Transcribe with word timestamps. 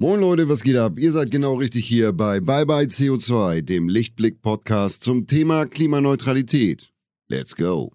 Moin 0.00 0.20
Leute, 0.20 0.48
was 0.48 0.62
geht 0.62 0.76
ab? 0.76 0.92
Ihr 0.96 1.10
seid 1.10 1.32
genau 1.32 1.54
richtig 1.54 1.84
hier 1.84 2.12
bei 2.12 2.38
Bye 2.38 2.64
Bye 2.64 2.84
CO2, 2.84 3.62
dem 3.62 3.88
Lichtblick-Podcast 3.88 5.02
zum 5.02 5.26
Thema 5.26 5.66
Klimaneutralität. 5.66 6.92
Let's 7.26 7.56
go! 7.56 7.90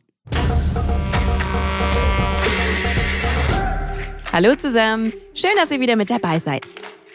Hallo 4.33 4.53
zusammen, 4.57 5.13
schön, 5.33 5.51
dass 5.55 5.71
ihr 5.71 5.79
wieder 5.79 5.95
mit 5.95 6.09
dabei 6.09 6.39
seid. 6.39 6.69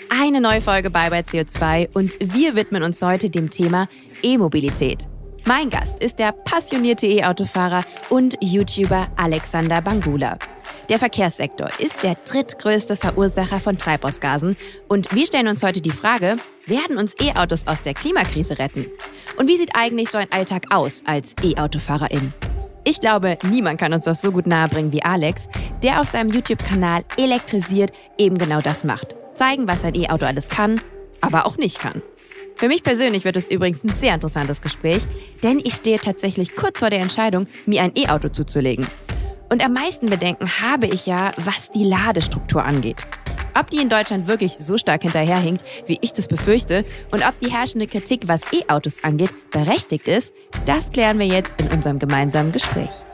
Eine 0.09 0.41
neue 0.41 0.63
Folge 0.63 0.89
Bye 0.89 1.11
Bye 1.11 1.21
CO2 1.21 1.91
und 1.93 2.17
wir 2.21 2.57
widmen 2.57 2.83
uns 2.83 3.03
heute 3.03 3.29
dem 3.29 3.51
Thema 3.51 3.91
E-Mobilität. 4.23 5.07
Mein 5.45 5.69
Gast 5.69 6.03
ist 6.03 6.19
der 6.19 6.33
passionierte 6.33 7.07
E-Autofahrer 7.07 7.85
und 8.09 8.39
YouTuber 8.41 9.09
Alexander 9.17 9.83
Bangula. 9.83 10.39
Der 10.89 10.99
Verkehrssektor 10.99 11.69
ist 11.79 12.03
der 12.03 12.15
drittgrößte 12.15 12.97
Verursacher 12.97 13.61
von 13.61 13.77
Treibhausgasen 13.77 14.57
und 14.89 15.15
wir 15.15 15.27
stellen 15.27 15.49
uns 15.49 15.63
heute 15.63 15.83
die 15.83 15.91
Frage, 15.91 16.37
werden 16.67 16.97
uns 16.97 17.15
E-Autos 17.21 17.67
aus 17.67 17.83
der 17.83 17.93
Klimakrise 17.93 18.59
retten? 18.59 18.87
Und 19.37 19.49
wie 19.49 19.59
sieht 19.59 19.75
eigentlich 19.75 20.09
so 20.09 20.17
ein 20.17 20.33
Alltag 20.33 20.65
aus 20.71 21.03
als 21.05 21.35
E-Autofahrerin? 21.43 22.33
Ich 22.85 23.01
glaube, 23.01 23.37
niemand 23.43 23.79
kann 23.79 23.93
uns 23.93 24.05
das 24.05 24.23
so 24.23 24.33
gut 24.33 24.47
nahebringen 24.47 24.91
wie 24.91 25.03
Alex, 25.03 25.49
der 25.83 26.01
auf 26.01 26.07
seinem 26.07 26.31
YouTube-Kanal 26.31 27.05
Elektrisiert 27.19 27.93
eben 28.17 28.39
genau 28.39 28.63
das 28.63 28.83
macht. 28.83 29.15
Zeigen, 29.35 29.69
was 29.69 29.85
ein 29.85 29.95
E-Auto 29.95 30.25
alles 30.25 30.49
kann, 30.49 30.81
aber 31.21 31.45
auch 31.45 31.59
nicht 31.59 31.81
kann. 31.81 32.01
Für 32.57 32.69
mich 32.69 32.83
persönlich 32.83 33.27
wird 33.27 33.37
es 33.37 33.47
übrigens 33.47 33.85
ein 33.85 33.91
sehr 33.91 34.15
interessantes 34.15 34.63
Gespräch, 34.63 35.03
denn 35.45 35.61
ich 35.63 35.75
stehe 35.75 35.99
tatsächlich 35.99 36.57
kurz 36.57 36.79
vor 36.79 36.89
der 36.89 37.01
Entscheidung, 37.01 37.47
mir 37.67 37.83
ein 37.83 37.93
E-Auto 37.95 38.31
zuzulegen. 38.31 38.87
Und 39.51 39.65
am 39.65 39.73
meisten 39.73 40.07
Bedenken 40.07 40.61
habe 40.61 40.87
ich 40.87 41.07
ja, 41.07 41.33
was 41.39 41.71
die 41.71 41.85
Ladestruktur 41.85 42.65
angeht. 42.65 43.07
Ob 43.59 43.71
die 43.71 43.79
in 43.79 43.89
Deutschland 43.89 44.29
wirklich 44.29 44.57
so 44.57 44.77
stark 44.77 45.03
hinterherhinkt, 45.03 45.65
wie 45.87 45.99
ich 46.01 46.13
das 46.13 46.29
befürchte, 46.29 46.85
und 47.11 47.27
ob 47.27 47.39
die 47.39 47.51
herrschende 47.51 47.87
Kritik, 47.87 48.29
was 48.29 48.43
E-Autos 48.53 49.03
angeht, 49.03 49.31
berechtigt 49.51 50.07
ist, 50.07 50.33
das 50.67 50.93
klären 50.93 51.19
wir 51.19 51.27
jetzt 51.27 51.61
in 51.61 51.69
unserem 51.69 51.99
gemeinsamen 51.99 52.53
Gespräch. 52.53 53.05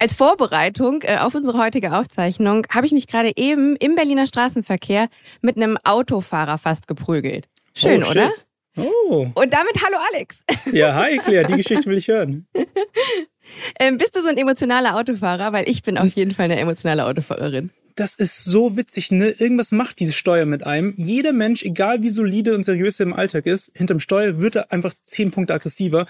Als 0.00 0.14
Vorbereitung 0.14 1.02
äh, 1.02 1.16
auf 1.16 1.34
unsere 1.34 1.58
heutige 1.58 1.92
Aufzeichnung 1.92 2.66
habe 2.70 2.86
ich 2.86 2.92
mich 2.92 3.08
gerade 3.08 3.32
eben 3.34 3.74
im 3.76 3.96
Berliner 3.96 4.28
Straßenverkehr 4.28 5.08
mit 5.40 5.56
einem 5.56 5.76
Autofahrer 5.82 6.58
fast 6.58 6.86
geprügelt. 6.86 7.48
Schön, 7.74 8.04
oh, 8.04 8.10
oder? 8.10 8.32
Oh. 8.76 9.26
Und 9.34 9.52
damit 9.52 9.74
hallo 9.84 9.96
Alex. 10.12 10.44
Ja, 10.72 10.94
hi 11.02 11.16
Claire, 11.16 11.46
die 11.48 11.56
Geschichte 11.56 11.86
will 11.86 11.98
ich 11.98 12.06
hören. 12.06 12.46
ähm, 13.80 13.98
bist 13.98 14.14
du 14.14 14.22
so 14.22 14.28
ein 14.28 14.36
emotionaler 14.36 14.96
Autofahrer? 14.96 15.52
Weil 15.52 15.68
ich 15.68 15.82
bin 15.82 15.98
auf 15.98 16.12
jeden 16.12 16.32
Fall 16.32 16.44
eine 16.44 16.60
emotionale 16.60 17.04
Autofahrerin. 17.04 17.70
Das 17.96 18.14
ist 18.14 18.44
so 18.44 18.76
witzig, 18.76 19.10
ne? 19.10 19.30
Irgendwas 19.30 19.72
macht 19.72 19.98
diese 19.98 20.12
Steuer 20.12 20.46
mit 20.46 20.64
einem. 20.64 20.94
Jeder 20.96 21.32
Mensch, 21.32 21.64
egal 21.64 22.04
wie 22.04 22.10
solide 22.10 22.54
und 22.54 22.62
seriös 22.62 23.00
er 23.00 23.06
im 23.06 23.12
Alltag 23.12 23.46
ist, 23.46 23.72
hinterm 23.76 23.98
Steuer 23.98 24.38
wird 24.38 24.54
er 24.54 24.70
einfach 24.70 24.94
zehn 25.02 25.32
Punkte 25.32 25.54
aggressiver. 25.54 26.06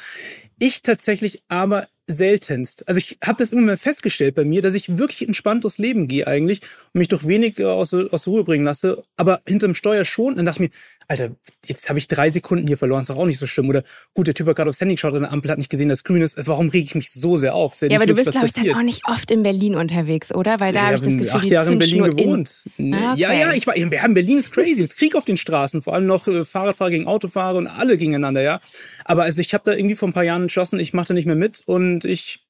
Ich 0.58 0.82
tatsächlich 0.82 1.42
aber 1.48 1.86
seltenst. 2.08 2.88
Also 2.88 2.98
ich 2.98 3.18
habe 3.22 3.38
das 3.38 3.52
immer 3.52 3.62
mehr 3.62 3.78
festgestellt 3.78 4.34
bei 4.34 4.44
mir, 4.44 4.62
dass 4.62 4.74
ich 4.74 4.98
wirklich 4.98 5.26
entspannt 5.26 5.64
durchs 5.64 5.78
Leben 5.78 6.08
gehe 6.08 6.26
eigentlich 6.26 6.62
und 6.92 6.98
mich 6.98 7.08
durch 7.08 7.28
wenig 7.28 7.62
aus, 7.64 7.94
aus 7.94 8.26
Ruhe 8.26 8.44
bringen 8.44 8.64
lasse, 8.64 9.04
aber 9.16 9.40
hinterm 9.46 9.74
Steuer 9.74 10.04
schon. 10.04 10.34
Dann 10.36 10.46
dachte 10.46 10.64
ich 10.64 10.70
mir, 10.70 10.76
Alter, 11.10 11.30
jetzt 11.64 11.88
habe 11.88 11.98
ich 11.98 12.06
drei 12.06 12.28
Sekunden 12.28 12.66
hier 12.66 12.76
verloren, 12.76 13.00
ist 13.00 13.08
doch 13.08 13.16
auch 13.16 13.24
nicht 13.24 13.38
so 13.38 13.46
schlimm. 13.46 13.70
Oder 13.70 13.82
gut, 14.12 14.26
der 14.26 14.34
Typ 14.34 14.46
hat 14.46 14.56
gerade 14.56 14.68
aufs 14.68 14.80
Handy 14.82 14.94
geschaut 14.94 15.14
an 15.14 15.22
der 15.22 15.32
Ampel, 15.32 15.50
hat 15.50 15.56
nicht 15.56 15.70
gesehen, 15.70 15.88
dass 15.88 16.04
grün 16.04 16.20
ist. 16.20 16.36
Warum 16.46 16.68
rege 16.68 16.84
ich 16.84 16.94
mich 16.94 17.10
so 17.10 17.38
sehr 17.38 17.54
auf? 17.54 17.80
Ja, 17.80 17.88
ja 17.88 17.96
aber 17.96 18.04
du 18.04 18.14
bist, 18.14 18.30
glaube 18.30 18.46
ich, 18.46 18.52
dann 18.52 18.74
auch 18.74 18.82
nicht 18.82 19.08
oft 19.08 19.30
in 19.30 19.42
Berlin 19.42 19.74
unterwegs, 19.74 20.34
oder? 20.34 20.60
Weil 20.60 20.74
da 20.74 20.80
ja, 20.80 20.86
habe 20.86 20.96
ich 20.96 21.02
das 21.02 21.14
Gefühl, 21.14 21.30
acht 21.30 21.46
Jahre 21.46 21.72
in 21.72 21.78
Berlin 21.78 22.04
gewohnt. 22.04 22.64
In... 22.76 22.94
Ah, 22.94 23.12
okay. 23.12 23.20
Ja, 23.22 23.32
ja, 23.32 23.52
ich 23.54 23.66
war 23.66 23.74
in 23.74 23.88
Berlin 23.88 24.36
ist 24.36 24.52
crazy. 24.52 24.82
Es 24.82 24.90
ist 24.90 24.96
Krieg 24.98 25.16
auf 25.16 25.24
den 25.24 25.38
Straßen, 25.38 25.80
vor 25.80 25.94
allem 25.94 26.04
noch 26.04 26.28
äh, 26.28 26.44
Fahrradfahrer 26.44 26.90
gegen 26.90 27.06
Autofahrer 27.06 27.56
und 27.56 27.68
alle 27.68 27.96
gegeneinander, 27.96 28.42
ja. 28.42 28.60
Aber 29.06 29.22
also 29.22 29.40
ich 29.40 29.54
habe 29.54 29.64
da 29.64 29.72
irgendwie 29.72 29.96
vor 29.96 30.08
ein 30.08 30.12
paar 30.12 30.24
Jahren 30.24 30.42
entschlossen, 30.42 30.78
ich 30.78 30.92
mache 30.92 31.08
da 31.08 31.14
nicht 31.14 31.26
mehr 31.26 31.36
mit 31.36 31.62
und 31.64 32.04
ich 32.04 32.44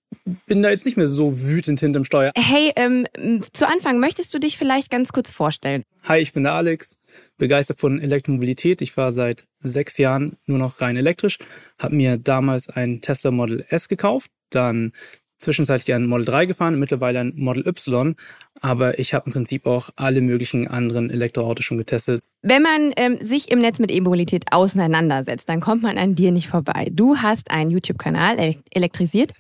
bin 0.46 0.62
da 0.62 0.70
jetzt 0.70 0.84
nicht 0.84 0.96
mehr 0.96 1.08
so 1.08 1.42
wütend 1.42 1.80
hinterm 1.80 2.04
Steuer. 2.04 2.32
Hey, 2.34 2.72
ähm, 2.76 3.06
zu 3.52 3.68
Anfang 3.68 4.00
möchtest 4.00 4.34
du 4.34 4.38
dich 4.38 4.56
vielleicht 4.56 4.90
ganz 4.90 5.12
kurz 5.12 5.30
vorstellen? 5.30 5.84
Hi, 6.04 6.20
ich 6.20 6.32
bin 6.32 6.44
der 6.44 6.52
Alex, 6.52 6.98
begeistert 7.36 7.80
von 7.80 8.00
Elektromobilität. 8.00 8.82
Ich 8.82 8.92
fahre 8.92 9.12
seit 9.12 9.44
sechs 9.60 9.98
Jahren 9.98 10.36
nur 10.46 10.58
noch 10.58 10.80
rein 10.80 10.96
elektrisch, 10.96 11.38
habe 11.78 11.94
mir 11.94 12.16
damals 12.16 12.68
ein 12.68 13.00
Tesla 13.00 13.30
Model 13.30 13.64
S 13.68 13.88
gekauft, 13.88 14.30
dann 14.50 14.92
zwischenzeitlich 15.38 15.94
ein 15.94 16.06
Model 16.06 16.24
3 16.26 16.46
gefahren, 16.46 16.78
mittlerweile 16.78 17.20
ein 17.20 17.32
Model 17.36 17.66
Y. 17.66 18.16
Aber 18.60 18.98
ich 18.98 19.14
habe 19.14 19.26
im 19.26 19.32
Prinzip 19.32 19.66
auch 19.66 19.90
alle 19.96 20.20
möglichen 20.20 20.66
anderen 20.66 21.10
Elektroautos 21.10 21.64
schon 21.64 21.78
getestet. 21.78 22.20
Wenn 22.42 22.62
man 22.62 22.92
ähm, 22.96 23.18
sich 23.20 23.50
im 23.50 23.60
Netz 23.60 23.78
mit 23.78 23.90
E-Mobilität 23.90 24.46
auseinandersetzt, 24.50 25.48
dann 25.48 25.60
kommt 25.60 25.82
man 25.82 25.96
an 25.96 26.14
dir 26.14 26.32
nicht 26.32 26.48
vorbei. 26.48 26.88
Du 26.92 27.16
hast 27.16 27.50
einen 27.50 27.70
YouTube-Kanal 27.70 28.56
elektrisiert 28.70 29.32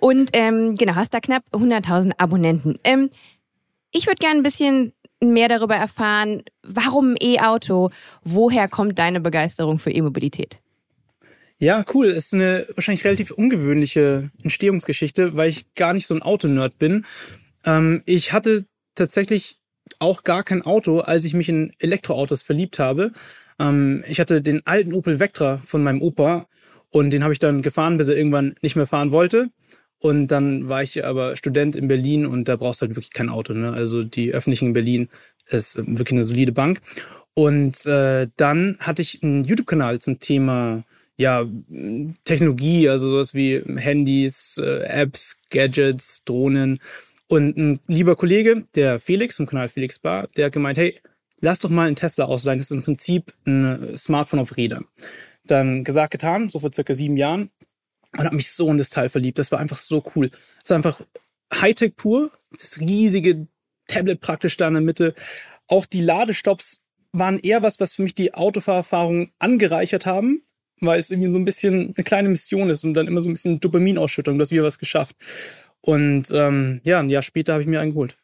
und 0.00 0.30
ähm, 0.32 0.74
genau, 0.74 0.94
hast 0.94 1.12
da 1.14 1.20
knapp 1.20 1.42
100.000 1.52 2.12
Abonnenten. 2.18 2.76
Ähm, 2.84 3.10
ich 3.92 4.06
würde 4.06 4.18
gerne 4.18 4.40
ein 4.40 4.42
bisschen 4.42 4.92
mehr 5.22 5.48
darüber 5.48 5.76
erfahren, 5.76 6.42
warum 6.62 7.14
E-Auto? 7.20 7.90
Woher 8.22 8.68
kommt 8.68 8.98
deine 8.98 9.20
Begeisterung 9.20 9.78
für 9.78 9.90
E-Mobilität? 9.90 10.58
Ja, 11.58 11.84
cool. 11.94 12.06
Es 12.08 12.26
ist 12.26 12.34
eine 12.34 12.66
wahrscheinlich 12.74 13.04
relativ 13.04 13.30
ungewöhnliche 13.30 14.30
Entstehungsgeschichte, 14.42 15.36
weil 15.36 15.48
ich 15.48 15.72
gar 15.74 15.94
nicht 15.94 16.06
so 16.06 16.14
ein 16.14 16.22
Autonerd 16.22 16.78
bin. 16.78 17.06
Ähm, 17.64 18.02
ich 18.04 18.32
hatte 18.32 18.66
tatsächlich 18.94 19.58
auch 19.98 20.22
gar 20.22 20.42
kein 20.42 20.62
Auto, 20.62 21.00
als 21.00 21.24
ich 21.24 21.32
mich 21.32 21.48
in 21.48 21.72
Elektroautos 21.78 22.42
verliebt 22.42 22.78
habe. 22.78 23.12
Ähm, 23.58 24.04
ich 24.06 24.20
hatte 24.20 24.42
den 24.42 24.66
alten 24.66 24.92
Opel 24.92 25.18
Vectra 25.18 25.58
von 25.64 25.82
meinem 25.82 26.02
Opa 26.02 26.46
und 26.90 27.10
den 27.10 27.22
habe 27.22 27.32
ich 27.32 27.38
dann 27.38 27.62
gefahren, 27.62 27.96
bis 27.96 28.08
er 28.08 28.16
irgendwann 28.16 28.54
nicht 28.60 28.76
mehr 28.76 28.86
fahren 28.86 29.10
wollte. 29.10 29.48
Und 30.06 30.28
dann 30.28 30.68
war 30.68 30.84
ich 30.84 31.04
aber 31.04 31.34
Student 31.34 31.74
in 31.74 31.88
Berlin 31.88 32.26
und 32.26 32.46
da 32.46 32.54
brauchst 32.54 32.80
du 32.80 32.86
halt 32.86 32.94
wirklich 32.94 33.12
kein 33.12 33.28
Auto. 33.28 33.54
Ne? 33.54 33.72
Also 33.72 34.04
die 34.04 34.32
öffentlichen 34.32 34.68
in 34.68 34.72
Berlin 34.72 35.08
ist 35.48 35.78
wirklich 35.78 36.12
eine 36.12 36.24
solide 36.24 36.52
Bank. 36.52 36.80
Und 37.34 37.84
äh, 37.86 38.28
dann 38.36 38.76
hatte 38.78 39.02
ich 39.02 39.24
einen 39.24 39.42
YouTube-Kanal 39.42 39.98
zum 39.98 40.20
Thema 40.20 40.84
ja, 41.16 41.44
Technologie, 42.22 42.88
also 42.88 43.08
sowas 43.08 43.34
wie 43.34 43.60
Handys, 43.78 44.60
äh, 44.62 44.84
Apps, 44.84 45.42
Gadgets, 45.50 46.22
Drohnen. 46.22 46.78
Und 47.26 47.56
ein 47.56 47.80
lieber 47.88 48.14
Kollege, 48.14 48.62
der 48.76 49.00
Felix 49.00 49.38
vom 49.38 49.46
Kanal 49.46 49.68
Felix 49.68 49.98
Bar, 49.98 50.28
der 50.36 50.46
hat 50.46 50.52
gemeint, 50.52 50.78
hey, 50.78 51.00
lass 51.40 51.58
doch 51.58 51.70
mal 51.70 51.88
einen 51.88 51.96
Tesla 51.96 52.26
ausleihen. 52.26 52.60
Das 52.60 52.70
ist 52.70 52.76
im 52.76 52.84
Prinzip 52.84 53.32
ein 53.44 53.98
Smartphone 53.98 54.38
auf 54.38 54.56
Rädern. 54.56 54.84
Dann 55.48 55.82
gesagt, 55.82 56.12
getan, 56.12 56.48
so 56.48 56.60
vor 56.60 56.72
circa 56.72 56.94
sieben 56.94 57.16
Jahren 57.16 57.50
und 58.18 58.24
habe 58.24 58.36
mich 58.36 58.50
so 58.50 58.70
in 58.70 58.78
das 58.78 58.90
Teil 58.90 59.08
verliebt. 59.08 59.38
Das 59.38 59.52
war 59.52 59.58
einfach 59.58 59.78
so 59.78 60.02
cool. 60.14 60.30
Es 60.62 60.70
war 60.70 60.76
einfach 60.76 61.00
Hightech 61.54 61.96
pur. 61.96 62.30
Das 62.52 62.80
riesige 62.80 63.46
Tablet 63.86 64.20
praktisch 64.20 64.56
da 64.56 64.68
in 64.68 64.74
der 64.74 64.82
Mitte. 64.82 65.14
Auch 65.68 65.86
die 65.86 66.00
Ladestops 66.00 66.80
waren 67.12 67.38
eher 67.38 67.62
was, 67.62 67.80
was 67.80 67.94
für 67.94 68.02
mich 68.02 68.14
die 68.14 68.34
Autofahrerfahrung 68.34 69.30
angereichert 69.38 70.06
haben, 70.06 70.42
weil 70.80 71.00
es 71.00 71.10
irgendwie 71.10 71.30
so 71.30 71.38
ein 71.38 71.44
bisschen 71.44 71.94
eine 71.96 72.04
kleine 72.04 72.28
Mission 72.28 72.70
ist 72.70 72.84
und 72.84 72.94
dann 72.94 73.06
immer 73.06 73.20
so 73.20 73.28
ein 73.28 73.34
bisschen 73.34 73.60
Dopaminausschüttung. 73.60 74.36
Du 74.36 74.42
hast 74.42 74.50
wieder 74.50 74.64
was 74.64 74.78
geschafft. 74.78 75.16
Und 75.80 76.30
ähm, 76.32 76.80
ja, 76.84 77.00
ein 77.00 77.08
Jahr 77.08 77.22
später 77.22 77.54
habe 77.54 77.62
ich 77.62 77.68
mir 77.68 77.80
einen 77.80 77.92
geholt. 77.92 78.16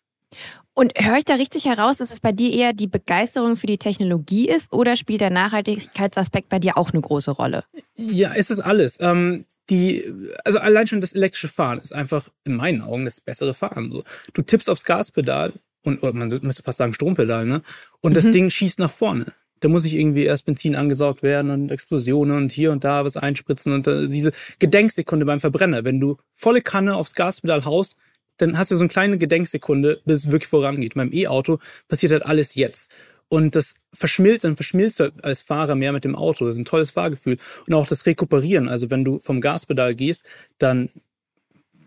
Und 0.75 0.95
höre 0.99 1.19
ich 1.19 1.25
da 1.25 1.35
richtig 1.35 1.67
heraus, 1.67 1.99
dass 1.99 2.11
es 2.11 2.21
bei 2.21 2.33
dir 2.33 2.51
eher 2.53 2.73
die 2.73 2.87
Begeisterung 2.87 3.57
für 3.57 3.67
die 3.67 3.77
Technologie 3.77 4.49
ist 4.49 4.73
oder 4.73 4.97
spielt 4.97 5.21
der 5.21 5.31
Nachhaltigkeitsaspekt 5.31 6.49
bei 6.49 6.59
dir 6.59 6.79
auch 6.79 6.93
eine 6.93 7.03
große 7.03 7.31
Rolle? 7.31 7.65
Ja, 7.95 8.33
es 8.35 8.51
ist 8.51 8.61
alles. 8.61 8.99
Ähm, 9.01 9.45
die, 9.71 10.05
also 10.45 10.59
allein 10.59 10.87
schon 10.87 11.01
das 11.01 11.15
elektrische 11.15 11.49
Fahren 11.49 11.79
ist 11.79 11.95
einfach 11.95 12.29
in 12.45 12.57
meinen 12.57 12.83
Augen 12.83 13.05
das 13.05 13.21
bessere 13.21 13.55
Fahren. 13.55 13.91
So, 13.91 14.03
du 14.33 14.43
tippst 14.43 14.69
aufs 14.69 14.85
Gaspedal 14.85 15.53
und 15.83 16.03
man 16.03 16.29
müsste 16.43 16.63
fast 16.63 16.79
sagen 16.79 16.95
Strompedal, 16.95 17.47
ne? 17.47 17.63
Und 18.01 18.13
mhm. 18.13 18.15
das 18.15 18.31
Ding 18.31 18.51
schießt 18.51 18.79
nach 18.79 18.91
vorne. 18.91 19.27
Da 19.61 19.69
muss 19.69 19.85
ich 19.85 19.95
irgendwie 19.95 20.25
erst 20.25 20.45
Benzin 20.45 20.75
angesaugt 20.75 21.23
werden 21.23 21.51
und 21.51 21.71
Explosionen 21.71 22.37
und 22.37 22.53
hier 22.53 22.73
und 22.73 22.83
da 22.83 23.05
was 23.05 23.17
einspritzen 23.17 23.73
und 23.73 23.87
diese 23.87 24.33
Gedenksekunde 24.59 25.25
beim 25.25 25.41
Verbrenner. 25.41 25.85
Wenn 25.85 26.01
du 26.01 26.17
volle 26.35 26.63
Kanne 26.63 26.97
aufs 26.97 27.15
Gaspedal 27.15 27.65
haust, 27.65 27.97
dann 28.39 28.59
hast 28.59 28.73
du 28.73 28.77
so 28.77 28.83
eine 28.83 28.89
kleine 28.89 29.19
Gedenksekunde, 29.19 30.01
bis 30.05 30.21
es 30.25 30.33
wirklich 30.33 30.49
vorangeht. 30.49 30.95
Beim 30.95 31.13
E-Auto 31.13 31.61
passiert 31.87 32.11
halt 32.11 32.27
alles 32.27 32.57
jetzt. 32.57 32.93
Und 33.33 33.57
das 33.57 33.77
verschmilzt, 33.95 34.45
dann 34.45 34.57
verschmilzt 34.57 35.01
du 35.01 35.11
als 35.23 35.41
Fahrer 35.41 35.75
mehr 35.75 35.95
mit 35.95 36.05
dem 36.05 36.15
Auto. 36.15 36.45
Das 36.45 36.57
ist 36.57 36.61
ein 36.61 36.67
tolles 36.67 36.91
Fahrgefühl. 36.91 37.39
Und 37.67 37.73
auch 37.73 37.87
das 37.87 38.05
Rekuperieren. 38.05 38.69
Also 38.69 38.91
wenn 38.91 39.07
du 39.07 39.21
vom 39.21 39.41
Gaspedal 39.41 39.95
gehst, 39.95 40.29
dann 40.59 40.91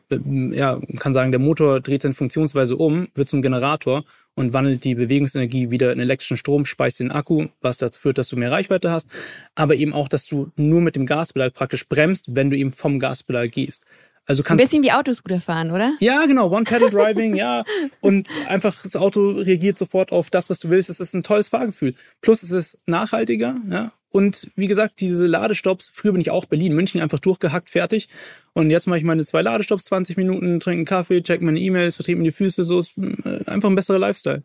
ja, 0.10 0.76
man 0.76 1.00
kann 1.00 1.14
sagen, 1.14 1.32
der 1.32 1.40
Motor 1.40 1.82
dreht 1.82 2.02
seine 2.02 2.16
Funktionsweise 2.16 2.76
um, 2.76 3.10
wird 3.14 3.30
zum 3.30 3.44
Generator 3.44 4.06
und 4.34 4.54
wandelt 4.54 4.84
die 4.84 4.96
Bewegungsenergie 4.96 5.70
wieder 5.70 5.92
in 5.92 6.00
elektrischen 6.00 6.38
Strom, 6.38 6.66
speist 6.66 7.00
den 7.00 7.12
Akku, 7.12 7.48
was 7.62 7.78
dazu 7.78 8.02
führt, 8.02 8.18
dass 8.18 8.30
du 8.30 8.38
mehr 8.38 8.52
Reichweite 8.52 8.92
hast, 8.92 9.08
aber 9.54 9.76
eben 9.76 9.94
auch, 9.94 10.08
dass 10.08 10.26
du 10.26 10.52
nur 10.56 10.82
mit 10.82 10.96
dem 10.96 11.06
Gaspedal 11.06 11.52
praktisch 11.52 11.88
bremst, 11.88 12.36
wenn 12.36 12.50
du 12.50 12.58
eben 12.58 12.72
vom 12.72 13.00
Gaspedal 13.00 13.50
gehst. 13.50 13.86
Also 14.28 14.42
kannst 14.42 14.62
Ein 14.62 14.66
bisschen 14.66 14.84
wie 14.84 14.92
Autoscooter 14.92 15.40
fahren, 15.40 15.72
oder? 15.72 15.96
Ja, 16.00 16.26
genau. 16.26 16.50
One-Pedal-Driving, 16.50 17.36
ja. 17.36 17.64
Und 18.02 18.32
einfach 18.48 18.82
das 18.82 18.96
Auto 18.96 19.32
reagiert 19.32 19.78
sofort 19.78 20.12
auf 20.12 20.30
das, 20.30 20.50
was 20.50 20.60
du 20.60 20.70
willst. 20.70 20.90
Es 20.90 21.00
ist 21.00 21.14
ein 21.14 21.24
tolles 21.24 21.50
Fahrgefühl. 21.50 21.94
Plus 22.22 22.42
es 22.42 22.52
ist 22.52 22.80
nachhaltiger, 22.88 23.56
ja. 23.70 23.92
Und 24.10 24.50
wie 24.56 24.68
gesagt, 24.68 25.02
diese 25.02 25.28
Ladestops, 25.28 25.92
früher 25.94 26.14
bin 26.14 26.22
ich 26.22 26.32
auch 26.32 26.46
Berlin, 26.46 26.74
München 26.74 27.02
einfach 27.02 27.20
durchgehackt, 27.20 27.70
fertig. 27.70 28.08
Und 28.54 28.72
jetzt 28.72 28.88
mache 28.88 28.98
ich 28.98 29.04
meine 29.04 29.26
zwei 29.26 29.42
Ladestops, 29.42 29.84
20 29.86 30.16
Minuten, 30.16 30.62
trinke 30.62 30.78
einen 30.78 30.86
Kaffee, 30.86 31.22
check 31.22 31.42
meine 31.42 31.60
E-Mails, 31.60 31.98
vertrete 31.98 32.18
mir 32.18 32.24
die 32.24 32.32
Füße, 32.32 32.64
so 32.64 32.80
ist 32.80 32.98
äh, 32.98 33.44
einfach 33.46 33.70
ein 33.70 33.76
besserer 33.76 34.00
Lifestyle. 34.00 34.44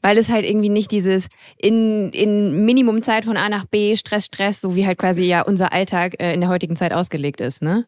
Weil 0.00 0.16
es 0.16 0.30
halt 0.30 0.46
irgendwie 0.46 0.70
nicht 0.70 0.90
dieses 0.90 1.28
in, 1.58 2.10
in 2.10 2.64
Minimumzeit 2.64 3.26
von 3.26 3.36
A 3.36 3.48
nach 3.48 3.66
B, 3.66 3.94
Stress, 3.96 4.24
Stress, 4.24 4.62
so 4.62 4.74
wie 4.74 4.86
halt 4.86 4.98
quasi 4.98 5.22
ja 5.22 5.42
unser 5.42 5.72
Alltag 5.72 6.16
äh, 6.18 6.32
in 6.32 6.40
der 6.40 6.48
heutigen 6.48 6.74
Zeit 6.74 6.92
ausgelegt 6.92 7.40
ist, 7.42 7.62
ne? 7.62 7.86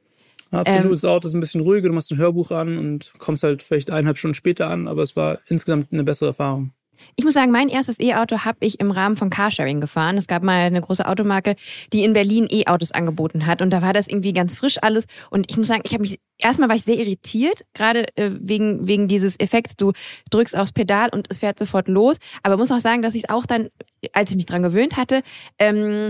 Absolut, 0.50 0.85
ähm, 0.85 0.91
das 0.91 1.05
Auto 1.05 1.29
ist 1.29 1.35
ein 1.35 1.41
bisschen 1.41 1.61
ruhiger, 1.61 1.88
du 1.88 1.94
machst 1.94 2.11
ein 2.11 2.19
Hörbuch 2.19 2.50
an 2.50 2.76
und 2.79 3.12
kommst 3.19 3.43
halt 3.43 3.62
vielleicht 3.62 3.91
eineinhalb 3.91 4.19
Stunden 4.19 4.35
später 4.35 4.69
an, 4.69 4.88
aber 4.88 5.02
es 5.02 5.14
war 5.14 5.38
insgesamt 5.47 5.93
eine 5.93 6.02
bessere 6.02 6.31
Erfahrung. 6.31 6.73
Ich 7.17 7.25
muss 7.25 7.35
sagen, 7.35 7.52
mein 7.52 7.69
erstes 7.69 7.99
E-Auto 8.00 8.41
habe 8.41 8.58
ich 8.61 8.81
im 8.81 8.91
Rahmen 8.91 9.17
von 9.17 9.31
Carsharing 9.31 9.81
gefahren. 9.81 10.17
Es 10.17 10.26
gab 10.26 10.43
mal 10.43 10.58
eine 10.58 10.81
große 10.81 11.06
Automarke, 11.06 11.56
die 11.93 12.05
in 12.05 12.12
Berlin 12.12 12.47
E-Autos 12.50 12.93
angeboten 12.93 13.47
hat. 13.47 13.62
Und 13.62 13.70
da 13.70 13.82
war 13.82 13.93
das 13.93 14.06
irgendwie 14.06 14.32
ganz 14.32 14.56
frisch 14.56 14.76
alles. 14.82 15.05
Und 15.31 15.50
ich 15.50 15.56
muss 15.56 15.67
sagen, 15.67 15.82
ich 15.85 15.93
habe 15.93 16.02
mich, 16.02 16.20
erstmal 16.38 16.69
war 16.69 16.76
ich 16.76 16.85
sehr 16.85 16.99
irritiert, 16.99 17.64
gerade 17.75 18.06
äh, 18.17 18.31
wegen, 18.41 18.87
wegen 18.87 19.08
dieses 19.08 19.38
Effekts. 19.38 19.76
Du 19.76 19.93
drückst 20.31 20.56
aufs 20.56 20.73
Pedal 20.73 21.08
und 21.11 21.26
es 21.31 21.38
fährt 21.38 21.58
sofort 21.58 21.88
los. 21.88 22.17
Aber 22.43 22.56
muss 22.56 22.70
auch 22.70 22.81
sagen, 22.81 23.02
dass 23.02 23.14
ich 23.14 23.25
es 23.25 23.31
auch 23.31 23.47
dann, 23.47 23.69
als 24.12 24.31
ich 24.31 24.37
mich 24.37 24.47
dran 24.47 24.62
gewöhnt 24.62 24.97
hatte, 24.97 25.23
ähm, 25.58 26.08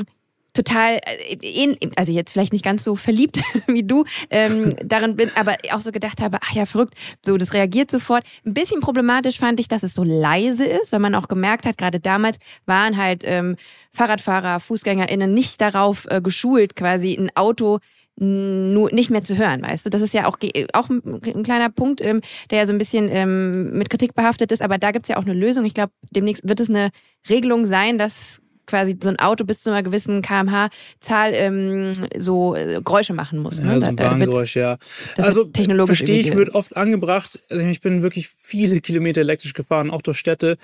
total, 0.63 1.01
äh, 1.05 1.77
also 1.97 2.13
jetzt 2.13 2.33
vielleicht 2.33 2.53
nicht 2.53 2.65
ganz 2.65 2.85
so 2.85 2.97
verliebt 2.97 3.43
wie 3.67 3.83
du 3.83 4.05
ähm, 4.31 4.75
darin 4.85 5.17
bin, 5.17 5.31
aber 5.37 5.57
auch 5.73 5.81
so 5.81 5.93
gedacht 5.93 6.21
habe, 6.21 6.39
ach 6.41 6.53
ja, 6.53 6.67
verrückt, 6.67 6.95
so 7.25 7.37
das 7.37 7.55
reagiert 7.55 7.91
sofort. 7.91 8.25
Ein 8.45 8.55
bisschen 8.55 8.81
problematisch 8.81 9.39
fand 9.39 9.61
ich, 9.61 9.69
dass 9.69 9.83
es 9.83 9.95
so 9.95 10.05
leise 10.05 10.65
ist, 10.65 10.93
weil 10.93 11.01
man 11.01 11.15
auch 11.15 11.29
gemerkt 11.29 11.65
hat, 11.65 11.79
gerade 11.79 12.01
damals 12.01 12.39
waren 12.67 12.97
halt 12.97 13.23
ähm, 13.25 13.57
Fahrradfahrer, 13.93 14.61
FußgängerInnen 14.61 15.33
nicht 15.33 15.61
darauf 15.61 16.07
äh, 16.11 16.21
geschult, 16.21 16.77
quasi 16.77 17.15
ein 17.15 17.31
Auto 17.35 17.79
nur 18.17 18.93
nicht 18.93 19.09
mehr 19.09 19.23
zu 19.23 19.39
hören, 19.39 19.63
weißt 19.63 19.87
du? 19.87 19.91
Das 19.91 20.03
ist 20.03 20.13
ja 20.13 20.27
auch, 20.27 20.37
auch 20.75 20.91
ein 20.91 21.43
kleiner 21.43 21.71
Punkt, 21.71 22.03
ähm, 22.03 22.21
der 22.51 22.59
ja 22.59 22.67
so 22.67 22.73
ein 22.75 22.79
bisschen 22.79 23.09
ähm, 23.11 23.79
mit 23.79 23.89
Kritik 23.89 24.15
behaftet 24.15 24.53
ist, 24.53 24.61
aber 24.61 24.77
da 24.77 24.91
gibt's 24.91 25.09
ja 25.09 25.17
auch 25.17 25.25
eine 25.25 25.33
Lösung. 25.33 25.65
Ich 25.65 25.73
glaube, 25.73 25.93
demnächst 26.11 26.47
wird 26.47 26.61
es 26.61 26.69
eine 26.69 26.91
Regelung 27.31 27.65
sein, 27.65 27.97
dass 27.97 28.43
quasi 28.67 28.97
so 29.03 29.09
ein 29.09 29.19
Auto 29.19 29.45
bis 29.45 29.63
zu 29.63 29.71
einer 29.71 29.83
gewissen 29.83 30.23
kmh-Zahl 30.23 31.33
ähm, 31.35 31.93
so 32.17 32.55
äh, 32.55 32.81
Geräusche 32.85 33.15
machen 33.15 33.41
muss. 33.41 33.61
Ne? 33.61 33.73
Ja, 33.73 33.81
so 33.81 33.87
ein 33.87 33.99
Warngeräusch, 33.99 34.57
ja. 34.57 34.79
Also 35.17 35.45
technologisch 35.45 35.99
verstehe 35.99 36.21
ich, 36.21 36.35
wird 36.35 36.55
oft 36.55 36.77
angebracht. 36.77 37.39
Also 37.49 37.65
ich 37.65 37.81
bin 37.81 38.03
wirklich 38.03 38.29
viele 38.29 38.81
Kilometer 38.81 39.21
elektrisch 39.21 39.55
gefahren, 39.55 39.91
auch 39.91 40.03
durch 40.03 40.19
Städte. 40.19 40.57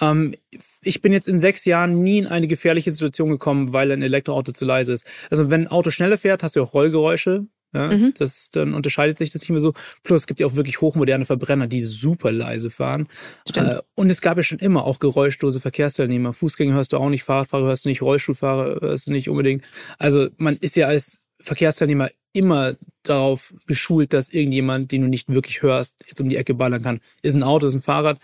Ähm, 0.00 0.34
ich 0.82 1.02
bin 1.02 1.12
jetzt 1.12 1.28
in 1.28 1.38
sechs 1.38 1.64
Jahren 1.64 2.02
nie 2.02 2.18
in 2.18 2.26
eine 2.26 2.46
gefährliche 2.46 2.90
Situation 2.90 3.30
gekommen, 3.30 3.72
weil 3.72 3.92
ein 3.92 4.02
Elektroauto 4.02 4.52
zu 4.52 4.64
leise 4.64 4.92
ist. 4.92 5.06
Also 5.30 5.50
wenn 5.50 5.62
ein 5.62 5.68
Auto 5.68 5.90
schneller 5.90 6.18
fährt, 6.18 6.42
hast 6.42 6.56
du 6.56 6.62
auch 6.62 6.72
Rollgeräusche. 6.72 7.46
Ja, 7.72 7.86
mhm. 7.86 8.14
das, 8.18 8.50
dann 8.50 8.74
unterscheidet 8.74 9.18
sich 9.18 9.30
das 9.30 9.42
nicht 9.42 9.50
mehr 9.50 9.60
so. 9.60 9.74
Plus 10.02 10.22
es 10.22 10.26
gibt 10.26 10.40
ja 10.40 10.46
auch 10.46 10.56
wirklich 10.56 10.80
hochmoderne 10.80 11.24
Verbrenner, 11.24 11.68
die 11.68 11.80
super 11.80 12.32
leise 12.32 12.70
fahren. 12.70 13.06
Äh, 13.54 13.78
und 13.94 14.10
es 14.10 14.20
gab 14.20 14.36
ja 14.36 14.42
schon 14.42 14.58
immer 14.58 14.84
auch 14.84 14.98
geräuschlose 14.98 15.60
Verkehrsteilnehmer. 15.60 16.32
Fußgänger 16.32 16.74
hörst 16.74 16.92
du 16.92 16.96
auch 16.96 17.08
nicht, 17.08 17.22
Fahrradfahrer 17.22 17.66
hörst 17.66 17.84
du 17.84 17.88
nicht, 17.88 18.02
Rollstuhlfahrer 18.02 18.80
hörst 18.80 19.06
du 19.06 19.12
nicht 19.12 19.28
unbedingt. 19.28 19.64
Also 19.98 20.28
man 20.36 20.56
ist 20.56 20.76
ja 20.76 20.88
als 20.88 21.22
Verkehrsteilnehmer 21.40 22.10
immer 22.32 22.74
darauf 23.02 23.54
geschult, 23.66 24.12
dass 24.12 24.28
irgendjemand, 24.28 24.92
den 24.92 25.02
du 25.02 25.08
nicht 25.08 25.28
wirklich 25.28 25.62
hörst, 25.62 25.94
jetzt 26.06 26.20
um 26.20 26.28
die 26.28 26.36
Ecke 26.36 26.54
ballern 26.54 26.82
kann. 26.82 27.00
Ist 27.22 27.34
ein 27.34 27.42
Auto, 27.42 27.66
ist 27.66 27.74
ein 27.74 27.82
Fahrrad 27.82 28.18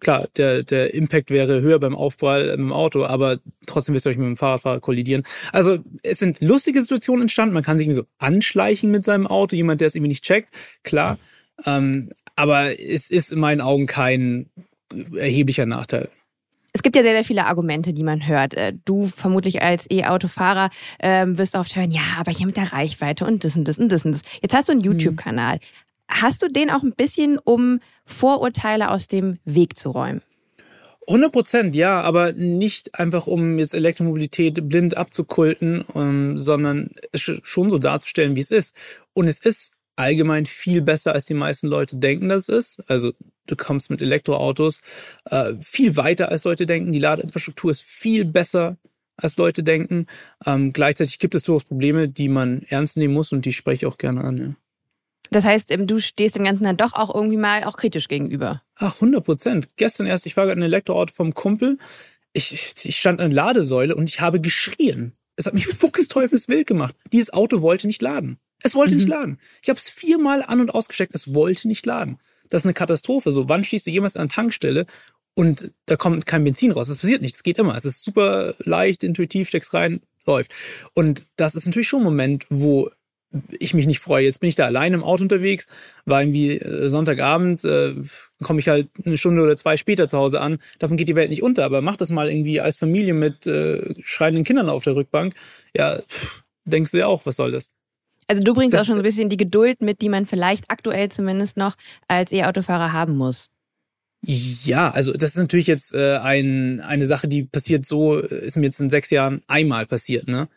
klar, 0.00 0.28
der, 0.36 0.62
der 0.62 0.94
Impact 0.94 1.30
wäre 1.30 1.60
höher 1.60 1.78
beim 1.78 1.96
Aufprall 1.96 2.46
mit 2.46 2.58
dem 2.58 2.72
Auto, 2.72 3.04
aber 3.04 3.38
trotzdem 3.66 3.94
wirst 3.94 4.06
du 4.06 4.10
euch 4.10 4.16
mit 4.16 4.26
dem 4.26 4.36
Fahrradfahrer 4.36 4.80
kollidieren. 4.80 5.24
Also 5.52 5.78
es 6.02 6.18
sind 6.18 6.40
lustige 6.40 6.80
Situationen 6.80 7.22
entstanden. 7.22 7.54
Man 7.54 7.64
kann 7.64 7.78
sich 7.78 7.92
so 7.94 8.04
anschleichen 8.18 8.90
mit 8.90 9.04
seinem 9.04 9.26
Auto, 9.26 9.56
jemand, 9.56 9.80
der 9.80 9.88
es 9.88 9.94
irgendwie 9.94 10.10
nicht 10.10 10.24
checkt, 10.24 10.48
klar. 10.82 11.18
Ähm, 11.64 12.10
aber 12.36 12.80
es 12.80 13.10
ist 13.10 13.32
in 13.32 13.40
meinen 13.40 13.60
Augen 13.60 13.86
kein 13.86 14.46
erheblicher 15.16 15.66
Nachteil. 15.66 16.08
Es 16.72 16.82
gibt 16.82 16.96
ja 16.96 17.02
sehr, 17.02 17.12
sehr 17.12 17.24
viele 17.24 17.46
Argumente, 17.46 17.92
die 17.92 18.04
man 18.04 18.26
hört. 18.28 18.54
Äh, 18.54 18.74
du 18.84 19.08
vermutlich 19.08 19.62
als 19.62 19.90
E-Autofahrer 19.90 20.70
ähm, 21.00 21.36
wirst 21.38 21.56
oft 21.56 21.74
hören, 21.74 21.90
ja, 21.90 22.02
aber 22.18 22.30
hier 22.30 22.46
mit 22.46 22.56
der 22.56 22.72
Reichweite 22.72 23.26
und 23.26 23.42
das 23.42 23.56
und 23.56 23.66
das 23.66 23.78
und 23.78 23.90
das 23.90 24.04
und 24.04 24.12
das. 24.12 24.22
Jetzt 24.42 24.54
hast 24.54 24.68
du 24.68 24.72
einen 24.72 24.84
hm. 24.84 24.92
YouTube-Kanal. 24.92 25.58
Hast 26.08 26.42
du 26.42 26.48
den 26.48 26.70
auch 26.70 26.82
ein 26.82 26.94
bisschen, 26.94 27.38
um 27.38 27.80
Vorurteile 28.04 28.90
aus 28.90 29.08
dem 29.08 29.38
Weg 29.44 29.76
zu 29.76 29.90
räumen? 29.90 30.22
100 31.06 31.32
Prozent, 31.32 31.74
ja, 31.74 32.02
aber 32.02 32.32
nicht 32.32 32.94
einfach, 32.94 33.26
um 33.26 33.58
jetzt 33.58 33.74
Elektromobilität 33.74 34.68
blind 34.68 34.96
abzukulten, 34.96 35.80
um, 35.80 36.02
ähm, 36.02 36.36
sondern 36.36 36.90
schon 37.14 37.70
so 37.70 37.78
darzustellen, 37.78 38.36
wie 38.36 38.40
es 38.40 38.50
ist. 38.50 38.74
Und 39.14 39.26
es 39.26 39.38
ist 39.38 39.78
allgemein 39.96 40.46
viel 40.46 40.82
besser, 40.82 41.14
als 41.14 41.24
die 41.24 41.34
meisten 41.34 41.66
Leute 41.66 41.96
denken, 41.96 42.28
dass 42.28 42.48
es 42.48 42.78
ist. 42.78 42.90
Also 42.90 43.12
du 43.46 43.56
kommst 43.56 43.90
mit 43.90 44.02
Elektroautos 44.02 44.82
äh, 45.24 45.54
viel 45.60 45.96
weiter, 45.96 46.30
als 46.30 46.44
Leute 46.44 46.66
denken. 46.66 46.92
Die 46.92 47.00
Ladeinfrastruktur 47.00 47.70
ist 47.70 47.82
viel 47.82 48.24
besser, 48.24 48.76
als 49.16 49.36
Leute 49.36 49.62
denken. 49.62 50.06
Ähm, 50.46 50.72
gleichzeitig 50.72 51.18
gibt 51.18 51.34
es 51.34 51.42
durchaus 51.42 51.64
Probleme, 51.64 52.08
die 52.08 52.28
man 52.28 52.62
ernst 52.68 52.96
nehmen 52.96 53.14
muss 53.14 53.32
und 53.32 53.44
die 53.44 53.52
spreche 53.52 53.86
ich 53.86 53.92
auch 53.92 53.98
gerne 53.98 54.22
an. 54.22 54.36
Ja. 54.36 54.54
Das 55.30 55.44
heißt, 55.44 55.70
ähm, 55.70 55.86
du 55.86 56.00
stehst 56.00 56.36
dem 56.36 56.44
Ganzen 56.44 56.64
dann 56.64 56.76
doch 56.76 56.94
auch 56.94 57.14
irgendwie 57.14 57.36
mal 57.36 57.64
auch 57.64 57.76
kritisch 57.76 58.08
gegenüber. 58.08 58.62
Ach, 58.76 58.94
100 58.94 59.24
Prozent. 59.24 59.68
Gestern 59.76 60.06
erst, 60.06 60.26
ich 60.26 60.36
war 60.36 60.46
gerade 60.46 60.60
ein 60.60 60.64
Elektroauto 60.64 61.12
vom 61.12 61.34
Kumpel. 61.34 61.78
Ich, 62.32 62.74
ich 62.84 62.96
stand 62.96 63.20
an 63.20 63.30
der 63.30 63.36
Ladesäule 63.36 63.94
und 63.94 64.08
ich 64.08 64.20
habe 64.20 64.40
geschrien. 64.40 65.12
Es 65.36 65.46
hat 65.46 65.54
mich 65.54 65.66
fuchsteufelswild 65.66 66.66
gemacht. 66.66 66.94
Dieses 67.12 67.32
Auto 67.32 67.62
wollte 67.62 67.86
nicht 67.86 68.02
laden. 68.02 68.38
Es 68.62 68.74
wollte 68.74 68.92
mhm. 68.94 68.98
nicht 68.98 69.08
laden. 69.08 69.38
Ich 69.62 69.68
habe 69.68 69.78
es 69.78 69.88
viermal 69.88 70.42
an- 70.42 70.60
und 70.60 70.74
ausgesteckt. 70.74 71.14
Es 71.14 71.34
wollte 71.34 71.68
nicht 71.68 71.86
laden. 71.86 72.18
Das 72.48 72.62
ist 72.62 72.66
eine 72.66 72.74
Katastrophe. 72.74 73.32
So, 73.32 73.48
wann 73.48 73.64
schießt 73.64 73.86
du 73.86 73.90
jemals 73.90 74.16
an 74.16 74.22
eine 74.22 74.28
Tankstelle 74.30 74.86
und 75.34 75.72
da 75.86 75.96
kommt 75.96 76.26
kein 76.26 76.44
Benzin 76.44 76.72
raus? 76.72 76.88
Das 76.88 76.98
passiert 76.98 77.22
nicht. 77.22 77.34
Das 77.34 77.42
geht 77.42 77.58
immer. 77.58 77.76
Es 77.76 77.84
ist 77.84 78.02
super 78.02 78.54
leicht, 78.58 79.04
intuitiv, 79.04 79.48
steckst 79.48 79.74
rein, 79.74 80.00
läuft. 80.26 80.52
Und 80.94 81.26
das 81.36 81.54
ist 81.54 81.66
natürlich 81.66 81.88
schon 81.88 82.00
ein 82.00 82.04
Moment, 82.04 82.46
wo 82.48 82.90
ich 83.58 83.74
mich 83.74 83.86
nicht 83.86 84.00
freue. 84.00 84.24
Jetzt 84.24 84.40
bin 84.40 84.48
ich 84.48 84.54
da 84.54 84.64
allein 84.64 84.94
im 84.94 85.04
Auto 85.04 85.22
unterwegs, 85.22 85.66
war 86.06 86.22
irgendwie 86.22 86.58
äh, 86.58 86.88
Sonntagabend, 86.88 87.64
äh, 87.64 87.94
komme 88.42 88.60
ich 88.60 88.68
halt 88.68 88.88
eine 89.04 89.16
Stunde 89.16 89.42
oder 89.42 89.56
zwei 89.56 89.76
später 89.76 90.08
zu 90.08 90.18
Hause 90.18 90.40
an. 90.40 90.58
Davon 90.78 90.96
geht 90.96 91.08
die 91.08 91.14
Welt 91.14 91.30
nicht 91.30 91.42
unter, 91.42 91.64
aber 91.64 91.82
mach 91.82 91.96
das 91.96 92.10
mal 92.10 92.30
irgendwie 92.30 92.60
als 92.60 92.76
Familie 92.76 93.14
mit 93.14 93.46
äh, 93.46 93.94
schreienden 94.02 94.44
Kindern 94.44 94.68
auf 94.68 94.84
der 94.84 94.96
Rückbank. 94.96 95.34
Ja, 95.74 96.00
pff, 96.00 96.44
denkst 96.64 96.92
du 96.92 96.98
ja 96.98 97.06
auch, 97.06 97.26
was 97.26 97.36
soll 97.36 97.52
das? 97.52 97.70
Also 98.28 98.42
du 98.42 98.54
bringst 98.54 98.74
das, 98.74 98.82
auch 98.82 98.86
schon 98.86 98.96
so 98.96 99.02
ein 99.02 99.04
bisschen 99.04 99.28
die 99.28 99.38
Geduld 99.38 99.80
mit, 99.80 100.02
die 100.02 100.08
man 100.08 100.26
vielleicht 100.26 100.70
aktuell 100.70 101.10
zumindest 101.10 101.56
noch 101.56 101.76
als 102.08 102.30
E-Autofahrer 102.30 102.92
haben 102.92 103.16
muss. 103.16 103.50
Ja, 104.22 104.90
also 104.90 105.12
das 105.12 105.30
ist 105.30 105.38
natürlich 105.38 105.68
jetzt 105.68 105.94
äh, 105.94 106.18
ein, 106.18 106.80
eine 106.80 107.06
Sache, 107.06 107.28
die 107.28 107.44
passiert 107.44 107.86
so, 107.86 108.18
ist 108.18 108.56
mir 108.56 108.64
jetzt 108.64 108.80
in 108.80 108.90
sechs 108.90 109.10
Jahren 109.10 109.42
einmal 109.46 109.86
passiert, 109.86 110.28
ne? 110.28 110.48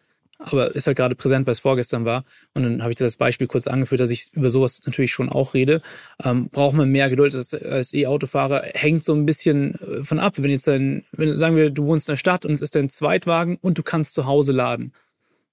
Aber 0.44 0.76
ist 0.76 0.88
halt 0.88 0.98
gerade 0.98 1.16
präsent, 1.16 1.46
weil 1.46 1.54
es 1.54 1.60
vorgestern 1.60 2.06
war. 2.06 2.24
Und 2.54 2.64
dann 2.64 2.82
habe 2.82 2.92
ich 2.92 2.96
das 2.96 3.16
Beispiel 3.16 3.48
kurz 3.48 3.68
angeführt, 3.68 4.02
dass 4.02 4.10
ich 4.10 4.34
über 4.34 4.50
sowas 4.50 4.82
natürlich 4.86 5.12
schon 5.12 5.30
auch 5.30 5.54
rede. 5.54 5.82
Ähm, 6.24 6.50
braucht 6.50 6.76
man 6.76 6.90
mehr 6.90 7.10
Geduld 7.10 7.36
als, 7.36 7.54
als 7.54 7.94
E-Autofahrer? 7.94 8.64
Hängt 8.74 9.06
so 9.06 9.14
ein 9.14 9.26
bisschen 9.26 9.76
äh, 9.76 10.04
von 10.04 10.20
ab. 10.20 10.34
Wenn 10.38 10.52
jetzt 10.52 10.68
dein, 10.68 11.06
wenn, 11.12 11.36
sagen 11.38 11.56
wir, 11.56 11.70
du 11.70 11.86
wohnst 11.86 12.10
in 12.10 12.14
der 12.14 12.18
Stadt 12.18 12.46
und 12.46 12.54
es 12.54 12.62
ist 12.62 12.76
dein 12.76 12.90
Zweitwagen 12.90 13.58
und 13.62 13.78
du 13.78 13.84
kannst 13.84 14.14
zu 14.14 14.26
Hause 14.26 14.52
laden. 14.52 14.94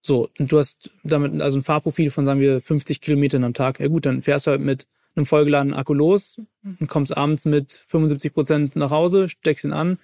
So, 0.00 0.30
und 0.38 0.50
du 0.50 0.59
hast 0.59 0.90
damit 1.04 1.40
also 1.40 1.59
ein 1.59 1.62
Fahrprofil 1.62 2.11
von, 2.11 2.25
sagen 2.25 2.40
wir, 2.40 2.61
50 2.61 3.00
Kilometern 3.00 3.45
am 3.45 3.54
Tag. 3.54 3.80
Ja 3.80 3.88
gut, 3.88 4.07
dann 4.07 4.23
fährst 4.23 4.47
du 4.47 4.52
halt 4.52 4.61
mit 4.61 4.87
einem 5.16 5.26
vollgeladenen 5.26 5.78
Akku 5.78 5.95
los 5.95 6.40
und 6.62 6.88
kommst 6.88 7.16
abends 7.16 7.45
mit 7.45 7.73
75 7.88 8.33
Prozent 8.33 8.76
nach 8.76 8.90
Hause, 8.90 9.28
steckst 9.28 9.64
ihn 9.64 9.73
an, 9.73 9.99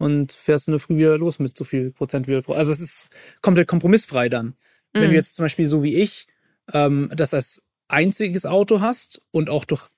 und 0.00 0.32
fährst 0.32 0.66
in 0.66 0.72
der 0.72 0.80
Früh 0.80 0.96
wieder 0.96 1.18
los 1.18 1.38
mit 1.38 1.56
so 1.56 1.64
viel 1.64 1.90
Prozent 1.90 2.26
wie 2.26 2.34
Also 2.34 2.72
es 2.72 2.80
ist 2.80 3.10
komplett 3.42 3.68
kompromissfrei 3.68 4.28
dann. 4.28 4.46
Mhm. 4.46 4.54
Wenn 4.94 5.02
du 5.02 5.08
mhm. 5.08 5.14
jetzt 5.14 5.36
zum 5.36 5.44
Beispiel 5.44 5.66
so 5.66 5.82
wie 5.82 5.96
ich 5.96 6.26
ähm, 6.72 7.12
das 7.14 7.34
als 7.34 7.62
einziges 7.88 8.46
Auto 8.46 8.80
hast 8.80 9.20
und 9.30 9.50
auch 9.50 9.64
durch 9.66 9.88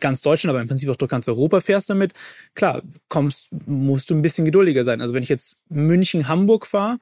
ganz 0.00 0.22
Deutschland, 0.22 0.50
aber 0.50 0.62
im 0.62 0.68
Prinzip 0.68 0.88
auch 0.88 0.96
durch 0.96 1.10
ganz 1.10 1.28
Europa 1.28 1.60
fährst 1.60 1.90
damit, 1.90 2.14
klar, 2.54 2.82
kommst, 3.08 3.48
musst 3.66 4.08
du 4.08 4.14
ein 4.14 4.22
bisschen 4.22 4.44
geduldiger 4.46 4.82
sein. 4.82 5.00
Also 5.00 5.12
wenn 5.12 5.22
ich 5.22 5.28
jetzt 5.28 5.64
München, 5.68 6.26
Hamburg 6.26 6.66
fahre 6.66 6.98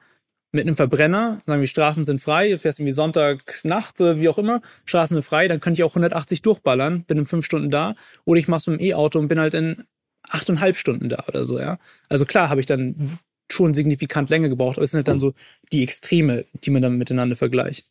mit 0.51 0.65
einem 0.65 0.75
Verbrenner, 0.75 1.39
sagen 1.45 1.61
wir, 1.61 1.67
Straßen 1.67 2.03
sind 2.03 2.19
frei, 2.19 2.49
du 2.49 2.57
fährst 2.57 2.79
irgendwie 2.79 2.93
Sonntag, 2.93 3.61
Nacht, 3.63 3.99
wie 3.99 4.27
auch 4.27 4.39
immer, 4.39 4.61
Straßen 4.85 5.13
sind 5.13 5.23
frei, 5.23 5.47
dann 5.47 5.59
kann 5.61 5.73
ich 5.73 5.83
auch 5.83 5.91
180 5.91 6.41
durchballern, 6.41 7.03
bin 7.03 7.19
in 7.19 7.25
fünf 7.25 7.45
Stunden 7.45 7.69
da. 7.69 7.95
Oder 8.25 8.39
ich 8.39 8.47
mach's 8.47 8.67
mit 8.67 8.79
dem 8.79 8.85
E-Auto 8.85 9.19
und 9.19 9.27
bin 9.27 9.39
halt 9.39 9.53
in 9.53 9.85
achteinhalb 10.29 10.77
Stunden 10.77 11.09
da 11.09 11.23
oder 11.27 11.43
so, 11.43 11.59
ja. 11.59 11.77
Also 12.07 12.25
klar 12.25 12.49
habe 12.49 12.61
ich 12.61 12.67
dann 12.67 13.17
schon 13.51 13.73
signifikant 13.73 14.29
länger 14.29 14.49
gebraucht, 14.49 14.77
aber 14.77 14.83
es 14.83 14.91
sind 14.91 14.99
halt 14.99 15.07
dann 15.07 15.19
so 15.19 15.33
die 15.71 15.83
Extreme, 15.83 16.45
die 16.63 16.69
man 16.69 16.81
dann 16.81 16.97
miteinander 16.97 17.35
vergleicht. 17.35 17.87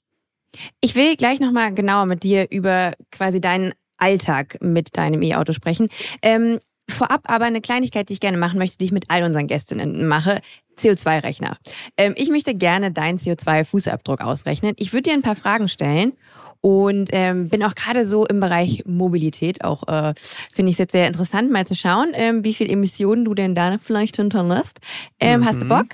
Ich 0.80 0.95
will 0.95 1.16
gleich 1.16 1.40
nochmal 1.40 1.75
genauer 1.75 2.07
mit 2.07 2.23
dir 2.23 2.47
über 2.50 2.92
quasi 3.11 3.40
deinen 3.40 3.75
Alltag 3.99 4.59
mit 4.61 4.97
deinem 4.97 5.23
E-Auto 5.23 5.52
sprechen. 5.52 5.88
Ähm, 6.23 6.59
vorab 6.88 7.23
aber 7.25 7.45
eine 7.45 7.61
Kleinigkeit, 7.61 8.09
die 8.09 8.14
ich 8.14 8.21
gerne 8.21 8.38
machen 8.38 8.59
möchte, 8.59 8.78
die 8.78 8.85
ich 8.85 8.92
mit 8.92 9.07
all 9.09 9.25
unseren 9.25 9.47
Gästinnen 9.47 10.07
mache. 10.07 10.40
CO2-Rechner. 10.78 11.56
Ähm, 11.97 12.14
ich 12.16 12.30
möchte 12.30 12.54
gerne 12.54 12.92
deinen 12.92 13.18
CO2-Fußabdruck 13.18 14.20
ausrechnen. 14.20 14.75
Ich 14.76 14.92
würde 14.92 15.11
dir 15.11 15.12
ein 15.12 15.23
paar 15.23 15.35
Fragen 15.35 15.68
stellen 15.68 16.12
und 16.61 17.11
ähm, 17.12 17.49
bin 17.49 17.62
auch 17.62 17.75
gerade 17.75 18.06
so 18.06 18.26
im 18.26 18.40
Bereich 18.40 18.85
Mobilität. 18.87 19.64
Auch 19.64 19.87
äh, 19.88 20.14
finde 20.52 20.70
ich 20.70 20.75
es 20.75 20.78
jetzt 20.78 20.92
sehr 20.92 21.06
interessant, 21.06 21.50
mal 21.50 21.66
zu 21.66 21.75
schauen, 21.75 22.11
ähm, 22.14 22.44
wie 22.44 22.54
viel 22.54 22.70
Emissionen 22.70 23.25
du 23.25 23.35
denn 23.35 23.54
da 23.54 23.78
vielleicht 23.78 24.16
hinterlässt. 24.16 24.80
Mhm. 25.23 25.44
Hast 25.44 25.62
du 25.62 25.68
Bock? 25.68 25.87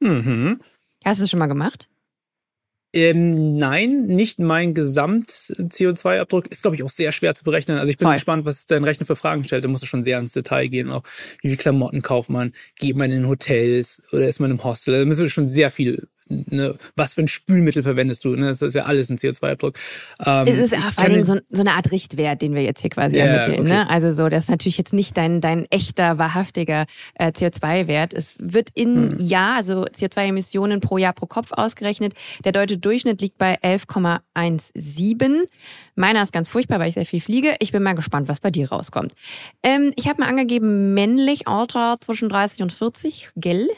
Mhm. 0.00 0.60
Hast 1.04 1.20
du 1.20 1.24
es 1.24 1.30
schon 1.30 1.38
mal 1.38 1.46
gemacht? 1.46 1.88
Ähm, 2.96 3.56
nein, 3.56 4.06
nicht 4.06 4.38
mein 4.38 4.72
Gesamt-CO2-Abdruck. 4.72 6.46
Ist, 6.46 6.62
glaube 6.62 6.76
ich, 6.76 6.82
auch 6.82 6.88
sehr 6.88 7.12
schwer 7.12 7.34
zu 7.34 7.44
berechnen. 7.44 7.78
Also 7.78 7.90
ich 7.90 7.98
bin 7.98 8.06
Voll. 8.06 8.14
gespannt, 8.14 8.46
was 8.46 8.64
dein 8.64 8.84
Rechner 8.84 9.04
für 9.04 9.16
Fragen 9.16 9.44
stellt. 9.44 9.64
Da 9.64 9.68
musst 9.68 9.82
du 9.82 9.86
schon 9.86 10.02
sehr 10.02 10.18
ins 10.18 10.32
Detail 10.32 10.68
gehen. 10.68 10.90
Auch 10.90 11.02
wie 11.42 11.48
viel 11.48 11.58
Klamotten 11.58 12.00
kauft 12.00 12.30
man? 12.30 12.52
Geht 12.78 12.96
man 12.96 13.12
in 13.12 13.28
Hotels 13.28 14.02
oder 14.12 14.26
ist 14.26 14.40
man 14.40 14.50
im 14.50 14.64
Hostel? 14.64 14.98
Da 14.98 15.04
müssen 15.04 15.22
wir 15.22 15.28
schon 15.28 15.46
sehr 15.46 15.70
viel 15.70 16.08
ne, 16.28 16.74
was 16.96 17.14
für 17.14 17.22
ein 17.22 17.28
Spülmittel 17.28 17.82
verwendest 17.82 18.24
du? 18.24 18.36
Ne? 18.36 18.46
Das 18.46 18.62
ist 18.62 18.74
ja 18.74 18.84
alles 18.84 19.10
ein 19.10 19.18
CO2-Abdruck. 19.18 19.78
Ähm, 20.24 20.46
es 20.46 20.58
ist 20.58 20.72
ja 20.72 20.78
vor 20.78 21.04
allem 21.04 21.24
so, 21.24 21.38
so, 21.50 21.60
eine 21.60 21.72
Art 21.72 21.90
Richtwert, 21.90 22.42
den 22.42 22.54
wir 22.54 22.62
jetzt 22.62 22.80
hier 22.80 22.90
quasi 22.90 23.16
yeah, 23.16 23.26
ermitteln. 23.26 23.66
Okay. 23.66 23.68
Ne? 23.68 23.88
Also 23.88 24.12
so, 24.12 24.28
das 24.28 24.44
ist 24.44 24.50
natürlich 24.50 24.78
jetzt 24.78 24.92
nicht 24.92 25.16
dein, 25.16 25.40
dein 25.40 25.66
echter, 25.70 26.18
wahrhaftiger 26.18 26.86
äh, 27.14 27.28
CO2-Wert. 27.28 28.12
Es 28.14 28.36
wird 28.40 28.70
in 28.74 29.12
hm. 29.12 29.20
Jahr, 29.20 29.56
also 29.56 29.84
CO2-Emissionen 29.84 30.80
pro 30.80 30.98
Jahr 30.98 31.12
pro 31.12 31.26
Kopf 31.26 31.52
ausgerechnet. 31.52 32.14
Der 32.44 32.52
deutsche 32.52 32.78
Durchschnitt 32.78 33.20
liegt 33.20 33.38
bei 33.38 33.58
11,17. 33.60 35.48
Meiner 35.94 36.22
ist 36.22 36.32
ganz 36.32 36.48
furchtbar, 36.48 36.80
weil 36.80 36.88
ich 36.88 36.94
sehr 36.94 37.06
viel 37.06 37.20
fliege. 37.20 37.56
Ich 37.60 37.72
bin 37.72 37.82
mal 37.82 37.94
gespannt, 37.94 38.28
was 38.28 38.40
bei 38.40 38.50
dir 38.50 38.68
rauskommt. 38.70 39.12
Ähm, 39.62 39.92
ich 39.96 40.08
habe 40.08 40.20
mal 40.20 40.28
angegeben, 40.28 40.94
männlich, 40.94 41.48
Alter 41.48 41.96
zwischen 42.00 42.28
30 42.28 42.62
und 42.62 42.72
40, 42.72 43.30
gell? 43.36 43.68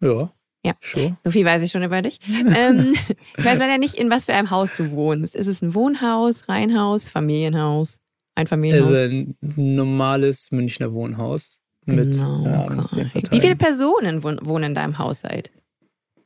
Ja. 0.00 0.30
Ja, 0.68 0.74
sure. 0.80 1.16
so 1.24 1.30
viel 1.30 1.46
weiß 1.46 1.62
ich 1.62 1.70
schon 1.70 1.82
über 1.82 2.02
dich. 2.02 2.18
ähm, 2.28 2.94
ich 3.36 3.44
weiß 3.44 3.58
leider 3.58 3.78
nicht, 3.78 3.94
in 3.94 4.10
was 4.10 4.26
für 4.26 4.34
einem 4.34 4.50
Haus 4.50 4.74
du 4.74 4.90
wohnst. 4.90 5.34
Ist 5.34 5.46
es 5.46 5.62
ein 5.62 5.74
Wohnhaus, 5.74 6.48
Reihenhaus, 6.48 7.08
Familienhaus, 7.08 8.00
ein 8.34 8.46
Familienhaus? 8.46 8.90
Es 8.90 8.98
ist 8.98 9.10
ein 9.10 9.36
normales 9.40 10.52
Münchner 10.52 10.92
Wohnhaus. 10.92 11.60
Mit, 11.86 12.12
genau, 12.12 12.44
ja, 12.44 13.10
mit 13.14 13.32
Wie 13.32 13.40
viele 13.40 13.56
Personen 13.56 14.22
wohnen 14.22 14.64
in 14.64 14.74
deinem 14.74 14.98
Haushalt? 14.98 15.50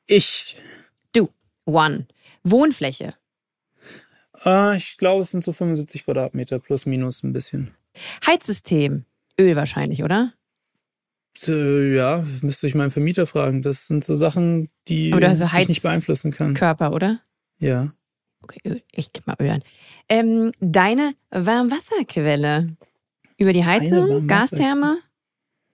Ich. 0.08 0.56
Du. 1.14 1.28
One. 1.64 2.08
Wohnfläche? 2.42 3.14
Äh, 4.44 4.76
ich 4.76 4.96
glaube, 4.96 5.22
es 5.22 5.30
sind 5.30 5.44
so 5.44 5.52
75 5.52 6.04
Quadratmeter 6.04 6.58
plus 6.58 6.84
minus 6.84 7.22
ein 7.22 7.32
bisschen. 7.32 7.70
Heizsystem? 8.26 9.04
Öl 9.40 9.54
wahrscheinlich, 9.54 10.02
oder? 10.02 10.32
Äh, 11.49 11.94
ja, 11.94 12.25
müsste 12.42 12.66
ich 12.66 12.75
meinen 12.75 12.90
Vermieter 12.90 13.26
fragen. 13.26 13.62
Das 13.62 13.87
sind 13.87 14.04
so 14.04 14.14
Sachen, 14.14 14.68
die 14.88 15.12
also 15.12 15.46
ich 15.58 15.68
nicht 15.68 15.82
beeinflussen 15.82 16.30
kann. 16.30 16.54
Körper, 16.54 16.92
oder? 16.92 17.20
Ja. 17.58 17.92
Okay, 18.42 18.82
ich 18.92 19.12
gebe 19.12 19.25
mal 19.26 19.37
Öl 19.38 19.50
an. 19.50 19.62
Ähm, 20.08 20.52
deine 20.61 21.12
Warmwasserquelle 21.30 22.76
über 23.38 23.52
die 23.52 23.64
Heizung, 23.64 24.26
Gastherme? 24.26 24.99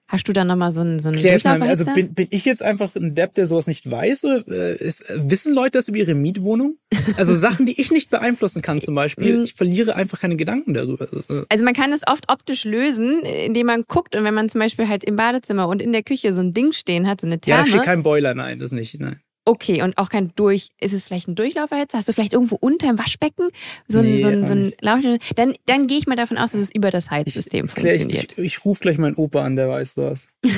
Hast 0.08 0.26
du 0.26 0.32
da 0.32 0.42
nochmal 0.44 0.70
so 0.70 0.80
einen 0.80 1.00
so 1.00 1.10
einen 1.10 1.62
Also 1.62 1.84
bin, 1.92 2.14
bin 2.14 2.28
ich 2.30 2.46
jetzt 2.46 2.62
einfach 2.62 2.96
ein 2.96 3.14
Depp, 3.14 3.34
der 3.34 3.46
sowas 3.46 3.66
nicht 3.66 3.90
weiß? 3.90 4.24
Oder 4.24 4.48
äh, 4.48 4.76
ist, 4.76 5.04
wissen 5.08 5.54
Leute 5.54 5.72
das 5.72 5.88
über 5.88 5.98
ihre 5.98 6.14
Mietwohnung? 6.14 6.78
Also 7.18 7.36
Sachen, 7.36 7.66
die 7.66 7.78
ich 7.78 7.90
nicht 7.90 8.08
beeinflussen 8.08 8.62
kann 8.62 8.80
zum 8.80 8.94
Beispiel. 8.94 9.38
Mm. 9.38 9.44
Ich 9.44 9.52
verliere 9.52 9.96
einfach 9.96 10.18
keine 10.18 10.36
Gedanken 10.36 10.72
darüber. 10.72 11.04
Äh, 11.12 11.44
also 11.50 11.64
man 11.64 11.74
kann 11.74 11.92
es 11.92 12.00
oft 12.06 12.32
optisch 12.32 12.64
lösen, 12.64 13.20
indem 13.20 13.66
man 13.66 13.84
guckt 13.86 14.16
und 14.16 14.24
wenn 14.24 14.32
man 14.32 14.48
zum 14.48 14.60
Beispiel 14.60 14.88
halt 14.88 15.04
im 15.04 15.16
Badezimmer 15.16 15.68
und 15.68 15.82
in 15.82 15.92
der 15.92 16.02
Küche 16.02 16.32
so 16.32 16.40
ein 16.40 16.54
Ding 16.54 16.72
stehen 16.72 17.06
hat, 17.06 17.20
so 17.20 17.26
eine 17.26 17.38
Therme. 17.38 17.64
Ja, 17.64 17.66
steht 17.66 17.82
kein 17.82 18.02
Boiler, 18.02 18.32
nein, 18.34 18.58
das 18.58 18.72
nicht, 18.72 18.98
nein. 18.98 19.20
Okay, 19.48 19.80
und 19.80 19.96
auch 19.96 20.10
kein 20.10 20.34
Durch. 20.36 20.72
Ist 20.78 20.92
es 20.92 21.04
vielleicht 21.04 21.26
ein 21.26 21.34
Durchlauferhitzer? 21.34 21.96
Hast 21.96 22.06
du 22.06 22.12
vielleicht 22.12 22.34
irgendwo 22.34 22.56
unter 22.60 22.86
dem 22.86 22.98
Waschbecken 22.98 23.48
so 23.86 24.00
ein, 24.00 24.04
nee, 24.04 24.20
so 24.20 24.28
ein, 24.28 24.46
so 24.46 24.52
ein 24.52 24.74
Lauch? 24.82 24.98
Dann, 25.36 25.54
dann 25.64 25.86
gehe 25.86 25.96
ich 25.96 26.06
mal 26.06 26.16
davon 26.16 26.36
aus, 26.36 26.52
dass 26.52 26.60
es 26.60 26.74
über 26.74 26.90
das 26.90 27.10
Heizsystem 27.10 27.64
ich, 27.64 27.72
funktioniert. 27.72 28.32
Ich, 28.32 28.38
ich, 28.38 28.44
ich 28.44 28.64
rufe 28.66 28.80
gleich 28.80 28.98
meinen 28.98 29.14
Opa 29.14 29.42
an, 29.42 29.56
der 29.56 29.70
weiß 29.70 29.94
das. 29.94 30.28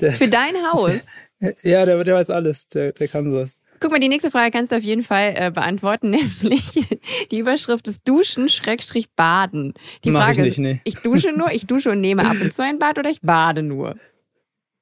Der, 0.00 0.14
Für 0.14 0.28
dein 0.28 0.54
Haus? 0.72 1.04
ja, 1.62 1.84
der, 1.84 2.02
der 2.04 2.14
weiß 2.14 2.30
alles. 2.30 2.68
Der, 2.68 2.92
der 2.92 3.06
kann 3.06 3.28
sowas. 3.28 3.60
Guck 3.80 3.90
mal, 3.90 4.00
die 4.00 4.08
nächste 4.08 4.30
Frage 4.30 4.50
kannst 4.50 4.72
du 4.72 4.76
auf 4.76 4.82
jeden 4.82 5.02
Fall 5.02 5.34
äh, 5.36 5.50
beantworten, 5.50 6.10
nämlich 6.42 6.86
die 7.30 7.38
Überschrift 7.38 7.86
ist 7.86 8.08
Duschen, 8.08 8.48
Schrägstrich, 8.48 9.10
Baden. 9.10 9.74
Die 10.04 10.10
Mach 10.10 10.24
Frage 10.24 10.46
ich 10.46 10.56
nicht, 10.56 10.58
nee. 10.58 10.80
ich 10.84 10.94
dusche 10.96 11.32
nur, 11.32 11.50
ich 11.52 11.66
dusche 11.66 11.90
und 11.90 12.00
nehme 12.00 12.24
ab 12.24 12.36
und 12.40 12.52
zu 12.54 12.62
ein 12.62 12.78
Bad 12.78 12.98
oder 12.98 13.10
ich 13.10 13.20
bade 13.20 13.62
nur? 13.62 13.96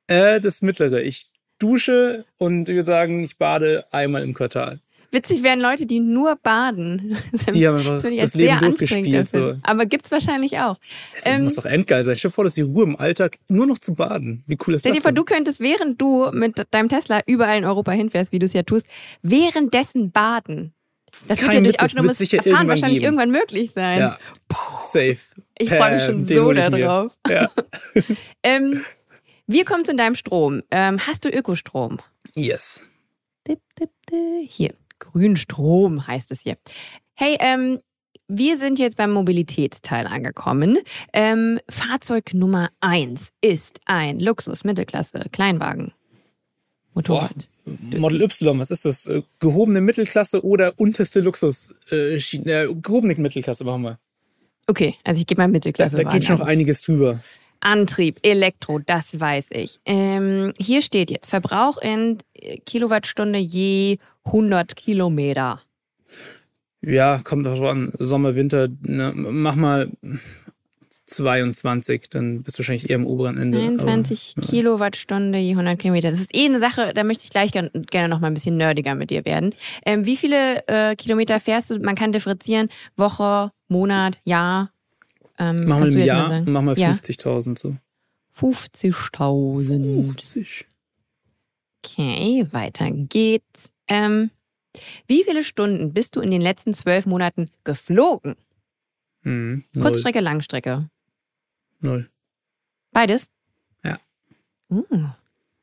Äh, 0.08 0.40
das 0.40 0.62
mittlere. 0.62 1.02
Ich 1.02 1.27
dusche 1.58 2.24
und 2.36 2.68
wir 2.68 2.82
sagen, 2.82 3.22
ich 3.22 3.36
bade 3.38 3.84
einmal 3.90 4.22
im 4.22 4.34
Quartal. 4.34 4.80
Witzig 5.10 5.42
wären 5.42 5.60
Leute, 5.60 5.86
die 5.86 6.00
nur 6.00 6.36
baden. 6.36 7.16
Die 7.54 7.66
haben 7.66 7.82
das, 7.82 8.02
das 8.02 8.34
Leben 8.34 8.58
durchgespielt. 8.58 9.28
So. 9.30 9.54
Aber 9.62 9.86
gibt's 9.86 10.10
wahrscheinlich 10.10 10.58
auch. 10.58 10.76
Das 11.14 11.24
ähm, 11.24 11.44
muss 11.44 11.54
doch 11.54 11.64
endgeil 11.64 12.02
sein. 12.02 12.14
Stell 12.16 12.28
dir 12.28 12.34
vor, 12.34 12.44
dass 12.44 12.54
die 12.54 12.62
Ruhe 12.62 12.84
im 12.84 12.96
Alltag 12.96 13.38
nur 13.48 13.66
noch 13.66 13.78
zu 13.78 13.94
baden. 13.94 14.44
Wie 14.46 14.58
cool 14.66 14.74
ist 14.74 14.84
das? 14.84 14.90
Stell 14.90 14.96
dir 14.96 15.00
vor, 15.00 15.12
du 15.12 15.24
könntest, 15.24 15.60
während 15.60 15.98
du 15.98 16.30
mit 16.32 16.62
deinem 16.72 16.90
Tesla 16.90 17.22
überall 17.26 17.56
in 17.56 17.64
Europa 17.64 17.92
hinfährst, 17.92 18.32
wie 18.32 18.38
du 18.38 18.44
es 18.44 18.52
ja 18.52 18.64
tust, 18.64 18.86
währenddessen 19.22 20.10
baden. 20.10 20.74
Das 21.26 21.38
Kein 21.38 21.46
wird 21.46 21.54
ja 21.54 21.60
durch 21.62 21.80
autonomes 21.80 22.18
Fahren 22.18 22.68
wahrscheinlich 22.68 23.00
geben. 23.00 23.16
irgendwann 23.16 23.30
möglich 23.30 23.72
sein. 23.72 23.98
Ja. 23.98 24.18
Safe. 24.78 25.16
Ich 25.58 25.70
freue 25.70 25.94
mich 25.94 26.02
schon 26.02 26.26
so 26.26 26.52
darauf. 26.52 27.12
Ja. 27.28 27.50
ähm, 28.42 28.84
wir 29.48 29.64
kommen 29.64 29.84
zu 29.84 29.96
deinem 29.96 30.14
Strom. 30.14 30.62
Ähm, 30.70 31.04
hast 31.06 31.24
du 31.24 31.30
Ökostrom? 31.30 31.98
Yes. 32.34 32.88
Hier, 34.48 34.74
Grünstrom 34.98 36.06
heißt 36.06 36.30
es 36.30 36.42
hier. 36.42 36.58
Hey, 37.14 37.36
ähm, 37.40 37.80
wir 38.28 38.58
sind 38.58 38.78
jetzt 38.78 38.98
beim 38.98 39.10
Mobilitätsteil 39.10 40.06
angekommen. 40.06 40.78
Ähm, 41.14 41.58
Fahrzeug 41.68 42.34
Nummer 42.34 42.68
eins 42.80 43.30
ist 43.40 43.80
ein 43.86 44.20
Luxus, 44.20 44.64
Mittelklasse, 44.64 45.24
Kleinwagen, 45.32 45.92
Motorrad. 46.92 47.48
Boah, 47.64 47.98
Model 47.98 48.22
Y, 48.22 48.58
was 48.58 48.70
ist 48.70 48.84
das? 48.84 49.06
Äh, 49.06 49.22
gehobene 49.40 49.80
Mittelklasse 49.80 50.44
oder 50.44 50.74
unterste 50.76 51.20
Luxus? 51.20 51.74
Äh, 51.90 52.16
äh, 52.16 52.74
gehobene 52.74 53.14
Mittelklasse 53.14 53.64
machen 53.64 53.82
wir. 53.82 53.98
Okay, 54.66 54.96
also 55.04 55.20
ich 55.20 55.26
gebe 55.26 55.40
mal 55.40 55.48
Mittelklasse. 55.48 55.96
Da, 55.96 56.02
da 56.02 56.10
geht 56.10 56.24
schon 56.24 56.38
noch 56.38 56.46
einiges 56.46 56.82
drüber. 56.82 57.20
Antrieb, 57.60 58.20
Elektro, 58.22 58.78
das 58.78 59.18
weiß 59.18 59.48
ich. 59.50 59.80
Ähm, 59.84 60.52
hier 60.58 60.82
steht 60.82 61.10
jetzt 61.10 61.28
Verbrauch 61.28 61.78
in 61.78 62.18
Kilowattstunde 62.66 63.38
je 63.38 63.98
100 64.24 64.76
Kilometer. 64.76 65.60
Ja, 66.80 67.18
kommt 67.24 67.46
drauf 67.46 67.62
an. 67.62 67.92
Sommer, 67.98 68.34
Winter, 68.36 68.68
ne, 68.82 69.12
mach 69.14 69.56
mal 69.56 69.90
22, 71.06 72.10
dann 72.10 72.42
bist 72.42 72.56
du 72.56 72.60
wahrscheinlich 72.60 72.90
eher 72.90 72.96
am 72.96 73.06
oberen 73.06 73.38
Ende. 73.38 73.58
22 73.58 74.34
Aber, 74.36 74.46
ja. 74.46 74.50
Kilowattstunde 74.50 75.38
je 75.38 75.52
100 75.52 75.78
Kilometer. 75.78 76.10
Das 76.10 76.20
ist 76.20 76.34
eh 76.34 76.46
eine 76.46 76.60
Sache, 76.60 76.92
da 76.94 77.04
möchte 77.04 77.24
ich 77.24 77.30
gleich 77.30 77.52
gerne 77.52 78.08
noch 78.08 78.20
mal 78.20 78.28
ein 78.28 78.34
bisschen 78.34 78.56
nerdiger 78.56 78.94
mit 78.94 79.10
dir 79.10 79.24
werden. 79.24 79.54
Ähm, 79.84 80.06
wie 80.06 80.16
viele 80.16 80.66
äh, 80.68 80.96
Kilometer 80.96 81.40
fährst 81.40 81.70
du? 81.70 81.80
Man 81.80 81.94
kann 81.94 82.12
differenzieren, 82.12 82.68
Woche, 82.96 83.50
Monat, 83.68 84.18
Jahr. 84.24 84.70
Ähm, 85.38 85.64
mach 85.66 85.78
mal 85.78 85.92
im 85.92 85.98
Jahr, 86.00 86.42
mach 86.46 86.62
mal 86.62 86.74
50.000 86.74 87.58
so. 87.58 87.76
50.000. 88.38 90.04
50. 90.04 90.66
Okay, 91.84 92.46
weiter 92.50 92.90
geht's. 92.90 93.72
Ähm, 93.86 94.30
wie 95.06 95.24
viele 95.24 95.42
Stunden 95.42 95.92
bist 95.92 96.16
du 96.16 96.20
in 96.20 96.30
den 96.30 96.40
letzten 96.40 96.74
zwölf 96.74 97.06
Monaten 97.06 97.50
geflogen? 97.64 98.36
Hm, 99.22 99.64
Kurzstrecke, 99.80 100.20
Langstrecke? 100.20 100.88
Null. 101.80 102.10
Beides? 102.92 103.28
Ja. 103.84 103.96
Uh, 104.68 104.84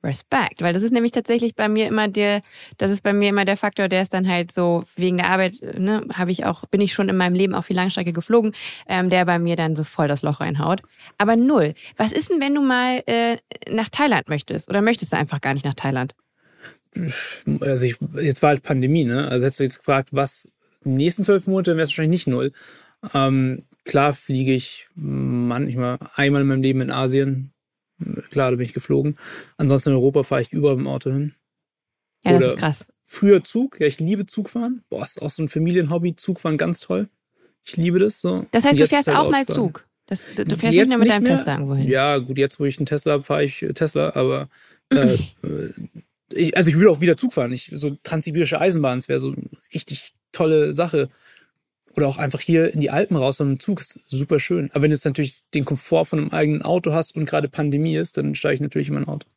Respekt, 0.05 0.61
weil 0.61 0.73
das 0.73 0.83
ist 0.83 0.91
nämlich 0.91 1.11
tatsächlich 1.11 1.55
bei 1.55 1.67
mir 1.67 1.87
immer 1.87 2.07
der, 2.07 2.41
das 2.77 2.91
ist 2.91 3.01
bei 3.01 3.13
mir 3.13 3.29
immer 3.29 3.45
der 3.45 3.57
Faktor, 3.57 3.87
der 3.87 4.01
ist 4.01 4.13
dann 4.13 4.27
halt 4.27 4.51
so 4.51 4.83
wegen 4.95 5.17
der 5.17 5.29
Arbeit, 5.29 5.61
ne, 5.77 6.05
habe 6.13 6.31
ich 6.31 6.45
auch, 6.45 6.65
bin 6.67 6.81
ich 6.81 6.93
schon 6.93 7.09
in 7.09 7.17
meinem 7.17 7.35
Leben 7.35 7.55
auch 7.55 7.65
viel 7.65 7.75
Langstrecke 7.75 8.13
geflogen, 8.13 8.53
ähm, 8.87 9.09
der 9.09 9.25
bei 9.25 9.39
mir 9.39 9.55
dann 9.55 9.75
so 9.75 9.83
voll 9.83 10.07
das 10.07 10.21
Loch 10.21 10.39
reinhaut. 10.39 10.81
Aber 11.17 11.35
null. 11.35 11.73
Was 11.97 12.11
ist 12.11 12.29
denn, 12.29 12.41
wenn 12.41 12.55
du 12.55 12.61
mal 12.61 13.03
äh, 13.07 13.37
nach 13.69 13.89
Thailand 13.89 14.29
möchtest? 14.29 14.69
Oder 14.69 14.81
möchtest 14.81 15.13
du 15.13 15.17
einfach 15.17 15.41
gar 15.41 15.53
nicht 15.53 15.65
nach 15.65 15.73
Thailand? 15.73 16.15
also 17.59 17.85
ich, 17.85 17.97
jetzt 18.21 18.41
war 18.41 18.49
halt 18.49 18.63
Pandemie, 18.63 19.03
ne? 19.03 19.27
Also 19.27 19.45
hättest 19.45 19.59
du 19.59 19.63
jetzt 19.63 19.77
gefragt, 19.79 20.09
was 20.11 20.53
die 20.83 20.89
nächsten 20.89 21.23
zwölf 21.23 21.47
Monate, 21.47 21.71
wäre 21.71 21.83
es 21.83 21.89
wahrscheinlich 21.89 22.25
nicht 22.25 22.27
null. 22.27 22.51
Ähm, 23.13 23.63
klar 23.83 24.13
fliege 24.13 24.53
ich 24.53 24.87
manchmal 24.95 25.97
einmal 26.15 26.41
in 26.41 26.47
meinem 26.47 26.61
Leben 26.61 26.81
in 26.81 26.91
Asien. 26.91 27.51
Klar, 28.29 28.51
da 28.51 28.57
bin 28.57 28.65
ich 28.65 28.73
geflogen. 28.73 29.17
Ansonsten 29.57 29.91
in 29.91 29.95
Europa 29.95 30.23
fahre 30.23 30.41
ich 30.41 30.51
überall 30.51 30.75
im 30.75 30.87
Auto 30.87 31.11
hin. 31.11 31.33
Ja, 32.25 32.33
das 32.33 32.41
Oder 32.41 32.49
ist 32.49 32.57
krass. 32.57 32.85
Früher 33.05 33.43
Zug, 33.43 33.79
ja, 33.79 33.87
ich 33.87 33.99
liebe 33.99 34.25
Zugfahren. 34.25 34.83
Boah, 34.89 35.03
ist 35.03 35.21
auch 35.21 35.29
so 35.29 35.43
ein 35.43 35.49
Familienhobby. 35.49 36.15
Zugfahren 36.15 36.57
ganz 36.57 36.79
toll. 36.79 37.07
Ich 37.63 37.77
liebe 37.77 37.99
das 37.99 38.19
so. 38.19 38.45
Das 38.51 38.63
heißt, 38.63 38.79
du 38.79 38.87
fährst 38.87 39.07
halt 39.07 39.17
auch 39.17 39.29
mal 39.29 39.45
Zug. 39.45 39.87
Das, 40.07 40.23
du, 40.35 40.45
du 40.45 40.57
fährst 40.57 40.75
jetzt 40.75 40.89
nicht 40.89 40.97
nur 40.97 40.99
mit 40.99 41.09
deinem 41.09 41.23
mehr. 41.23 41.37
Tesla 41.37 41.53
irgendwo 41.53 41.75
hin. 41.75 41.87
Ja, 41.87 42.17
gut, 42.17 42.37
jetzt, 42.37 42.59
wo 42.59 42.65
ich 42.65 42.77
einen 42.77 42.85
Tesla 42.85 43.13
habe, 43.13 43.23
fahre 43.23 43.43
ich 43.43 43.65
Tesla, 43.73 44.15
aber 44.15 44.49
äh, 44.89 45.17
ich, 46.31 46.55
also 46.55 46.69
ich 46.69 46.75
würde 46.75 46.91
auch 46.91 47.01
wieder 47.01 47.17
Zug 47.17 47.33
fahren. 47.33 47.51
Ich, 47.51 47.71
so 47.73 47.97
transsibirische 48.03 48.59
Eisenbahn, 48.59 48.99
das 48.99 49.07
wäre 49.07 49.19
so 49.19 49.29
eine 49.29 49.49
richtig 49.73 50.13
tolle 50.31 50.73
Sache. 50.73 51.09
Oder 51.95 52.07
auch 52.07 52.17
einfach 52.17 52.41
hier 52.41 52.73
in 52.73 52.81
die 52.81 52.89
Alpen 52.89 53.15
raus 53.15 53.39
mit 53.39 53.47
dem 53.47 53.59
Zug 53.59 53.79
ist 53.79 54.01
super 54.07 54.39
schön. 54.39 54.69
Aber 54.71 54.81
wenn 54.81 54.91
du 54.91 54.95
jetzt 54.95 55.05
natürlich 55.05 55.49
den 55.53 55.63
Komfort 55.63 56.05
von 56.05 56.19
einem 56.19 56.29
eigenen 56.31 56.61
Auto 56.61 56.91
hast 56.91 57.15
und 57.15 57.25
gerade 57.25 57.47
Pandemie 57.47 57.95
ist, 57.95 58.17
dann 58.17 58.35
steige 58.35 58.55
ich 58.55 58.61
natürlich 58.61 58.89
in 58.89 58.95
mein 58.95 59.07
Auto. 59.07 59.27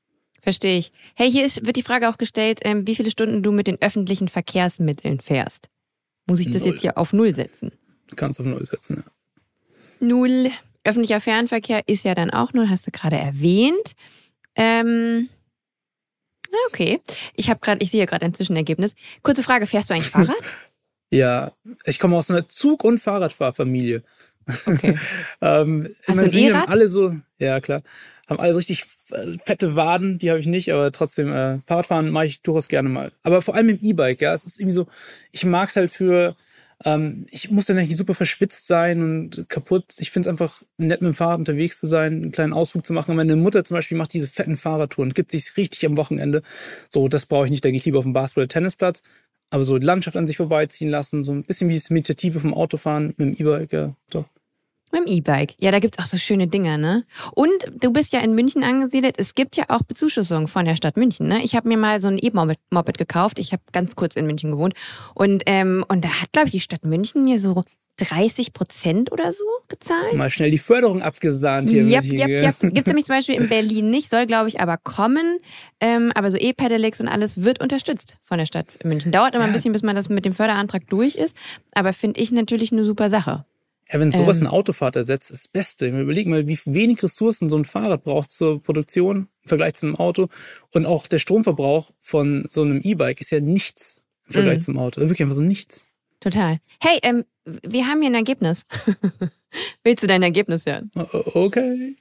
Verstehe 0.41 0.79
ich. 0.79 0.93
Hey, 1.15 1.31
hier 1.31 1.45
ist, 1.45 1.67
wird 1.67 1.77
die 1.77 1.83
Frage 1.83 2.09
auch 2.09 2.19
gestellt, 2.19 2.61
ähm, 2.63 2.87
wie 2.87 2.97
viele 2.97 3.11
Stunden 3.11 3.43
du 3.43 3.53
mit 3.53 3.67
den 3.67 3.81
öffentlichen 3.81 4.29
Verkehrsmitteln 4.29 5.21
fährst. 5.21 5.69
Muss 6.27 6.41
ich 6.41 6.51
das 6.51 6.63
null. 6.63 6.73
jetzt 6.73 6.83
hier 6.83 6.99
auf 6.99 7.13
Null 7.13 7.35
setzen? 7.35 7.73
Du 8.09 8.17
kannst 8.17 8.41
auf 8.41 8.47
Null 8.47 8.65
setzen, 8.65 9.05
ja. 9.05 9.13
Null. 10.01 10.51
Öffentlicher 10.85 11.21
Fernverkehr 11.21 11.83
ist 11.87 12.05
ja 12.05 12.15
dann 12.15 12.31
auch 12.31 12.53
null, 12.55 12.69
hast 12.69 12.87
du 12.87 12.91
gerade 12.91 13.17
erwähnt. 13.17 13.95
Ähm, 14.55 15.29
okay. 16.69 17.01
Ich 17.35 17.51
habe 17.51 17.61
gerade, 17.61 17.83
ich 17.83 17.91
sehe 17.91 18.07
gerade 18.07 18.25
ein 18.25 18.33
Zwischenergebnis. 18.33 18.95
Kurze 19.23 19.43
Frage: 19.43 19.67
Fährst 19.67 19.91
du 19.91 19.95
eigentlich 19.95 20.07
Fahrrad? 20.11 20.35
Ja, 21.11 21.53
ich 21.85 21.99
komme 21.99 22.17
aus 22.17 22.31
einer 22.31 22.49
Zug- 22.49 22.85
und 22.85 22.99
Fahrradfahrfamilie. 22.99 24.03
Okay. 24.67 24.97
ähm, 25.41 25.89
Hast 26.07 26.23
du 26.23 26.27
ein 26.27 26.33
E-Rad? 26.33 26.69
Alle 26.69 26.89
so, 26.89 27.15
ja 27.39 27.61
klar, 27.61 27.83
haben 28.29 28.41
alle 28.41 28.53
so 28.53 28.59
richtig 28.59 28.85
fette 29.45 29.75
Waden, 29.77 30.19
die 30.19 30.31
habe 30.31 30.41
ich 30.41 30.47
nicht, 30.47 30.73
aber 30.73 30.93
trotzdem, 30.93 31.33
äh, 31.33 31.59
Fahrradfahren 31.67 32.11
mache 32.11 32.27
ich 32.27 32.43
durchaus 32.43 32.69
gerne 32.69 32.89
mal. 32.89 33.13
Aber 33.23 33.43
vor 33.43 33.55
allem 33.55 33.71
im 33.71 33.79
E-Bike, 33.81 34.21
ja, 34.21 34.35
es 34.35 34.45
ist 34.45 34.61
irgendwie 34.61 34.75
so, 34.75 34.87
ich 35.33 35.45
mag 35.45 35.71
es 35.71 35.77
halt 35.77 35.91
für, 35.91 36.37
ähm, 36.85 37.27
ich 37.31 37.51
muss 37.51 37.67
dann 37.67 37.77
nicht 37.77 37.97
super 37.97 38.15
verschwitzt 38.15 38.67
sein 38.67 39.03
und 39.03 39.49
kaputt. 39.49 39.97
Ich 39.99 40.11
finde 40.11 40.29
es 40.29 40.31
einfach 40.31 40.63
nett, 40.77 41.01
mit 41.01 41.13
dem 41.13 41.15
Fahrrad 41.15 41.39
unterwegs 41.39 41.81
zu 41.81 41.87
sein, 41.87 42.13
einen 42.13 42.33
kleinen 42.33 42.53
Ausflug 42.53 42.87
zu 42.87 42.93
machen. 42.93 43.13
Und 43.13 43.17
meine 43.17 43.37
Mutter 43.37 43.65
zum 43.65 43.77
Beispiel 43.77 43.99
macht 43.99 44.13
diese 44.13 44.29
fetten 44.29 44.57
Fahrradtouren, 44.57 45.15
gibt 45.15 45.31
sich 45.31 45.57
richtig 45.57 45.85
am 45.87 45.97
Wochenende. 45.97 46.43
So, 46.89 47.09
das 47.09 47.27
brauche 47.27 47.47
ich 47.47 47.51
nicht, 47.51 47.65
da 47.65 47.71
gehe 47.71 47.79
ich 47.79 47.85
lieber 47.85 47.99
auf 47.99 48.05
den 48.05 48.13
Basketball- 48.13 48.45
oder 48.45 48.49
Tennisplatz. 48.49 49.03
Aber 49.51 49.65
so 49.65 49.79
die 49.79 49.87
Landschaft 49.87 50.17
an 50.17 50.27
sich 50.27 50.37
vorbeiziehen 50.37 50.91
lassen, 50.91 51.25
so 51.25 51.33
ein 51.33 51.45
bisschen 51.45 51.71
wie 51.71 51.75
das 51.75 51.91
Meditative 51.91 52.41
vom 52.41 52.55
Autofahren 52.55 53.15
mit 53.17 53.21
dem 53.21 53.33
E-Bike, 53.35 53.73
ja, 53.73 53.95
doch. 54.11 54.27
Mit 54.93 55.07
dem 55.07 55.07
E-Bike. 55.07 55.55
Ja, 55.59 55.71
da 55.71 55.81
gibt's 55.81 55.99
auch 55.99 56.07
so 56.07 56.17
schöne 56.17 56.49
Dinger, 56.49 56.79
ne? 56.79 57.05
Und 57.35 57.53
du 57.81 57.93
bist 57.93 58.13
ja 58.15 58.21
in 58.21 58.35
München 58.35 58.63
angesiedelt. 58.63 59.17
Es 59.19 59.35
gibt 59.35 59.57
ja 59.57 59.65
auch 59.69 59.83
Bezuschussung 59.83 60.49
von 60.49 60.65
der 60.65 60.77
Stadt 60.77 60.97
München, 60.97 61.29
ne? 61.29 61.43
Ich 61.43 61.55
habe 61.55 61.69
mir 61.69 61.77
mal 61.77 62.01
so 62.01 62.09
ein 62.09 62.19
E-Moped 62.19 62.97
gekauft. 62.97 63.39
Ich 63.39 63.53
habe 63.53 63.63
ganz 63.73 63.97
kurz 63.97 64.17
in 64.17 64.27
München 64.27 64.51
gewohnt. 64.51 64.75
Und, 65.15 65.43
ähm, 65.47 65.85
und 65.89 66.05
da 66.05 66.09
hat, 66.23 66.33
glaube 66.33 66.47
ich, 66.49 66.53
die 66.53 66.61
Stadt 66.61 66.85
München 66.85 67.25
mir 67.25 67.39
so 67.39 67.65
30 67.99 68.53
Prozent 68.53 69.13
oder 69.13 69.33
so 69.33 69.45
gezahlt. 69.69 70.15
Mal 70.15 70.31
schnell 70.31 70.51
die 70.51 70.59
Förderung 70.59 71.03
abgesahnt 71.03 71.69
hier. 71.69 71.83
Yep, 71.83 72.05
yep, 72.05 72.29
yep. 72.29 72.61
Gibt 72.61 72.79
es 72.79 72.87
nämlich 72.87 73.05
zum 73.05 73.17
Beispiel 73.17 73.35
in 73.35 73.49
Berlin 73.49 73.91
nicht, 73.91 74.11
soll 74.11 74.27
glaube 74.27 74.49
ich 74.49 74.61
aber 74.61 74.77
kommen. 74.79 75.39
Ähm, 75.81 76.13
aber 76.15 76.31
so 76.31 76.39
E-Pedelecs 76.39 77.01
und 77.01 77.09
alles 77.09 77.43
wird 77.43 77.61
unterstützt 77.61 78.17
von 78.23 78.39
der 78.39 78.47
Stadt 78.47 78.67
München. 78.85 79.13
Dauert 79.13 79.35
immer 79.35 79.45
ja. 79.45 79.49
ein 79.49 79.53
bisschen, 79.53 79.73
bis 79.73 79.83
man 79.83 79.95
das 79.95 80.09
mit 80.09 80.25
dem 80.25 80.33
Förderantrag 80.33 80.89
durch 80.89 81.15
ist. 81.15 81.37
Aber 81.73 81.93
finde 81.93 82.21
ich 82.21 82.33
natürlich 82.33 82.73
eine 82.73 82.85
super 82.85 83.11
Sache. 83.11 83.45
Ja, 83.91 84.01
wenn 84.01 84.11
sowas 84.11 84.41
ähm, 84.41 84.49
eine 84.49 84.53
Autofahrt 84.53 84.97
ersetzt, 84.97 85.31
ist 85.31 85.45
das 85.45 85.49
Beste. 85.49 85.89
Überleg 85.89 86.27
mal, 86.27 86.47
wie 86.47 86.59
wenig 86.67 87.03
Ressourcen 87.03 87.49
so 87.49 87.57
ein 87.57 87.65
Fahrrad 87.65 88.05
braucht 88.05 88.31
zur 88.31 88.63
Produktion 88.63 89.29
im 89.45 89.49
Vergleich 89.49 89.75
zu 89.75 89.87
einem 89.87 89.97
Auto. 89.97 90.29
Und 90.75 90.85
auch 90.85 91.07
der 91.07 91.19
Stromverbrauch 91.19 91.93
von 92.03 92.45
so 92.51 92.63
einem 92.63 92.81
E-Bike 92.83 93.21
ist 93.21 93.31
ja 93.31 93.41
nichts 93.41 94.03
im 94.27 94.35
Vergleich 94.35 94.59
mhm. 94.59 94.63
zum 94.63 94.79
Auto. 94.79 95.01
Wirklich 95.01 95.23
einfach 95.23 95.37
so 95.37 95.43
nichts. 95.43 95.95
Total. 96.21 96.59
Hey, 96.81 96.99
ähm, 97.03 97.25
wir 97.45 97.87
haben 97.87 98.01
hier 98.01 98.11
ein 98.11 98.15
Ergebnis. 98.15 98.65
Willst 99.85 100.03
du 100.03 100.07
dein 100.07 100.23
Ergebnis 100.23 100.67
hören? 100.67 100.91
Okay. 100.95 101.97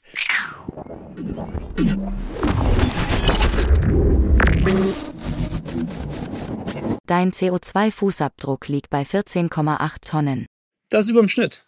Dein 7.05 7.31
CO2-Fußabdruck 7.31 8.67
liegt 8.67 8.89
bei 8.89 9.03
14,8 9.03 10.09
Tonnen. 10.09 10.45
Das 10.89 11.05
ist 11.05 11.09
über 11.09 11.21
dem 11.21 11.29
Schnitt 11.29 11.67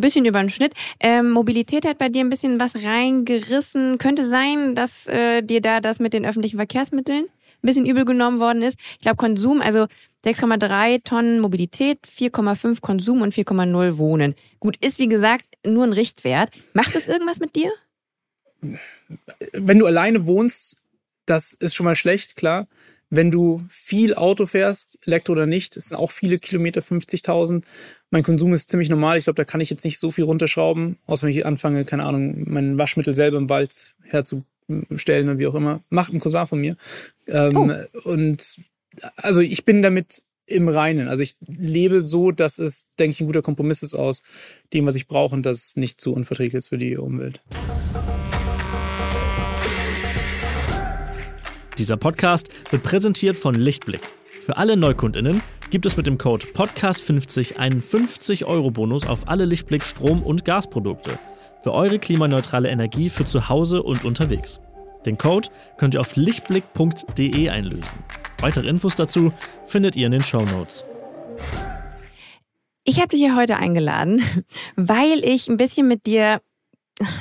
bisschen 0.00 0.24
über 0.24 0.40
den 0.40 0.50
Schnitt. 0.50 0.74
Ähm, 1.00 1.30
Mobilität 1.30 1.86
hat 1.86 1.98
bei 1.98 2.08
dir 2.08 2.20
ein 2.20 2.30
bisschen 2.30 2.60
was 2.60 2.84
reingerissen. 2.84 3.98
Könnte 3.98 4.24
sein, 4.24 4.74
dass 4.74 5.06
äh, 5.08 5.42
dir 5.42 5.60
da 5.60 5.80
das 5.80 6.00
mit 6.00 6.12
den 6.12 6.24
öffentlichen 6.24 6.56
Verkehrsmitteln 6.56 7.24
ein 7.24 7.66
bisschen 7.66 7.86
übel 7.86 8.04
genommen 8.04 8.38
worden 8.38 8.62
ist. 8.62 8.78
Ich 8.92 9.00
glaube, 9.00 9.16
Konsum, 9.16 9.60
also 9.60 9.86
6,3 10.24 11.04
Tonnen 11.04 11.40
Mobilität, 11.40 12.00
4,5 12.06 12.80
Konsum 12.80 13.22
und 13.22 13.32
4,0 13.32 13.98
Wohnen. 13.98 14.34
Gut, 14.58 14.76
ist 14.84 14.98
wie 14.98 15.08
gesagt 15.08 15.46
nur 15.64 15.84
ein 15.84 15.92
Richtwert. 15.92 16.50
Macht 16.72 16.94
das 16.94 17.06
irgendwas 17.06 17.38
mit 17.38 17.54
dir? 17.54 17.70
Wenn 19.52 19.78
du 19.78 19.86
alleine 19.86 20.26
wohnst, 20.26 20.78
das 21.26 21.52
ist 21.52 21.74
schon 21.74 21.84
mal 21.84 21.96
schlecht, 21.96 22.36
klar. 22.36 22.66
Wenn 23.10 23.30
du 23.30 23.62
viel 23.70 24.14
Auto 24.14 24.46
fährst, 24.46 24.98
Elektro 25.06 25.32
oder 25.32 25.46
nicht, 25.46 25.76
es 25.76 25.86
sind 25.88 25.98
auch 25.98 26.10
viele 26.10 26.38
Kilometer, 26.38 26.82
50.000, 26.82 27.62
mein 28.10 28.22
Konsum 28.22 28.52
ist 28.52 28.68
ziemlich 28.68 28.90
normal. 28.90 29.16
Ich 29.16 29.24
glaube, 29.24 29.36
da 29.36 29.44
kann 29.44 29.60
ich 29.60 29.70
jetzt 29.70 29.84
nicht 29.84 29.98
so 29.98 30.10
viel 30.10 30.24
runterschrauben, 30.24 30.98
außer 31.06 31.26
wenn 31.26 31.32
ich 31.32 31.46
anfange, 31.46 31.84
keine 31.84 32.04
Ahnung, 32.04 32.44
mein 32.46 32.76
Waschmittel 32.76 33.14
selber 33.14 33.38
im 33.38 33.48
Wald 33.48 33.94
herzustellen 34.02 35.28
und 35.28 35.38
wie 35.38 35.46
auch 35.46 35.54
immer. 35.54 35.82
Macht 35.88 36.12
ein 36.12 36.20
Cousin 36.20 36.46
von 36.46 36.60
mir. 36.60 36.76
Ähm, 37.28 37.56
oh. 37.56 38.10
Und 38.10 38.60
also 39.16 39.40
ich 39.40 39.64
bin 39.64 39.82
damit 39.82 40.22
im 40.46 40.68
Reinen. 40.68 41.08
Also 41.08 41.22
ich 41.22 41.36
lebe 41.46 42.02
so, 42.02 42.30
dass 42.30 42.58
es, 42.58 42.90
denke 42.98 43.12
ich, 43.12 43.20
ein 43.20 43.26
guter 43.26 43.42
Kompromiss 43.42 43.82
ist 43.82 43.94
aus 43.94 44.22
dem, 44.72 44.86
was 44.86 44.94
ich 44.94 45.06
brauche 45.06 45.34
und 45.34 45.44
das 45.44 45.76
nicht 45.76 46.00
zu 46.00 46.12
unverträglich 46.12 46.54
ist 46.54 46.68
für 46.68 46.78
die 46.78 46.96
Umwelt. 46.96 47.40
Dieser 51.76 51.96
Podcast 51.96 52.48
wird 52.70 52.82
präsentiert 52.82 53.36
von 53.36 53.54
Lichtblick. 53.54 54.00
Für 54.42 54.56
alle 54.56 54.76
Neukundinnen 54.76 55.42
gibt 55.70 55.86
es 55.86 55.96
mit 55.96 56.06
dem 56.06 56.18
Code 56.18 56.46
Podcast50 56.46 57.56
einen 57.56 57.80
50-Euro-Bonus 57.80 59.06
auf 59.06 59.28
alle 59.28 59.44
Lichtblick 59.44 59.84
Strom- 59.84 60.22
und 60.22 60.44
Gasprodukte. 60.44 61.18
Für 61.62 61.72
eure 61.72 61.98
klimaneutrale 61.98 62.68
Energie 62.68 63.10
für 63.10 63.26
zu 63.26 63.48
Hause 63.48 63.82
und 63.82 64.04
unterwegs. 64.04 64.60
Den 65.08 65.16
Code 65.16 65.48
könnt 65.78 65.94
ihr 65.94 66.00
auf 66.00 66.16
lichtblick.de 66.16 67.48
einlösen. 67.48 67.98
Weitere 68.40 68.68
Infos 68.68 68.94
dazu 68.94 69.32
findet 69.64 69.96
ihr 69.96 70.04
in 70.04 70.12
den 70.12 70.22
Show 70.22 70.42
Notes. 70.42 70.84
Ich 72.84 72.98
habe 72.98 73.08
dich 73.08 73.20
hier 73.20 73.34
heute 73.34 73.56
eingeladen, 73.56 74.22
weil 74.76 75.24
ich 75.24 75.48
ein 75.48 75.56
bisschen 75.56 75.88
mit 75.88 76.04
dir 76.04 76.42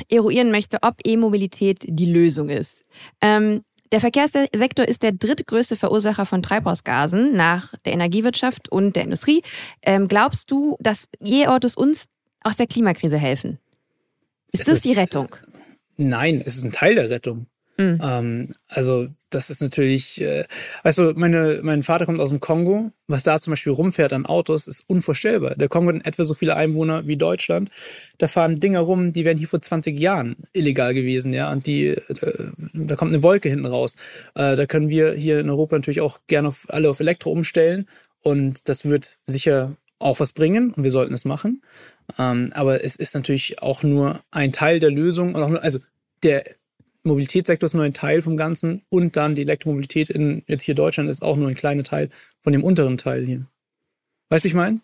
eruieren 0.10 0.52
möchte, 0.52 0.80
ob 0.82 0.95
E-Mobilität 1.06 1.86
die 1.88 2.12
Lösung 2.12 2.50
ist. 2.50 2.84
Ähm, 3.21 3.63
der 3.93 4.02
Verkehrssektor 4.02 4.86
ist 4.86 5.02
der 5.02 5.13
drittgrößte 5.13 5.78
Verursacher 5.78 6.26
von 6.26 6.43
Treibhausgasen 6.43 7.38
nach 7.38 7.73
der 7.86 7.93
Energiewirtschaft 7.93 8.69
und 8.69 8.97
der 8.97 9.04
Industrie. 9.04 9.43
Ähm, 9.82 10.10
glaubst 10.10 10.52
du, 10.52 10.76
dass 10.82 11.08
E-Autos 11.23 11.76
uns 11.76 12.08
aus 12.41 12.58
der 12.58 12.67
Klimakrise 12.67 13.17
helfen? 13.17 13.60
Ist 14.52 14.60
es 14.60 14.65
das 14.65 14.76
ist, 14.76 14.86
die 14.86 14.93
Rettung? 14.93 15.34
Nein, 15.95 16.43
es 16.45 16.58
ist 16.58 16.63
ein 16.65 16.73
Teil 16.73 16.95
der 16.95 17.10
Rettung. 17.10 17.47
Mhm. 17.77 17.99
Ähm, 18.01 18.49
also 18.67 19.07
das 19.29 19.49
ist 19.49 19.61
natürlich, 19.61 20.19
äh, 20.21 20.45
weißt 20.83 20.97
du, 20.97 21.13
meine, 21.15 21.59
mein 21.61 21.83
Vater 21.83 22.05
kommt 22.05 22.19
aus 22.19 22.29
dem 22.29 22.39
Kongo. 22.39 22.91
Was 23.07 23.23
da 23.23 23.39
zum 23.39 23.51
Beispiel 23.51 23.73
rumfährt 23.73 24.13
an 24.13 24.25
Autos, 24.25 24.67
ist 24.67 24.83
unvorstellbar. 24.87 25.55
Der 25.55 25.69
Kongo 25.69 25.93
hat 25.93 26.05
etwa 26.05 26.25
so 26.25 26.33
viele 26.33 26.55
Einwohner 26.55 27.07
wie 27.07 27.17
Deutschland. 27.17 27.69
Da 28.17 28.27
fahren 28.27 28.55
Dinger 28.55 28.79
rum, 28.79 29.13
die 29.13 29.25
wären 29.25 29.37
hier 29.37 29.47
vor 29.47 29.61
20 29.61 29.99
Jahren 29.99 30.37
illegal 30.53 30.93
gewesen, 30.93 31.33
ja. 31.33 31.51
Und 31.51 31.67
die, 31.67 31.87
äh, 31.87 32.51
da 32.73 32.95
kommt 32.95 33.11
eine 33.13 33.21
Wolke 33.21 33.49
hinten 33.49 33.67
raus. 33.67 33.95
Äh, 34.35 34.55
da 34.55 34.65
können 34.65 34.89
wir 34.89 35.13
hier 35.13 35.39
in 35.39 35.49
Europa 35.49 35.75
natürlich 35.75 36.01
auch 36.01 36.19
gerne 36.27 36.47
auf, 36.49 36.65
alle 36.69 36.89
auf 36.89 36.99
Elektro 36.99 37.31
umstellen. 37.31 37.87
Und 38.23 38.69
das 38.69 38.85
wird 38.85 39.17
sicher 39.25 39.75
auch 39.99 40.19
was 40.19 40.31
bringen 40.31 40.71
und 40.71 40.83
wir 40.83 40.91
sollten 40.91 41.13
es 41.13 41.25
machen. 41.25 41.61
Ähm, 42.17 42.51
aber 42.53 42.83
es 42.83 42.95
ist 42.95 43.15
natürlich 43.15 43.61
auch 43.61 43.83
nur 43.83 44.21
ein 44.31 44.51
Teil 44.51 44.79
der 44.79 44.91
Lösung 44.91 45.35
und 45.35 45.43
auch 45.43 45.49
nur, 45.49 45.63
also 45.63 45.79
der 46.23 46.43
Mobilitätssektor 47.08 47.65
ist 47.65 47.74
nur 47.74 47.84
ein 47.84 47.93
Teil 47.93 48.22
vom 48.22 48.38
Ganzen 48.38 48.84
und 48.89 49.15
dann 49.15 49.36
die 49.36 49.41
Elektromobilität 49.41 50.10
in 50.10 50.43
jetzt 50.48 50.63
hier 50.63 50.76
Deutschland 50.76 51.10
ist 51.10 51.24
auch 51.24 51.38
nur 51.38 51.48
ein 51.48 51.56
kleiner 51.56 51.84
Teil 51.84 52.10
von 52.41 52.54
dem 52.54 52.63
unteren 52.63 52.98
Teil 52.98 53.26
hier. 53.26 53.46
Weißt 54.30 54.46
du, 54.46 54.50
ich 54.50 54.54
meine? 54.54 54.82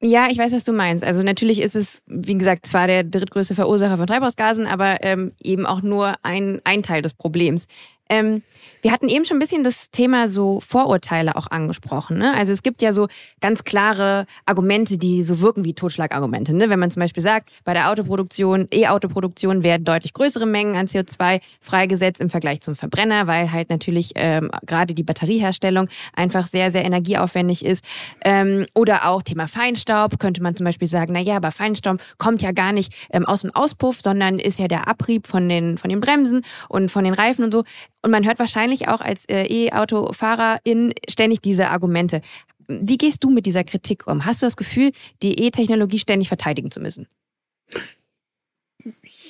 Ja, 0.00 0.28
ich 0.30 0.38
weiß, 0.38 0.52
was 0.52 0.64
du 0.64 0.72
meinst. 0.72 1.02
Also 1.02 1.22
natürlich 1.22 1.60
ist 1.60 1.74
es, 1.74 2.02
wie 2.06 2.38
gesagt, 2.38 2.66
zwar 2.66 2.86
der 2.86 3.02
drittgrößte 3.02 3.56
Verursacher 3.56 3.96
von 3.96 4.06
Treibhausgasen, 4.06 4.66
aber 4.66 5.02
ähm, 5.02 5.32
eben 5.42 5.66
auch 5.66 5.82
nur 5.82 6.14
ein, 6.22 6.60
ein 6.64 6.84
Teil 6.84 7.02
des 7.02 7.14
Problems. 7.14 7.66
Ähm, 8.08 8.42
wir 8.82 8.92
hatten 8.92 9.08
eben 9.08 9.24
schon 9.24 9.36
ein 9.36 9.40
bisschen 9.40 9.64
das 9.64 9.90
Thema 9.90 10.28
so 10.28 10.60
Vorurteile 10.60 11.36
auch 11.36 11.48
angesprochen. 11.48 12.18
Ne? 12.18 12.34
Also 12.34 12.52
es 12.52 12.62
gibt 12.62 12.82
ja 12.82 12.92
so 12.92 13.08
ganz 13.40 13.64
klare 13.64 14.26
Argumente, 14.46 14.98
die 14.98 15.22
so 15.22 15.40
wirken 15.40 15.64
wie 15.64 15.74
Totschlagargumente. 15.74 16.54
Ne? 16.54 16.70
Wenn 16.70 16.78
man 16.78 16.90
zum 16.90 17.00
Beispiel 17.00 17.22
sagt, 17.22 17.50
bei 17.64 17.74
der 17.74 17.90
Autoproduktion, 17.90 18.68
E-Autoproduktion 18.72 19.62
werden 19.62 19.84
deutlich 19.84 20.12
größere 20.12 20.46
Mengen 20.46 20.76
an 20.76 20.86
CO2 20.86 21.40
freigesetzt 21.60 22.20
im 22.20 22.30
Vergleich 22.30 22.60
zum 22.60 22.76
Verbrenner, 22.76 23.26
weil 23.26 23.52
halt 23.52 23.70
natürlich 23.70 24.12
ähm, 24.14 24.50
gerade 24.66 24.94
die 24.94 25.02
Batterieherstellung 25.02 25.88
einfach 26.14 26.46
sehr, 26.46 26.70
sehr 26.72 26.84
energieaufwendig 26.84 27.64
ist. 27.64 27.84
Ähm, 28.24 28.66
oder 28.74 29.08
auch 29.08 29.22
Thema 29.22 29.48
Feinstaub 29.48 30.18
könnte 30.18 30.42
man 30.42 30.56
zum 30.56 30.64
Beispiel 30.64 30.88
sagen, 30.88 31.12
na 31.12 31.20
ja, 31.20 31.36
aber 31.36 31.50
Feinstaub 31.50 32.00
kommt 32.18 32.42
ja 32.42 32.52
gar 32.52 32.72
nicht 32.72 32.92
ähm, 33.10 33.26
aus 33.26 33.42
dem 33.42 33.54
Auspuff, 33.54 34.00
sondern 34.02 34.38
ist 34.38 34.58
ja 34.58 34.68
der 34.68 34.88
Abrieb 34.88 35.26
von 35.26 35.48
den, 35.48 35.78
von 35.78 35.90
den 35.90 36.00
Bremsen 36.00 36.42
und 36.68 36.90
von 36.90 37.04
den 37.04 37.14
Reifen 37.14 37.44
und 37.44 37.52
so. 37.52 37.64
Und 38.02 38.10
man 38.10 38.24
hört 38.24 38.38
wahrscheinlich 38.38 38.88
auch 38.88 39.00
als 39.00 39.24
äh, 39.28 39.44
E-Autofahrerin 39.46 40.92
ständig 41.08 41.40
diese 41.40 41.68
Argumente. 41.68 42.20
Wie 42.68 42.98
gehst 42.98 43.24
du 43.24 43.30
mit 43.30 43.46
dieser 43.46 43.64
Kritik 43.64 44.06
um? 44.06 44.24
Hast 44.24 44.42
du 44.42 44.46
das 44.46 44.56
Gefühl, 44.56 44.92
die 45.22 45.40
E-Technologie 45.40 45.98
ständig 45.98 46.28
verteidigen 46.28 46.70
zu 46.70 46.80
müssen? 46.80 47.08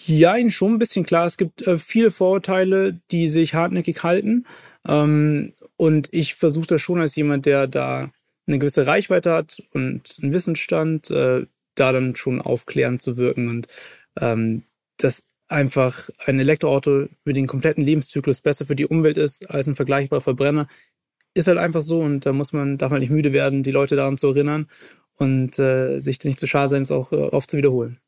Ja, 0.07 0.37
schon 0.51 0.75
ein 0.75 0.79
bisschen 0.79 1.05
klar. 1.05 1.27
Es 1.27 1.37
gibt 1.37 1.67
äh, 1.67 1.79
viele 1.79 2.11
Vorurteile, 2.11 2.99
die 3.11 3.29
sich 3.29 3.55
hartnäckig 3.55 4.03
halten. 4.03 4.47
Ähm, 4.87 5.53
und 5.77 6.09
ich 6.13 6.35
versuche 6.35 6.67
das 6.67 6.81
schon 6.81 7.01
als 7.01 7.15
jemand, 7.17 7.47
der 7.47 7.67
da 7.67 8.11
eine 8.47 8.59
gewisse 8.59 8.87
Reichweite 8.87 9.33
hat 9.33 9.63
und 9.73 10.17
einen 10.23 10.33
Wissensstand, 10.33 11.11
äh, 11.11 11.47
da 11.75 11.93
dann 11.93 12.17
schon 12.17 12.41
aufklärend 12.41 13.03
zu 13.03 13.17
wirken. 13.17 13.49
Und 13.49 13.69
ähm, 14.21 14.65
das 14.97 15.29
einfach 15.49 16.11
ein 16.27 16.39
Elektroauto 16.39 17.09
über 17.25 17.33
den 17.33 17.47
kompletten 17.47 17.85
Lebenszyklus 17.85 18.41
besser 18.41 18.67
für 18.67 18.77
die 18.77 18.87
Umwelt 18.87 19.17
ist 19.17 19.51
als 19.51 19.67
ein 19.67 19.77
vergleichbarer 19.77 20.21
Verbrenner, 20.21 20.69
ist 21.35 21.49
halt 21.49 21.59
einfach 21.59 21.83
so 21.83 22.01
und 22.01 22.27
da 22.27 22.33
muss 22.33 22.53
man, 22.53 22.79
darf 22.79 22.91
man 22.91 23.01
nicht 23.01 23.11
müde 23.11 23.33
werden, 23.33 23.63
die 23.63 23.71
Leute 23.71 23.97
daran 23.97 24.19
zu 24.19 24.29
erinnern 24.29 24.67
und 25.17 25.59
äh, 25.59 25.99
sich 26.01 26.23
nicht 26.25 26.41
zu 26.41 26.47
schade 26.47 26.69
sein, 26.69 26.83
es 26.83 26.91
auch 26.91 27.13
äh, 27.13 27.17
oft 27.17 27.51
zu 27.51 27.57
wiederholen. 27.57 27.99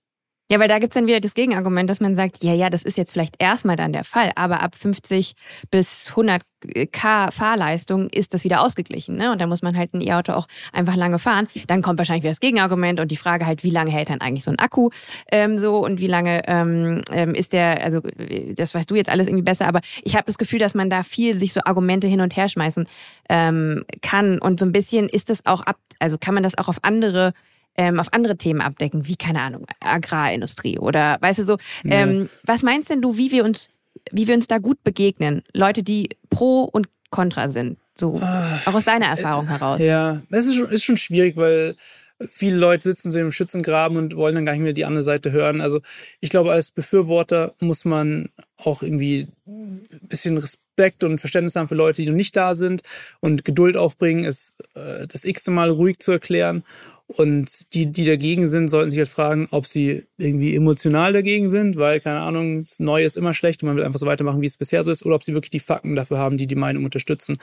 Ja, 0.50 0.58
weil 0.58 0.66
da 0.66 0.80
gibt's 0.80 0.94
dann 0.94 1.06
wieder 1.06 1.20
das 1.20 1.34
Gegenargument, 1.34 1.88
dass 1.88 2.00
man 2.00 2.16
sagt, 2.16 2.42
ja, 2.42 2.52
ja, 2.52 2.70
das 2.70 2.82
ist 2.82 2.98
jetzt 2.98 3.12
vielleicht 3.12 3.36
erstmal 3.38 3.76
dann 3.76 3.92
der 3.92 4.02
Fall, 4.02 4.32
aber 4.34 4.60
ab 4.60 4.74
50 4.74 5.34
bis 5.70 6.08
100 6.08 6.42
K 6.90 7.30
Fahrleistung 7.30 8.08
ist 8.10 8.34
das 8.34 8.42
wieder 8.42 8.60
ausgeglichen. 8.62 9.16
Ne? 9.16 9.30
Und 9.30 9.40
da 9.40 9.46
muss 9.46 9.62
man 9.62 9.76
halt 9.76 9.94
ein 9.94 10.00
E-Auto 10.00 10.32
auch 10.32 10.48
einfach 10.72 10.96
lange 10.96 11.20
fahren. 11.20 11.46
Dann 11.68 11.82
kommt 11.82 11.98
wahrscheinlich 11.98 12.24
wieder 12.24 12.32
das 12.32 12.40
Gegenargument 12.40 12.98
und 12.98 13.12
die 13.12 13.16
Frage 13.16 13.46
halt, 13.46 13.62
wie 13.62 13.70
lange 13.70 13.92
hält 13.92 14.10
dann 14.10 14.20
eigentlich 14.20 14.42
so 14.42 14.50
ein 14.50 14.58
Akku 14.58 14.90
ähm, 15.30 15.56
so 15.56 15.78
und 15.78 16.00
wie 16.00 16.08
lange 16.08 16.42
ähm, 16.48 17.02
ähm 17.12 17.34
ist 17.34 17.52
der, 17.52 17.82
also 17.82 18.00
das 18.56 18.74
weißt 18.74 18.90
du 18.90 18.96
jetzt 18.96 19.08
alles 19.08 19.28
irgendwie 19.28 19.44
besser, 19.44 19.68
aber 19.68 19.80
ich 20.02 20.16
habe 20.16 20.24
das 20.26 20.36
Gefühl, 20.36 20.58
dass 20.58 20.74
man 20.74 20.90
da 20.90 21.04
viel 21.04 21.34
sich 21.36 21.52
so 21.52 21.60
Argumente 21.64 22.08
hin 22.08 22.20
und 22.20 22.36
her 22.36 22.48
schmeißen 22.48 22.88
ähm, 23.28 23.84
kann. 24.02 24.38
Und 24.40 24.58
so 24.58 24.66
ein 24.66 24.72
bisschen 24.72 25.08
ist 25.08 25.30
das 25.30 25.46
auch 25.46 25.60
ab, 25.60 25.76
also 26.00 26.18
kann 26.18 26.34
man 26.34 26.42
das 26.42 26.58
auch 26.58 26.68
auf 26.68 26.78
andere 26.82 27.32
ähm, 27.80 27.98
auf 27.98 28.12
andere 28.12 28.36
Themen 28.36 28.60
abdecken, 28.60 29.06
wie, 29.06 29.16
keine 29.16 29.40
Ahnung, 29.40 29.64
Agrarindustrie 29.80 30.78
oder 30.78 31.16
weißt 31.22 31.38
du 31.38 31.44
so. 31.44 31.56
Ähm, 31.84 32.22
ja. 32.22 32.28
Was 32.44 32.62
meinst 32.62 32.90
denn 32.90 33.00
du, 33.00 33.16
wie 33.16 33.32
wir 33.32 33.42
uns, 33.42 33.68
wie 34.12 34.28
wir 34.28 34.34
uns 34.34 34.46
da 34.46 34.58
gut 34.58 34.84
begegnen? 34.84 35.42
Leute, 35.54 35.82
die 35.82 36.10
pro 36.28 36.64
und 36.64 36.88
contra 37.08 37.48
sind. 37.48 37.78
So, 37.94 38.20
ah, 38.20 38.60
auch 38.66 38.74
aus 38.74 38.84
deiner 38.84 39.06
Erfahrung 39.06 39.48
heraus. 39.48 39.80
Ja, 39.80 40.20
es 40.30 40.46
ist 40.46 40.56
schon, 40.56 40.68
ist 40.68 40.84
schon 40.84 40.98
schwierig, 40.98 41.38
weil 41.38 41.74
viele 42.28 42.56
Leute 42.56 42.82
sitzen 42.82 43.10
so 43.10 43.18
im 43.18 43.32
Schützengraben 43.32 43.96
und 43.96 44.14
wollen 44.14 44.34
dann 44.34 44.44
gar 44.44 44.52
nicht 44.52 44.62
mehr 44.62 44.74
die 44.74 44.84
andere 44.84 45.02
Seite 45.02 45.32
hören. 45.32 45.62
Also 45.62 45.80
ich 46.20 46.28
glaube, 46.28 46.52
als 46.52 46.70
Befürworter 46.70 47.54
muss 47.60 47.86
man 47.86 48.28
auch 48.58 48.82
irgendwie 48.82 49.28
ein 49.46 49.88
bisschen 50.02 50.36
Respekt 50.36 51.02
und 51.02 51.18
Verständnis 51.18 51.56
haben 51.56 51.68
für 51.68 51.74
Leute, 51.74 52.02
die 52.02 52.08
noch 52.08 52.16
nicht 52.16 52.36
da 52.36 52.54
sind 52.54 52.82
und 53.20 53.44
Geduld 53.44 53.76
aufbringen, 53.76 54.24
es 54.24 54.58
äh, 54.74 55.06
das 55.06 55.24
x-te 55.24 55.50
Mal 55.50 55.70
ruhig 55.70 55.98
zu 56.00 56.12
erklären 56.12 56.62
und 57.16 57.74
die, 57.74 57.90
die 57.90 58.04
dagegen 58.04 58.46
sind, 58.46 58.68
sollten 58.68 58.90
sich 58.90 58.98
halt 59.00 59.08
fragen, 59.08 59.48
ob 59.50 59.66
sie 59.66 60.04
irgendwie 60.16 60.54
emotional 60.54 61.12
dagegen 61.12 61.50
sind, 61.50 61.76
weil, 61.76 62.00
keine 62.00 62.20
Ahnung, 62.20 62.60
das 62.60 62.78
Neue 62.78 63.04
ist 63.04 63.16
immer 63.16 63.34
schlecht 63.34 63.62
und 63.62 63.66
man 63.66 63.76
will 63.76 63.82
einfach 63.82 63.98
so 63.98 64.06
weitermachen, 64.06 64.40
wie 64.40 64.46
es 64.46 64.56
bisher 64.56 64.84
so 64.84 64.92
ist, 64.92 65.04
oder 65.04 65.16
ob 65.16 65.24
sie 65.24 65.34
wirklich 65.34 65.50
die 65.50 65.60
Fakten 65.60 65.96
dafür 65.96 66.18
haben, 66.18 66.38
die 66.38 66.46
die 66.46 66.54
Meinung 66.54 66.84
unterstützen. 66.84 67.38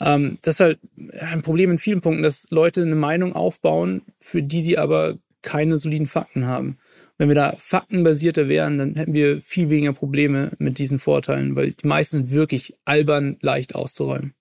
Ähm, 0.00 0.36
das 0.42 0.54
ist 0.56 0.60
halt 0.60 0.78
ein 1.18 1.40
Problem 1.40 1.70
in 1.70 1.78
vielen 1.78 2.02
Punkten, 2.02 2.22
dass 2.22 2.46
Leute 2.50 2.82
eine 2.82 2.94
Meinung 2.94 3.32
aufbauen, 3.32 4.02
für 4.18 4.42
die 4.42 4.60
sie 4.60 4.76
aber 4.76 5.16
keine 5.40 5.78
soliden 5.78 6.06
Fakten 6.06 6.46
haben. 6.46 6.76
Wenn 7.16 7.28
wir 7.28 7.34
da 7.34 7.54
faktenbasierter 7.58 8.48
wären, 8.48 8.76
dann 8.76 8.96
hätten 8.96 9.14
wir 9.14 9.40
viel 9.40 9.70
weniger 9.70 9.94
Probleme 9.94 10.52
mit 10.58 10.76
diesen 10.76 10.98
Vorteilen, 10.98 11.56
weil 11.56 11.72
die 11.72 11.86
meisten 11.86 12.16
sind 12.16 12.30
wirklich 12.32 12.76
albern 12.84 13.38
leicht 13.40 13.74
auszuräumen. 13.74 14.35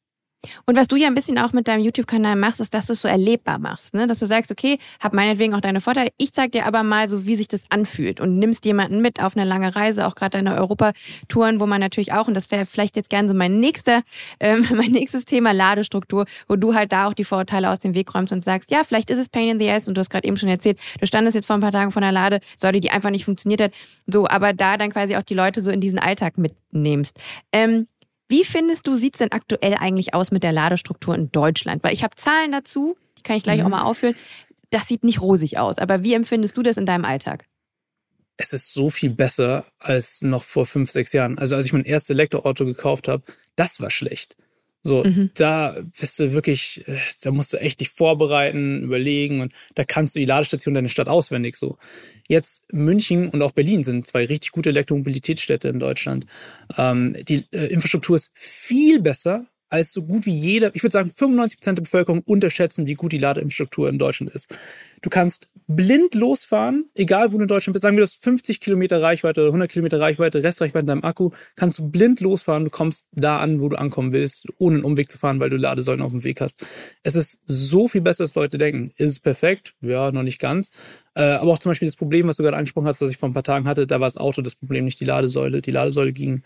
Und 0.66 0.78
was 0.78 0.88
du 0.88 0.96
ja 0.96 1.08
ein 1.08 1.14
bisschen 1.14 1.38
auch 1.38 1.54
mit 1.54 1.68
deinem 1.68 1.82
YouTube-Kanal 1.82 2.36
machst, 2.36 2.60
ist, 2.60 2.74
dass 2.74 2.88
du 2.88 2.94
es 2.94 3.02
so 3.02 3.08
erlebbar 3.08 3.60
machst. 3.60 3.94
Ne? 3.94 4.08
Dass 4.08 4.20
du 4.20 4.26
sagst, 4.26 4.52
okay, 4.52 4.78
hab 5.00 5.14
meinetwegen 5.14 5.54
auch 5.54 5.62
deine 5.62 5.82
Vorteile. 5.82 6.10
Ich 6.18 6.34
zeig 6.34 6.52
dir 6.52 6.66
aber 6.66 6.84
mal 6.84 7.10
so, 7.10 7.26
wie 7.26 7.36
sich 7.36 7.48
das 7.48 7.64
anfühlt 7.70 8.20
und 8.20 8.38
nimmst 8.38 8.66
jemanden 8.66 9.02
mit 9.02 9.22
auf 9.22 9.36
eine 9.36 9.46
lange 9.46 9.76
Reise, 9.76 10.08
auch 10.08 10.16
gerade 10.16 10.38
deine 10.38 10.56
Europatouren, 10.56 11.60
wo 11.60 11.66
man 11.66 11.80
natürlich 11.80 12.14
auch, 12.14 12.28
und 12.28 12.34
das 12.34 12.52
wäre 12.52 12.66
vielleicht 12.66 12.96
jetzt 12.96 13.10
gern 13.10 13.28
so 13.28 13.34
mein 13.34 13.60
nächster, 13.60 14.04
ähm, 14.40 14.66
mein 14.76 14.92
nächstes 14.92 15.26
Thema 15.26 15.52
Ladestruktur, 15.52 16.26
wo 16.48 16.56
du 16.56 16.74
halt 16.74 16.92
da 16.92 17.08
auch 17.08 17.14
die 17.14 17.24
Vorteile 17.24 17.70
aus 17.70 17.80
dem 17.80 17.96
Weg 17.96 18.14
räumst 18.14 18.34
und 18.34 18.44
sagst, 18.44 18.72
ja, 18.72 18.84
vielleicht 18.84 19.10
ist 19.10 19.20
es 19.20 19.30
Pain 19.30 19.50
in 19.50 19.60
the 19.60 19.70
Ass 19.70 19.88
und 19.88 19.96
du 19.96 20.00
hast 20.00 20.10
gerade 20.10 20.28
eben 20.28 20.38
schon 20.38 20.50
erzählt, 20.50 20.80
du 21.00 21.08
standest 21.08 21.36
jetzt 21.36 21.46
vor 21.46 21.56
ein 21.56 21.62
paar 21.62 21.72
Tagen 21.72 21.92
vor 21.92 22.02
einer 22.02 22.12
Ladesäule, 22.12 22.80
die 22.80 22.92
einfach 22.92 23.10
nicht 23.10 23.26
funktioniert 23.26 23.62
hat. 23.62 23.72
So, 24.08 24.28
aber 24.28 24.54
da 24.54 24.78
dann 24.78 24.92
quasi 24.92 25.16
auch 25.16 25.24
die 25.24 25.34
Leute 25.34 25.62
so 25.62 25.72
in 25.72 25.82
diesen 25.82 26.00
Alltag 26.00 26.38
mitnimmst. 26.38 27.18
Ähm, 27.52 27.88
wie 28.28 28.44
findest 28.44 28.88
du, 28.88 28.98
sieht 28.98 29.16
es 29.16 29.20
denn 29.20 29.32
aktuell 29.32 29.76
eigentlich 29.76 30.14
aus 30.14 30.32
mit 30.32 30.44
der 30.44 30.52
Ladestruktur 30.52 31.16
in 31.16 31.32
Deutschland? 31.32 31.84
Weil 31.84 31.94
ich 31.94 32.04
habe 32.04 32.16
Zahlen 32.16 32.52
dazu, 32.52 32.98
die 33.18 33.24
kann 33.24 33.38
ich 33.38 33.44
gleich 33.44 33.60
mhm. 33.60 33.66
auch 33.66 33.70
mal 33.70 33.84
aufführen. 33.84 34.16
Das 34.72 34.88
sieht 34.88 35.04
nicht 35.04 35.22
rosig 35.22 35.58
aus. 35.60 35.78
Aber 35.78 36.04
wie 36.04 36.14
empfindest 36.14 36.58
du 36.58 36.64
das 36.64 36.78
in 36.78 36.86
deinem 36.86 37.06
Alltag? 37.06 37.46
Es 38.38 38.52
ist 38.52 38.74
so 38.74 38.90
viel 38.90 39.12
besser 39.12 39.66
als 39.80 40.22
noch 40.22 40.44
vor 40.44 40.66
fünf, 40.66 40.92
sechs 40.92 41.14
Jahren. 41.14 41.38
Also 41.38 41.56
als 41.56 41.68
ich 41.68 41.74
mein 41.74 41.86
erstes 41.86 42.10
Elektroauto 42.10 42.66
gekauft 42.66 43.08
habe, 43.08 43.24
das 43.56 43.80
war 43.80 43.92
schlecht. 43.92 44.36
So, 44.86 45.04
mhm. 45.04 45.32
da 45.34 45.76
bist 46.00 46.20
du 46.20 46.32
wirklich, 46.32 46.88
äh, 46.88 47.00
da 47.24 47.32
musst 47.32 47.52
du 47.54 47.58
echt 47.58 47.80
dich 47.80 47.90
vorbereiten, 47.90 48.84
überlegen 48.84 49.42
und 49.42 49.52
da 49.74 49.84
kannst 49.84 50.16
du 50.16 50.20
die 50.20 50.26
Ladestation 50.26 50.76
deiner 50.76 50.90
Stadt 50.90 51.10
auswendig 51.10 51.58
so. 51.58 51.80
Jetzt 52.28 52.72
München 52.72 53.30
und 53.30 53.42
auch 53.42 53.52
Berlin 53.52 53.84
sind 53.84 54.06
zwei 54.06 54.26
richtig 54.26 54.52
gute 54.52 54.70
Elektromobilitätsstädte 54.70 55.70
in 55.70 55.80
Deutschland. 55.80 56.28
Ähm, 56.78 57.16
die 57.28 57.46
äh, 57.52 57.66
Infrastruktur 57.66 58.16
ist 58.16 58.30
viel 58.36 59.02
besser 59.02 59.48
als 59.76 59.92
so 59.92 60.04
gut 60.06 60.26
wie 60.26 60.34
jeder, 60.34 60.74
ich 60.74 60.84
würde 60.84 60.94
sagen 60.94 61.12
95 61.14 61.60
Prozent 61.60 61.78
der 61.78 61.84
Bevölkerung 61.84 62.22
unterschätzen, 62.26 62.88
wie 62.88 62.96
gut 62.96 63.12
die 63.12 63.18
Ladeinfrastruktur 63.18 63.90
in 63.90 64.00
Deutschland 64.00 64.34
ist. 64.34 64.50
Du 65.02 65.10
kannst 65.10 65.50
blind 65.68 66.16
losfahren, 66.16 66.90
egal 66.96 67.34
wo 67.34 67.38
du 67.38 67.44
in 67.44 67.48
Deutschland 67.48 67.74
bist. 67.74 67.84
Sagen 67.84 67.98
wir, 67.98 68.02
du 68.02 68.08
hast 68.08 68.24
50 68.24 68.62
Kilometer 68.62 69.02
Reichweite 69.02 69.42
oder 69.42 69.50
100 69.50 69.70
Kilometer 69.70 70.00
Reichweite, 70.00 70.44
Restreichweite 70.44 70.82
in 70.82 70.88
deinem 70.88 71.04
Akku, 71.04 71.32
kannst 71.56 71.80
du 71.80 71.90
blind 71.90 72.22
losfahren. 72.22 72.64
Du 72.64 72.70
kommst 72.70 73.08
da 73.12 73.40
an, 73.40 73.60
wo 73.60 73.70
du 73.70 73.78
ankommen 73.78 74.14
willst, 74.14 74.48
ohne 74.58 74.78
einen 74.78 74.86
Umweg 74.86 75.12
zu 75.12 75.18
fahren, 75.18 75.40
weil 75.40 75.50
du 75.50 75.58
Ladesäulen 75.58 76.02
auf 76.02 76.12
dem 76.12 76.24
Weg 76.24 76.42
hast. 76.42 76.66
Es 77.04 77.16
ist 77.16 77.40
so 77.46 77.88
viel 77.88 78.02
besser, 78.02 78.24
als 78.24 78.36
Leute 78.36 78.58
denken. 78.58 78.92
Ist 78.98 79.12
es 79.12 79.20
perfekt? 79.20 79.74
Ja, 79.82 80.12
noch 80.12 80.24
nicht 80.24 80.40
ganz. 80.40 80.72
Äh, 81.16 81.24
aber 81.24 81.52
auch 81.52 81.60
zum 81.60 81.72
Beispiel 81.72 81.88
das 81.88 81.96
Problem, 81.96 82.28
was 82.28 82.38
du 82.38 82.44
gerade 82.44 82.58
angesprochen 82.58 82.88
hast, 82.88 83.02
das 83.02 83.10
ich 83.10 83.18
vor 83.18 83.30
ein 83.30 83.34
paar 83.34 83.44
Tagen 83.44 83.68
hatte, 83.68 83.88
da 83.88 84.00
war 84.00 84.08
das 84.08 84.18
Auto 84.18 84.42
das 84.42 84.56
Problem, 84.56 84.86
nicht 84.86 85.00
die 85.00 85.06
Ladesäule. 85.06 85.62
Die 85.62 85.72
Ladesäule 85.72 86.14
ging. 86.14 86.44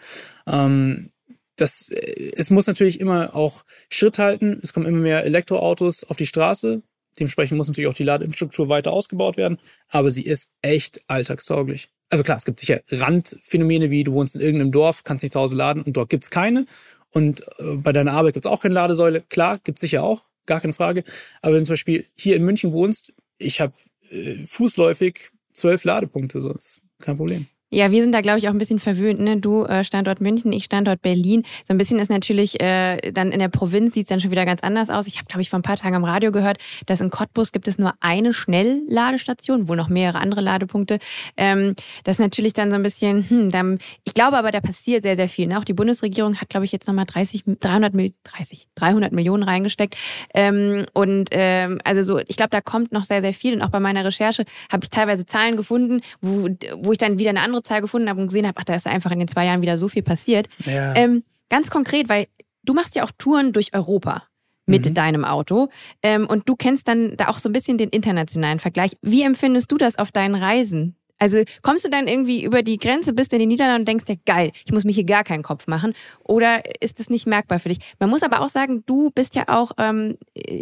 Ähm, 0.47 1.11
das, 1.59 1.89
äh, 1.89 2.31
es 2.35 2.49
muss 2.49 2.67
natürlich 2.67 2.99
immer 2.99 3.35
auch 3.35 3.63
Schritt 3.89 4.19
halten. 4.19 4.59
Es 4.63 4.73
kommen 4.73 4.85
immer 4.85 4.99
mehr 4.99 5.23
Elektroautos 5.23 6.03
auf 6.03 6.17
die 6.17 6.25
Straße. 6.25 6.81
Dementsprechend 7.17 7.57
muss 7.57 7.67
natürlich 7.67 7.89
auch 7.89 7.93
die 7.93 8.03
Ladeinfrastruktur 8.03 8.69
weiter 8.69 8.91
ausgebaut 8.91 9.37
werden. 9.37 9.59
Aber 9.89 10.11
sie 10.11 10.23
ist 10.23 10.49
echt 10.61 11.01
alltagstauglich. 11.07 11.89
Also 12.09 12.23
klar, 12.23 12.37
es 12.37 12.45
gibt 12.45 12.59
sicher 12.59 12.81
Randphänomene, 12.89 13.91
wie 13.91 14.03
du 14.03 14.13
wohnst 14.13 14.35
in 14.35 14.41
irgendeinem 14.41 14.71
Dorf, 14.71 15.03
kannst 15.03 15.23
nicht 15.23 15.33
zu 15.33 15.39
Hause 15.39 15.55
laden 15.55 15.83
und 15.83 15.93
dort 15.93 16.09
gibt's 16.09 16.29
keine. 16.29 16.65
Und 17.11 17.41
äh, 17.59 17.75
bei 17.75 17.91
deiner 17.91 18.13
Arbeit 18.13 18.33
gibt's 18.33 18.47
auch 18.47 18.61
keine 18.61 18.75
Ladesäule. 18.75 19.21
Klar, 19.29 19.59
gibt's 19.63 19.81
sicher 19.81 20.03
auch, 20.03 20.25
gar 20.45 20.61
keine 20.61 20.73
Frage. 20.73 21.03
Aber 21.41 21.53
wenn 21.53 21.59
du 21.59 21.65
zum 21.65 21.73
Beispiel 21.73 22.05
hier 22.15 22.35
in 22.35 22.43
München 22.43 22.71
wohnst, 22.71 23.13
ich 23.37 23.61
habe 23.61 23.73
äh, 24.09 24.45
fußläufig 24.47 25.31
zwölf 25.53 25.83
Ladepunkte, 25.83 26.41
so 26.41 26.51
ist 26.53 26.81
kein 26.99 27.17
Problem. 27.17 27.47
Ja, 27.71 27.91
wir 27.91 28.01
sind 28.01 28.13
da, 28.13 28.21
glaube 28.21 28.39
ich, 28.39 28.47
auch 28.47 28.53
ein 28.53 28.57
bisschen 28.57 28.79
verwöhnt. 28.79 29.19
Ne? 29.19 29.37
Du 29.37 29.63
äh, 29.63 29.83
Standort 29.83 30.21
München, 30.21 30.51
ich 30.51 30.63
Standort 30.63 31.03
Berlin. 31.03 31.43
So 31.67 31.73
ein 31.73 31.77
bisschen 31.77 31.99
ist 31.99 32.09
natürlich 32.09 32.59
äh, 32.59 33.11
dann 33.11 33.31
in 33.31 33.37
der 33.37 33.49
Provinz 33.49 33.93
sieht's 33.93 34.09
dann 34.09 34.19
schon 34.19 34.31
wieder 34.31 34.45
ganz 34.45 34.61
anders 34.63 34.89
aus. 34.89 35.05
Ich 35.05 35.17
habe, 35.17 35.27
glaube 35.27 35.43
ich, 35.43 35.51
vor 35.51 35.59
ein 35.59 35.63
paar 35.63 35.75
Tagen 35.75 35.95
am 35.95 36.03
Radio 36.03 36.31
gehört, 36.31 36.57
dass 36.87 36.99
in 36.99 37.11
Cottbus 37.11 37.51
gibt 37.51 37.67
es 37.67 37.77
nur 37.77 37.93
eine 37.99 38.33
Schnellladestation, 38.33 39.67
wohl 39.67 39.77
noch 39.77 39.87
mehrere 39.87 40.17
andere 40.17 40.41
Ladepunkte. 40.41 40.97
Ähm, 41.37 41.75
das 42.05 42.15
ist 42.15 42.19
natürlich 42.19 42.53
dann 42.53 42.71
so 42.71 42.75
ein 42.75 42.81
bisschen, 42.81 43.29
hm, 43.29 43.51
dann, 43.51 43.77
ich 44.03 44.15
glaube 44.15 44.37
aber, 44.37 44.49
da 44.49 44.61
passiert 44.61 45.03
sehr, 45.03 45.15
sehr 45.15 45.29
viel. 45.29 45.45
Ne? 45.45 45.59
Auch 45.59 45.63
die 45.63 45.73
Bundesregierung 45.73 46.41
hat, 46.41 46.49
glaube 46.49 46.65
ich, 46.65 46.71
jetzt 46.71 46.87
nochmal 46.87 47.05
30, 47.05 47.43
300, 47.59 47.93
30, 48.23 48.67
300 48.73 49.11
Millionen 49.11 49.43
reingesteckt. 49.43 49.95
Ähm, 50.33 50.87
und 50.93 51.29
ähm, 51.33 51.79
also 51.83 52.01
so, 52.01 52.17
ich 52.17 52.35
glaube, 52.35 52.49
da 52.49 52.61
kommt 52.61 52.91
noch 52.91 53.03
sehr, 53.03 53.21
sehr 53.21 53.33
viel. 53.33 53.53
Und 53.53 53.61
auch 53.61 53.69
bei 53.69 53.79
meiner 53.79 54.03
Recherche 54.03 54.45
habe 54.71 54.83
ich 54.85 54.89
teilweise 54.89 55.27
Zahlen 55.27 55.55
gefunden, 55.55 56.01
wo, 56.19 56.49
wo 56.77 56.91
ich 56.91 56.97
dann 56.97 57.19
wieder 57.19 57.29
eine 57.29 57.41
andere 57.41 57.58
andere 57.59 57.63
Zahl 57.63 57.81
gefunden 57.81 58.09
habe 58.09 58.19
und 58.21 58.27
gesehen 58.27 58.47
habe, 58.47 58.57
ach, 58.59 58.63
da 58.63 58.75
ist 58.75 58.87
einfach 58.87 59.11
in 59.11 59.19
den 59.19 59.27
zwei 59.27 59.45
Jahren 59.45 59.61
wieder 59.61 59.77
so 59.77 59.87
viel 59.87 60.03
passiert. 60.03 60.47
Ja. 60.65 60.95
Ähm, 60.95 61.23
ganz 61.49 61.69
konkret, 61.69 62.09
weil 62.09 62.27
du 62.63 62.73
machst 62.73 62.95
ja 62.95 63.03
auch 63.03 63.11
Touren 63.17 63.53
durch 63.53 63.73
Europa 63.73 64.23
mit 64.65 64.85
Mhm. 64.85 64.93
deinem 64.93 65.25
Auto 65.25 65.69
ähm, 66.03 66.27
und 66.27 66.47
du 66.47 66.55
kennst 66.55 66.87
dann 66.87 67.17
da 67.17 67.27
auch 67.29 67.39
so 67.39 67.49
ein 67.49 67.53
bisschen 67.53 67.77
den 67.79 67.89
internationalen 67.89 68.59
Vergleich. 68.59 68.91
Wie 69.01 69.23
empfindest 69.23 69.71
du 69.71 69.77
das 69.77 69.97
auf 69.97 70.11
deinen 70.11 70.35
Reisen? 70.35 70.95
Also 71.17 71.39
kommst 71.63 71.83
du 71.83 71.89
dann 71.89 72.07
irgendwie 72.07 72.43
über 72.45 72.61
die 72.63 72.77
Grenze, 72.77 73.11
bist 73.11 73.33
in 73.33 73.39
den 73.39 73.49
Niederlanden 73.49 73.81
und 73.81 73.87
denkst 73.87 74.05
dir, 74.05 74.15
geil, 74.25 74.51
ich 74.65 74.71
muss 74.71 74.85
mir 74.85 74.93
hier 74.93 75.03
gar 75.05 75.23
keinen 75.25 75.43
Kopf 75.43 75.67
machen? 75.67 75.93
Oder 76.23 76.61
ist 76.81 76.99
es 77.01 77.09
nicht 77.09 77.25
merkbar 77.27 77.59
für 77.59 77.67
dich? 77.69 77.79
Man 77.99 78.09
muss 78.09 78.23
aber 78.23 78.39
auch 78.41 78.47
sagen, 78.49 78.83
du 78.85 79.09
bist 79.09 79.35
ja 79.35 79.43
auch, 79.47 79.71
ähm, 79.79 80.17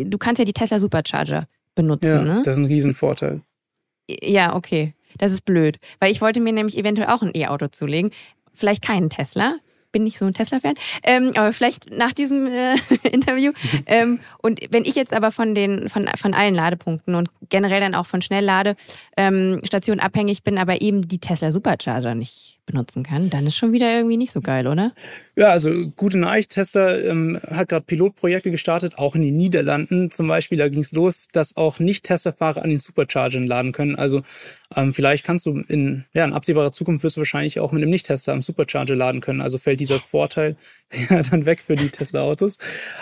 du 0.05 0.17
kannst 0.17 0.39
ja 0.39 0.45
die 0.45 0.53
Tesla 0.53 0.79
Supercharger 0.79 1.43
benutzen, 1.75 2.07
Ja, 2.07 2.21
ne? 2.23 2.41
das 2.43 2.55
ist 2.55 2.59
ein 2.59 2.65
Riesenvorteil. 2.65 3.41
Ja, 4.09 4.55
okay. 4.55 4.93
Das 5.17 5.31
ist 5.31 5.45
blöd. 5.45 5.77
Weil 5.99 6.11
ich 6.11 6.21
wollte 6.21 6.39
mir 6.39 6.53
nämlich 6.53 6.77
eventuell 6.77 7.09
auch 7.09 7.21
ein 7.21 7.31
E-Auto 7.33 7.67
zulegen. 7.67 8.11
Vielleicht 8.53 8.83
keinen 8.83 9.09
Tesla. 9.09 9.57
Bin 9.91 10.03
nicht 10.03 10.17
so 10.17 10.25
ein 10.25 10.33
Tesla-Fan. 10.33 10.75
Ähm, 11.03 11.31
aber 11.35 11.53
vielleicht 11.53 11.91
nach 11.91 12.11
diesem 12.11 12.47
äh, 12.47 12.75
Interview. 13.11 13.51
ähm, 13.85 14.19
und 14.39 14.59
wenn 14.71 14.83
ich 14.83 14.95
jetzt 14.95 15.13
aber 15.13 15.31
von 15.31 15.55
den, 15.55 15.89
von, 15.89 16.09
von 16.15 16.33
allen 16.33 16.55
Ladepunkten 16.55 17.15
und 17.15 17.29
generell 17.49 17.79
dann 17.79 17.95
auch 17.95 18.05
von 18.05 18.21
Schnellladestationen 18.21 19.99
ähm, 19.99 20.05
abhängig 20.05 20.43
bin, 20.43 20.57
aber 20.57 20.81
eben 20.81 21.07
die 21.07 21.19
Tesla 21.19 21.51
Supercharger 21.51 22.15
nicht 22.15 22.59
benutzen 22.65 23.03
kann, 23.03 23.29
dann 23.29 23.47
ist 23.47 23.55
schon 23.55 23.71
wieder 23.71 23.95
irgendwie 23.95 24.17
nicht 24.17 24.31
so 24.31 24.41
geil, 24.41 24.67
oder? 24.67 24.91
Ja, 25.37 25.49
also 25.49 25.91
gute 25.91 26.17
Nachricht. 26.17 26.49
Tesla 26.49 26.97
ähm, 26.97 27.39
hat 27.47 27.69
gerade 27.69 27.85
Pilotprojekte 27.85 28.49
gestartet, 28.49 28.97
auch 28.97 29.13
in 29.13 29.21
den 29.21 29.35
Niederlanden 29.35 30.09
zum 30.09 30.27
Beispiel. 30.27 30.57
Da 30.57 30.67
ging 30.67 30.79
es 30.79 30.93
los, 30.93 31.27
dass 31.31 31.55
auch 31.55 31.77
Nicht-Tesla-Fahrer 31.77 32.63
an 32.63 32.71
den 32.71 32.79
Superchargern 32.79 33.45
laden 33.45 33.71
können. 33.71 33.95
Also 33.95 34.23
ähm, 34.75 34.93
vielleicht 34.93 35.23
kannst 35.23 35.45
du 35.45 35.59
in, 35.67 36.05
ja, 36.15 36.25
in 36.25 36.33
absehbarer 36.33 36.71
Zukunft 36.71 37.03
wirst 37.03 37.17
du 37.17 37.21
wahrscheinlich 37.21 37.59
auch 37.59 37.71
mit 37.71 37.83
einem 37.83 37.91
Nicht-Tesla 37.91 38.33
am 38.33 38.41
Supercharger 38.41 38.95
laden 38.95 39.21
können. 39.21 39.41
Also 39.41 39.59
fällt 39.59 39.79
dieser 39.79 39.99
Vorteil 39.99 40.55
ja, 41.11 41.21
dann 41.21 41.45
weg 41.45 41.61
für 41.61 41.75
die 41.75 41.89
Tesla-Autos. 41.89 42.57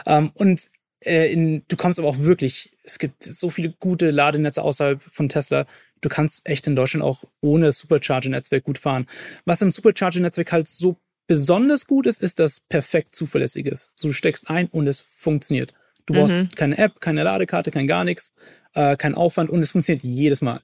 Ähm, 0.06 0.32
und 0.34 0.68
äh, 1.06 1.32
in, 1.32 1.64
du 1.70 1.78
kommst 1.78 2.00
aber 2.00 2.10
auch 2.10 2.20
wirklich, 2.20 2.76
es 2.84 3.00
gibt 3.00 3.24
so 3.24 3.50
viele 3.50 3.70
gute 3.80 4.12
Ladenetze 4.12 4.62
außerhalb 4.62 5.02
von 5.02 5.30
Tesla. 5.30 5.68
Du 6.02 6.10
kannst 6.10 6.50
echt 6.50 6.68
in 6.68 6.76
Deutschland 6.76 7.06
auch 7.06 7.24
ohne 7.40 7.72
Supercharger-Netzwerk 7.72 8.66
gut 8.66 8.78
fahren. 8.78 9.06
Was 9.46 9.62
im 9.62 9.72
Supercharger-Netzwerk 9.72 10.52
halt 10.52 10.68
so 10.68 10.98
besonders 11.28 11.88
gut 11.88 12.06
ist, 12.06 12.22
ist, 12.22 12.40
dass 12.40 12.60
perfekt 12.60 13.16
zuverlässig 13.16 13.66
ist. 13.66 13.92
So, 13.96 14.10
du 14.10 14.14
steckst 14.14 14.50
ein 14.50 14.68
und 14.68 14.88
es 14.88 15.00
funktioniert. 15.00 15.74
Du 16.06 16.14
brauchst 16.14 16.36
Mhm. 16.36 16.50
keine 16.56 16.78
App, 16.78 17.02
keine 17.02 17.24
Ladekarte, 17.24 17.72
kein 17.72 17.88
gar 17.88 18.04
nichts, 18.04 18.34
äh, 18.74 18.96
kein 18.96 19.16
Aufwand 19.16 19.50
und 19.50 19.62
es 19.62 19.72
funktioniert 19.72 20.04
jedes 20.04 20.42
Mal. 20.42 20.62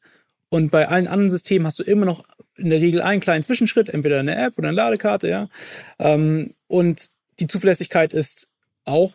Und 0.49 0.69
bei 0.69 0.87
allen 0.87 1.07
anderen 1.07 1.29
Systemen 1.29 1.65
hast 1.65 1.79
du 1.79 1.83
immer 1.83 2.05
noch 2.05 2.23
in 2.57 2.69
der 2.69 2.79
Regel 2.81 3.01
einen 3.01 3.21
kleinen 3.21 3.43
Zwischenschritt, 3.43 3.89
entweder 3.89 4.19
eine 4.19 4.35
App 4.35 4.57
oder 4.57 4.67
eine 4.67 4.75
Ladekarte, 4.77 5.29
ja. 5.29 5.47
Ähm, 5.97 6.51
und 6.67 7.09
die 7.39 7.47
Zuverlässigkeit 7.47 8.13
ist 8.13 8.49
auch 8.83 9.13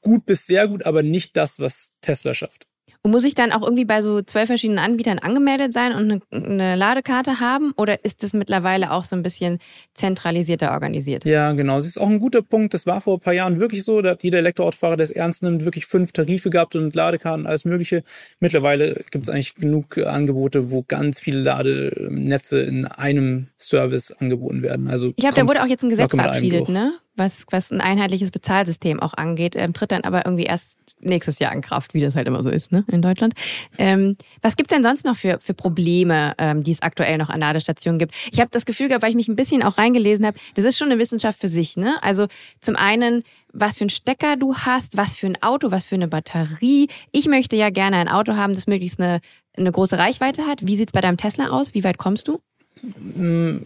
gut 0.00 0.26
bis 0.26 0.46
sehr 0.46 0.68
gut, 0.68 0.84
aber 0.84 1.02
nicht 1.02 1.36
das, 1.36 1.58
was 1.58 1.94
Tesla 2.02 2.34
schafft. 2.34 2.66
Und 3.06 3.12
muss 3.12 3.22
ich 3.22 3.36
dann 3.36 3.52
auch 3.52 3.62
irgendwie 3.62 3.84
bei 3.84 4.02
so 4.02 4.20
zwölf 4.20 4.48
verschiedenen 4.48 4.80
Anbietern 4.80 5.20
angemeldet 5.20 5.72
sein 5.72 5.92
und 5.92 6.10
eine, 6.10 6.20
eine 6.32 6.74
Ladekarte 6.74 7.38
haben? 7.38 7.72
Oder 7.76 8.04
ist 8.04 8.24
das 8.24 8.32
mittlerweile 8.32 8.90
auch 8.90 9.04
so 9.04 9.14
ein 9.14 9.22
bisschen 9.22 9.60
zentralisierter 9.94 10.72
organisiert? 10.72 11.24
Ja, 11.24 11.52
genau. 11.52 11.76
Das 11.76 11.86
ist 11.86 12.00
auch 12.00 12.08
ein 12.08 12.18
guter 12.18 12.42
Punkt. 12.42 12.74
Das 12.74 12.84
war 12.84 13.00
vor 13.00 13.18
ein 13.18 13.20
paar 13.20 13.32
Jahren 13.32 13.60
wirklich 13.60 13.84
so. 13.84 14.02
Da 14.02 14.10
hat 14.10 14.24
jeder 14.24 14.38
Elektroautofahrer, 14.38 14.96
der 14.96 15.04
es 15.04 15.12
ernst 15.12 15.44
nimmt, 15.44 15.64
wirklich 15.64 15.86
fünf 15.86 16.10
Tarife 16.10 16.50
gehabt 16.50 16.74
und 16.74 16.96
Ladekarten, 16.96 17.46
alles 17.46 17.64
Mögliche. 17.64 18.02
Mittlerweile 18.40 19.04
gibt 19.12 19.28
es 19.28 19.32
eigentlich 19.32 19.54
genug 19.54 19.98
Angebote, 19.98 20.72
wo 20.72 20.82
ganz 20.82 21.20
viele 21.20 21.38
Ladenetze 21.38 22.62
in 22.62 22.86
einem 22.86 23.50
Service 23.56 24.10
angeboten 24.18 24.64
werden. 24.64 24.88
Also 24.88 25.10
Ich 25.10 25.18
glaube, 25.18 25.36
da 25.36 25.46
wurde 25.46 25.62
auch 25.62 25.68
jetzt 25.68 25.84
ein 25.84 25.90
Gesetz 25.90 26.12
verabschiedet, 26.12 26.70
ne? 26.70 26.94
Was, 27.14 27.44
was 27.50 27.70
ein 27.70 27.80
einheitliches 27.80 28.32
Bezahlsystem 28.32 29.00
auch 29.00 29.14
angeht, 29.14 29.54
ähm, 29.56 29.72
tritt 29.72 29.92
dann 29.92 30.02
aber 30.02 30.26
irgendwie 30.26 30.44
erst 30.44 30.80
nächstes 31.06 31.38
Jahr 31.38 31.52
in 31.52 31.60
Kraft, 31.60 31.94
wie 31.94 32.00
das 32.00 32.16
halt 32.16 32.26
immer 32.26 32.42
so 32.42 32.50
ist, 32.50 32.72
ne, 32.72 32.84
in 32.88 33.02
Deutschland. 33.02 33.34
Ähm, 33.78 34.16
was 34.42 34.56
gibt's 34.56 34.72
denn 34.72 34.82
sonst 34.82 35.04
noch 35.04 35.16
für, 35.16 35.38
für 35.40 35.54
Probleme, 35.54 36.34
ähm, 36.38 36.62
die 36.62 36.72
es 36.72 36.82
aktuell 36.82 37.18
noch 37.18 37.30
an 37.30 37.40
Ladestationen 37.40 37.98
gibt? 37.98 38.14
Ich 38.32 38.40
habe 38.40 38.50
das 38.50 38.66
Gefühl 38.66 38.88
gehabt, 38.88 39.02
weil 39.02 39.10
ich 39.10 39.16
mich 39.16 39.28
ein 39.28 39.36
bisschen 39.36 39.62
auch 39.62 39.78
reingelesen 39.78 40.26
habe, 40.26 40.38
das 40.54 40.64
ist 40.64 40.78
schon 40.78 40.90
eine 40.90 41.00
Wissenschaft 41.00 41.40
für 41.40 41.48
sich, 41.48 41.76
ne? 41.76 41.96
Also 42.02 42.26
zum 42.60 42.76
einen, 42.76 43.22
was 43.52 43.78
für 43.78 43.82
einen 43.82 43.90
Stecker 43.90 44.36
du 44.36 44.54
hast, 44.54 44.96
was 44.96 45.16
für 45.16 45.26
ein 45.26 45.42
Auto, 45.42 45.70
was 45.70 45.86
für 45.86 45.94
eine 45.94 46.08
Batterie. 46.08 46.88
Ich 47.12 47.26
möchte 47.26 47.56
ja 47.56 47.70
gerne 47.70 47.96
ein 47.96 48.08
Auto 48.08 48.36
haben, 48.36 48.54
das 48.54 48.66
möglichst 48.66 49.00
eine, 49.00 49.20
eine 49.56 49.72
große 49.72 49.98
Reichweite 49.98 50.46
hat. 50.46 50.66
Wie 50.66 50.76
sieht's 50.76 50.92
bei 50.92 51.00
deinem 51.00 51.16
Tesla 51.16 51.48
aus? 51.48 51.74
Wie 51.74 51.84
weit 51.84 51.98
kommst 51.98 52.28
du? 52.28 52.40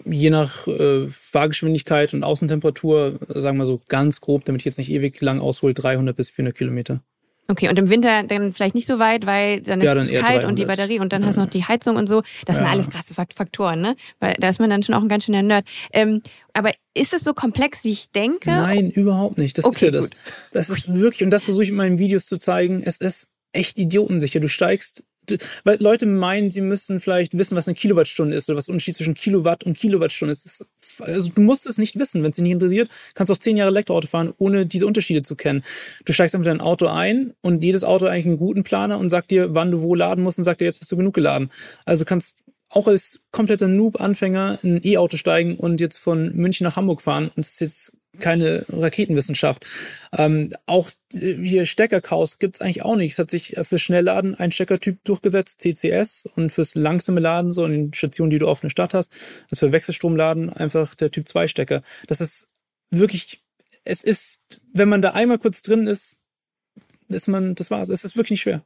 Je 0.05 0.31
nach 0.31 0.69
äh, 0.69 1.09
Fahrgeschwindigkeit 1.09 2.15
und 2.15 2.23
Außentemperatur, 2.23 3.19
sagen 3.29 3.59
wir 3.59 3.67
so 3.67 3.81
ganz 3.89 4.21
grob, 4.21 4.45
damit 4.45 4.63
ich 4.63 4.67
jetzt 4.67 4.79
nicht 4.79 4.91
ewig 4.91 5.21
lang 5.21 5.41
aushole, 5.41 5.75
300 5.75 6.15
bis 6.15 6.31
400 6.31 6.57
Kilometer. 6.57 7.01
Okay, 7.51 7.69
und 7.69 7.79
im 7.81 7.89
Winter 7.91 8.23
dann 8.23 8.53
vielleicht 8.53 8.77
nicht 8.77 8.87
so 8.87 8.99
weit, 9.01 9.27
weil 9.27 9.61
dann 9.61 9.81
ist 9.81 9.85
Ja, 9.87 9.95
dann 9.95 10.07
es 10.07 10.13
kalt 10.21 10.45
und 10.45 10.57
die 10.59 10.63
300. 10.65 10.67
Batterie 10.69 11.01
und 11.01 11.13
dann 11.13 11.27
hast 11.27 11.37
du 11.37 11.41
noch 11.41 11.51
die 11.51 11.65
Heizung 11.65 11.97
und 11.97 12.09
so. 12.09 12.23
Das 12.47 12.57
sind 12.57 12.65
Ja. 12.65 12.71
alles 12.71 12.89
krasse 12.91 13.13
Fakt- 13.13 13.35
Faktoren, 13.35 13.81
ne? 13.81 13.97
Weil 14.21 14.35
da 14.39 14.49
ist 14.49 14.61
man 14.61 14.71
dann 14.71 14.83
schon 14.85 14.95
auch 14.95 15.03
ein 15.03 15.09
ganz 15.09 15.25
schöner 15.25 15.43
Nerd. 15.43 15.67
Ähm, 15.93 16.23
aber 16.53 16.71
ist 16.95 17.13
es 17.13 17.25
so 17.25 17.35
komplex, 17.35 17.83
wie 17.83 17.91
ich 17.91 18.11
denke? 18.13 18.51
Nein, 18.51 18.91
überhaupt 18.91 19.39
nicht. 19.39 19.59
Das 19.59 19.65
Okay, 19.65 19.75
ist 19.75 19.81
ja 19.83 19.91
das. 19.91 20.11
gut. 20.11 20.19
Das 20.53 20.71
ist 20.71 20.95
wirklich, 20.95 21.25
und 21.25 21.31
das 21.31 21.45
versuche 21.45 21.65
ich 21.65 21.71
in 21.71 21.77
meinen 21.77 21.99
Videos 21.99 22.27
zu 22.27 22.39
zeigen, 22.39 22.83
es 22.85 22.99
ist 22.99 23.31
echt 23.53 23.79
idiotensicher. 23.79 24.39
Du 24.39 24.47
steigst, 24.49 25.03
weil 25.65 25.77
Leute 25.83 26.07
meinen, 26.07 26.51
sie 26.51 26.61
müssen 26.61 27.01
vielleicht 27.01 27.37
wissen, 27.37 27.57
was 27.57 27.67
eine 27.69 27.75
Kilowattstunde 27.75 28.37
ist 28.37 28.49
oder 28.49 28.59
was 28.59 28.67
der 28.67 28.75
Unterschied 28.75 28.97
zwischen 28.97 29.15
Kilowatt 29.15 29.65
und 29.65 29.77
Kilowattstunde 29.77 30.33
ist. 30.33 30.47
Ist. 30.47 30.67
Also 30.99 31.31
du 31.35 31.41
musst 31.41 31.67
es 31.67 31.79
nicht 31.79 31.99
wissen. 31.99 32.23
Wenn 32.23 32.31
es 32.31 32.37
dich 32.37 32.43
nicht 32.43 32.53
interessiert, 32.53 32.89
kannst 33.15 33.31
du 33.31 33.35
auch 33.35 33.39
zehn 33.39 33.57
Jahre 33.57 33.71
Elektroauto 33.71 34.09
fahren, 34.09 34.33
ohne 34.39 34.67
diese 34.67 34.87
Unterschiede 34.87 35.23
zu 35.23 35.37
kennen. 35.37 35.63
Du 36.05 36.13
steigst 36.13 36.35
einfach 36.35 36.51
in 36.51 36.59
dein 36.59 36.67
Auto 36.67 36.87
ein 36.87 37.35
und 37.43 37.63
jedes 37.63 37.85
Auto 37.85 38.07
hat 38.07 38.13
eigentlich 38.13 38.27
einen 38.27 38.39
Routenplaner 38.39 38.99
und 38.99 39.11
sagt 39.11 39.31
dir, 39.31 39.55
wann 39.55 39.71
du 39.71 39.83
wo 39.83 39.95
laden 39.95 40.25
musst 40.25 40.39
und 40.39 40.45
sagt 40.45 40.61
dir, 40.61 40.67
jetzt 40.67 40.81
hast 40.81 40.93
du 40.93 40.97
genug 40.97 41.15
geladen. 41.15 41.51
Also 41.85 42.05
du 42.05 42.09
kannst 42.09 42.45
auch 42.69 42.87
als 42.87 43.27
kompletter 43.33 43.67
Noob-Anfänger 43.67 44.61
in 44.63 44.77
ein 44.77 44.81
E-Auto 44.85 45.17
steigen 45.17 45.57
und 45.57 45.81
jetzt 45.81 45.99
von 45.99 46.35
München 46.37 46.65
nach 46.65 46.77
Hamburg 46.77 47.03
fahren. 47.03 47.31
Und 47.35 47.41
es 47.45 47.53
ist 47.55 47.61
jetzt 47.61 48.00
keine 48.21 48.65
Raketenwissenschaft. 48.69 49.67
Ähm, 50.17 50.53
auch 50.67 50.91
äh, 51.15 51.35
hier 51.43 51.65
Steckerchaos 51.65 52.39
gibt's 52.39 52.61
eigentlich 52.61 52.83
auch 52.83 52.97
nicht. 52.97 53.13
Es 53.13 53.19
hat 53.19 53.31
sich 53.31 53.57
äh, 53.57 53.65
für 53.65 53.79
Schnellladen 53.79 54.35
ein 54.37 54.53
Steckertyp 54.53 55.03
durchgesetzt, 55.05 55.61
CCS, 55.61 56.29
und 56.37 56.51
fürs 56.53 56.75
langsame 56.75 57.21
Laden, 57.21 57.53
so 57.53 57.65
in 57.65 57.73
den 57.73 57.95
Stationen, 57.95 58.31
die 58.31 58.39
du 58.39 58.49
auf 58.49 58.63
einer 58.63 58.71
Stadt 58.71 58.95
hast, 58.95 59.13
also 59.51 59.67
für 59.67 59.73
Wechselstromladen 59.73 60.51
einfach 60.51 60.95
der 60.95 61.11
Typ 61.11 61.27
2 61.27 61.49
Stecker. 61.49 61.83
Das 62.07 62.21
ist 62.21 62.53
wirklich, 62.91 63.43
es 63.85 64.05
ist, 64.05 64.61
wenn 64.73 64.89
man 64.89 65.03
da 65.03 65.11
einmal 65.11 65.39
kurz 65.39 65.63
drin 65.63 65.87
ist, 65.87 66.23
ist 67.09 67.27
man, 67.27 67.55
das 67.57 67.71
war's. 67.71 67.89
Es 67.89 68.05
ist 68.05 68.17
wirklich 68.17 68.33
nicht 68.33 68.43
schwer. 68.43 68.65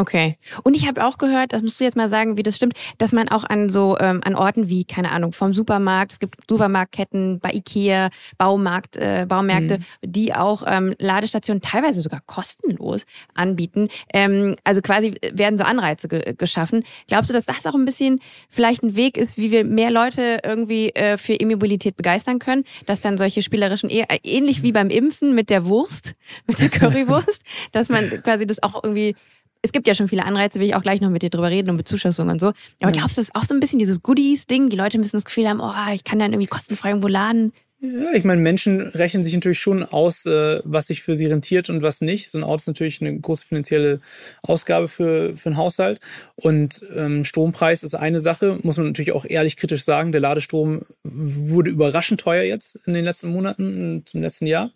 Okay. 0.00 0.38
Und 0.62 0.76
ich 0.76 0.86
habe 0.86 1.04
auch 1.04 1.18
gehört, 1.18 1.52
das 1.52 1.60
musst 1.60 1.80
du 1.80 1.84
jetzt 1.84 1.96
mal 1.96 2.08
sagen, 2.08 2.36
wie 2.36 2.44
das 2.44 2.54
stimmt, 2.54 2.74
dass 2.98 3.10
man 3.10 3.28
auch 3.28 3.42
an 3.42 3.68
so 3.68 3.98
ähm, 3.98 4.20
an 4.22 4.36
Orten 4.36 4.68
wie 4.68 4.84
keine 4.84 5.10
Ahnung 5.10 5.32
vom 5.32 5.52
Supermarkt, 5.52 6.12
es 6.12 6.20
gibt 6.20 6.36
Supermarktketten 6.48 7.40
bei 7.40 7.50
Ikea, 7.50 8.10
Baumarkt, 8.38 8.96
äh, 8.96 9.26
Baumärkte, 9.28 9.80
die 10.04 10.32
auch 10.32 10.62
ähm, 10.64 10.94
Ladestationen 11.00 11.60
teilweise 11.62 12.00
sogar 12.00 12.20
kostenlos 12.26 13.06
anbieten. 13.34 13.88
Ähm, 14.14 14.54
also 14.62 14.82
quasi 14.82 15.16
werden 15.32 15.58
so 15.58 15.64
Anreize 15.64 16.06
ge 16.06 16.32
geschaffen. 16.38 16.84
Glaubst 17.08 17.30
du, 17.30 17.34
dass 17.34 17.46
das 17.46 17.66
auch 17.66 17.74
ein 17.74 17.84
bisschen 17.84 18.20
vielleicht 18.48 18.84
ein 18.84 18.94
Weg 18.94 19.16
ist, 19.16 19.36
wie 19.36 19.50
wir 19.50 19.64
mehr 19.64 19.90
Leute 19.90 20.38
irgendwie 20.44 20.90
äh, 20.90 21.16
für 21.16 21.34
E-Mobilität 21.34 21.96
begeistern 21.96 22.38
können, 22.38 22.62
dass 22.86 23.00
dann 23.00 23.18
solche 23.18 23.42
spielerischen 23.42 23.90
e 23.90 24.04
äh, 24.08 24.18
ähnlich 24.22 24.62
wie 24.62 24.70
beim 24.70 24.90
Impfen 24.90 25.34
mit 25.34 25.50
der 25.50 25.66
Wurst, 25.66 26.12
mit 26.46 26.60
der 26.60 26.68
Currywurst, 26.70 27.42
dass 27.72 27.88
man 27.88 28.08
quasi 28.22 28.46
das 28.46 28.62
auch 28.62 28.84
irgendwie 28.84 29.16
es 29.62 29.72
gibt 29.72 29.88
ja 29.88 29.94
schon 29.94 30.08
viele 30.08 30.24
Anreize, 30.24 30.60
will 30.60 30.66
ich 30.66 30.74
auch 30.74 30.82
gleich 30.82 31.00
noch 31.00 31.10
mit 31.10 31.22
dir 31.22 31.30
drüber 31.30 31.50
reden 31.50 31.70
und 31.70 31.76
Bezuschussung 31.76 32.28
und 32.28 32.40
so. 32.40 32.52
Aber 32.80 32.92
glaubst 32.92 33.16
du, 33.16 33.20
das 33.20 33.28
ist 33.28 33.34
auch 33.34 33.44
so 33.44 33.54
ein 33.54 33.60
bisschen 33.60 33.78
dieses 33.78 34.02
Goodies-Ding? 34.02 34.68
Die 34.68 34.76
Leute 34.76 34.98
müssen 34.98 35.16
das 35.16 35.24
Gefühl 35.24 35.48
haben, 35.48 35.60
oh, 35.60 35.72
ich 35.92 36.04
kann 36.04 36.18
dann 36.18 36.32
irgendwie 36.32 36.48
kostenfrei 36.48 36.90
irgendwo 36.90 37.08
laden. 37.08 37.52
Ja, 37.80 38.12
ich 38.12 38.24
meine, 38.24 38.40
Menschen 38.40 38.80
rechnen 38.80 39.22
sich 39.22 39.34
natürlich 39.34 39.60
schon 39.60 39.84
aus, 39.84 40.26
äh, 40.26 40.60
was 40.64 40.88
sich 40.88 41.02
für 41.02 41.14
sie 41.14 41.26
rentiert 41.26 41.70
und 41.70 41.80
was 41.80 42.00
nicht. 42.00 42.28
So 42.28 42.38
ein 42.38 42.42
Auto 42.42 42.56
ist 42.56 42.66
natürlich 42.66 43.00
eine 43.00 43.20
große 43.20 43.46
finanzielle 43.46 44.00
Ausgabe 44.42 44.88
für, 44.88 45.36
für 45.36 45.50
einen 45.50 45.56
Haushalt. 45.56 46.00
Und 46.34 46.84
ähm, 46.96 47.24
Strompreis 47.24 47.84
ist 47.84 47.94
eine 47.94 48.18
Sache, 48.18 48.58
muss 48.62 48.78
man 48.78 48.86
natürlich 48.86 49.12
auch 49.12 49.24
ehrlich 49.24 49.56
kritisch 49.56 49.84
sagen. 49.84 50.10
Der 50.10 50.20
Ladestrom 50.20 50.82
wurde 51.04 51.70
überraschend 51.70 52.20
teuer 52.20 52.42
jetzt 52.42 52.80
in 52.84 52.94
den 52.94 53.04
letzten 53.04 53.30
Monaten 53.30 53.92
und 53.92 54.12
im 54.12 54.22
letzten 54.22 54.46
Jahr. 54.46 54.72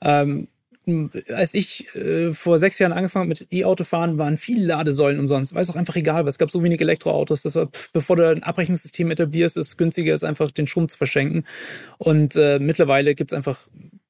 Ähm, 0.00 0.46
als 1.28 1.54
ich 1.54 1.94
äh, 1.94 2.34
vor 2.34 2.58
sechs 2.58 2.78
Jahren 2.78 2.92
angefangen 2.92 3.28
mit 3.28 3.46
E-Auto 3.50 3.84
fahren, 3.84 4.18
waren 4.18 4.36
viele 4.36 4.66
Ladesäulen 4.66 5.18
umsonst. 5.18 5.54
Weil 5.54 5.62
es 5.62 5.70
auch 5.70 5.76
einfach 5.76 5.96
egal 5.96 6.24
war. 6.24 6.28
Es 6.28 6.38
gab 6.38 6.50
so 6.50 6.62
wenige 6.62 6.84
Elektroautos, 6.84 7.42
dass 7.42 7.54
war, 7.54 7.66
pff, 7.66 7.90
bevor 7.92 8.16
du 8.16 8.28
ein 8.28 8.42
Abrechnungssystem 8.42 9.10
etablierst, 9.10 9.56
ist 9.56 9.68
es 9.68 9.76
günstiger, 9.76 10.12
ist 10.12 10.24
einfach 10.24 10.50
den 10.50 10.66
Strom 10.66 10.88
zu 10.88 10.98
verschenken. 10.98 11.44
Und 11.98 12.36
äh, 12.36 12.58
mittlerweile 12.58 13.14
gibt 13.14 13.32
es 13.32 13.36
einfach 13.36 13.58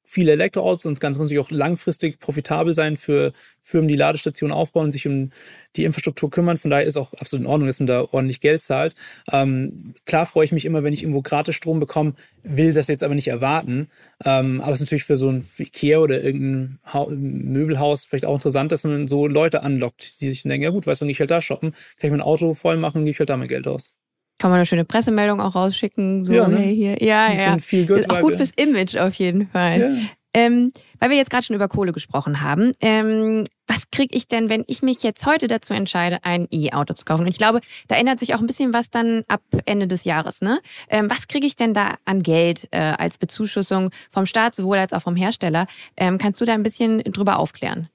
viele 0.05 0.31
Elektroautos 0.31 0.99
ganz 0.99 1.17
muss 1.17 1.35
auch 1.37 1.51
langfristig 1.51 2.19
profitabel 2.19 2.73
sein 2.73 2.97
für 2.97 3.33
Firmen, 3.61 3.87
die 3.87 3.95
Ladestationen 3.95 4.55
aufbauen 4.55 4.85
und 4.85 4.91
sich 4.91 5.07
um 5.07 5.31
die 5.75 5.85
Infrastruktur 5.85 6.29
kümmern. 6.29 6.57
Von 6.57 6.71
daher 6.71 6.85
ist 6.85 6.97
auch 6.97 7.13
absolut 7.13 7.45
in 7.45 7.49
Ordnung, 7.49 7.67
dass 7.67 7.79
man 7.79 7.87
da 7.87 8.01
ordentlich 8.11 8.39
Geld 8.39 8.61
zahlt. 8.61 8.93
Ähm, 9.31 9.95
klar 10.05 10.25
freue 10.25 10.45
ich 10.45 10.51
mich 10.51 10.65
immer, 10.65 10.83
wenn 10.83 10.93
ich 10.93 11.01
irgendwo 11.01 11.21
gratis 11.21 11.55
Strom 11.55 11.79
bekomme, 11.79 12.13
will 12.43 12.71
das 12.71 12.87
jetzt 12.87 13.03
aber 13.03 13.15
nicht 13.15 13.27
erwarten. 13.27 13.89
Ähm, 14.23 14.61
aber 14.61 14.71
es 14.71 14.79
ist 14.79 14.85
natürlich 14.85 15.05
für 15.05 15.17
so 15.17 15.31
ein 15.31 15.47
Ikea 15.57 15.97
oder 15.97 16.23
irgendein 16.23 16.79
ha 16.85 17.07
Möbelhaus 17.09 18.05
vielleicht 18.05 18.25
auch 18.25 18.35
interessant, 18.35 18.71
dass 18.71 18.83
man 18.83 19.07
so 19.07 19.27
Leute 19.27 19.63
anlockt, 19.63 20.21
die 20.21 20.29
sich 20.29 20.43
denken, 20.43 20.63
ja 20.63 20.69
gut, 20.69 20.85
weißt 20.87 21.01
du, 21.01 21.05
gehe 21.05 21.13
ich 21.13 21.19
halt 21.19 21.31
da 21.31 21.41
shoppen, 21.41 21.71
kann 21.71 22.07
ich 22.07 22.11
mein 22.11 22.21
Auto 22.21 22.53
voll 22.53 22.77
machen, 22.77 23.03
gehe 23.03 23.11
ich 23.11 23.19
halt 23.19 23.29
da 23.29 23.37
mein 23.37 23.47
Geld 23.47 23.67
aus. 23.67 23.97
Kann 24.37 24.51
man 24.51 24.57
eine 24.57 24.65
schöne 24.65 24.85
Pressemeldung 24.85 25.39
auch 25.39 25.55
rausschicken. 25.55 26.23
So, 26.23 26.33
Ja, 26.33 26.47
ne? 26.47 26.57
hey, 26.57 26.75
hier. 26.75 27.01
Ja, 27.01 27.31
ja. 27.31 27.57
viel 27.57 27.85
Good 27.85 27.99
Ist 27.99 28.09
auch 28.09 28.19
gut 28.19 28.35
fürs 28.35 28.51
Image 28.51 28.97
auf 28.97 29.13
jeden 29.15 29.47
Fall. 29.49 29.79
Ja. 29.79 29.89
Ähm, 30.35 30.73
weil 30.99 31.11
wir 31.11 31.17
jetzt 31.17 31.29
gerade 31.29 31.43
schon 31.43 31.55
über 31.55 31.69
Kohle 31.69 31.93
gesprochen 31.93 32.41
haben. 32.41 32.73
Ähm, 32.81 33.45
was 33.67 33.89
kriege 33.89 34.13
ich 34.13 34.27
denn, 34.27 34.49
wenn 34.49 34.65
ich 34.67 34.81
mich 34.81 35.01
jetzt 35.01 35.25
heute 35.25 35.47
dazu 35.47 35.73
entscheide, 35.73 36.19
ein 36.25 36.49
E-Auto 36.51 36.93
zu 36.93 37.05
kaufen? 37.05 37.21
Und 37.21 37.27
ich 37.27 37.37
glaube, 37.37 37.61
da 37.87 37.95
ändert 37.95 38.19
sich 38.19 38.35
auch 38.35 38.41
ein 38.41 38.45
bisschen 38.45 38.73
was 38.73 38.89
dann 38.89 39.23
ab 39.29 39.41
Ende 39.65 39.87
des 39.87 40.03
Jahres. 40.03 40.41
Ne? 40.41 40.59
Ähm, 40.89 41.09
was 41.09 41.29
kriege 41.29 41.47
ich 41.47 41.55
denn 41.55 41.73
da 41.73 41.95
an 42.03 42.21
Geld 42.21 42.67
äh, 42.71 42.79
als 42.79 43.17
Bezuschussung 43.17 43.91
vom 44.11 44.25
Staat, 44.25 44.55
sowohl 44.55 44.77
als 44.77 44.91
auch 44.91 45.01
vom 45.01 45.15
Hersteller? 45.15 45.67
Ähm, 45.95 46.17
kannst 46.17 46.41
du 46.41 46.45
da 46.45 46.53
ein 46.53 46.63
bisschen 46.63 47.01
drüber 47.03 47.39
aufklären? 47.39 47.87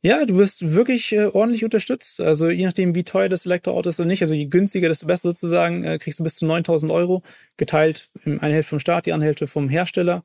Ja, 0.00 0.24
du 0.26 0.36
wirst 0.36 0.74
wirklich 0.74 1.12
äh, 1.12 1.26
ordentlich 1.26 1.64
unterstützt. 1.64 2.20
Also 2.20 2.48
je 2.50 2.64
nachdem, 2.64 2.94
wie 2.94 3.02
teuer 3.02 3.28
das 3.28 3.46
Elektroauto 3.46 3.90
ist 3.90 3.98
oder 3.98 4.06
nicht. 4.06 4.22
Also 4.22 4.32
je 4.32 4.44
günstiger, 4.46 4.88
desto 4.88 5.08
besser 5.08 5.30
sozusagen. 5.30 5.82
Äh, 5.82 5.98
kriegst 5.98 6.20
du 6.20 6.24
bis 6.24 6.36
zu 6.36 6.46
9000 6.46 6.92
Euro 6.92 7.22
geteilt. 7.56 8.08
in 8.24 8.38
Eine 8.38 8.54
Hälfte 8.54 8.70
vom 8.70 8.78
Staat, 8.78 9.06
die 9.06 9.12
andere 9.12 9.26
Hälfte 9.26 9.48
vom 9.48 9.68
Hersteller. 9.68 10.22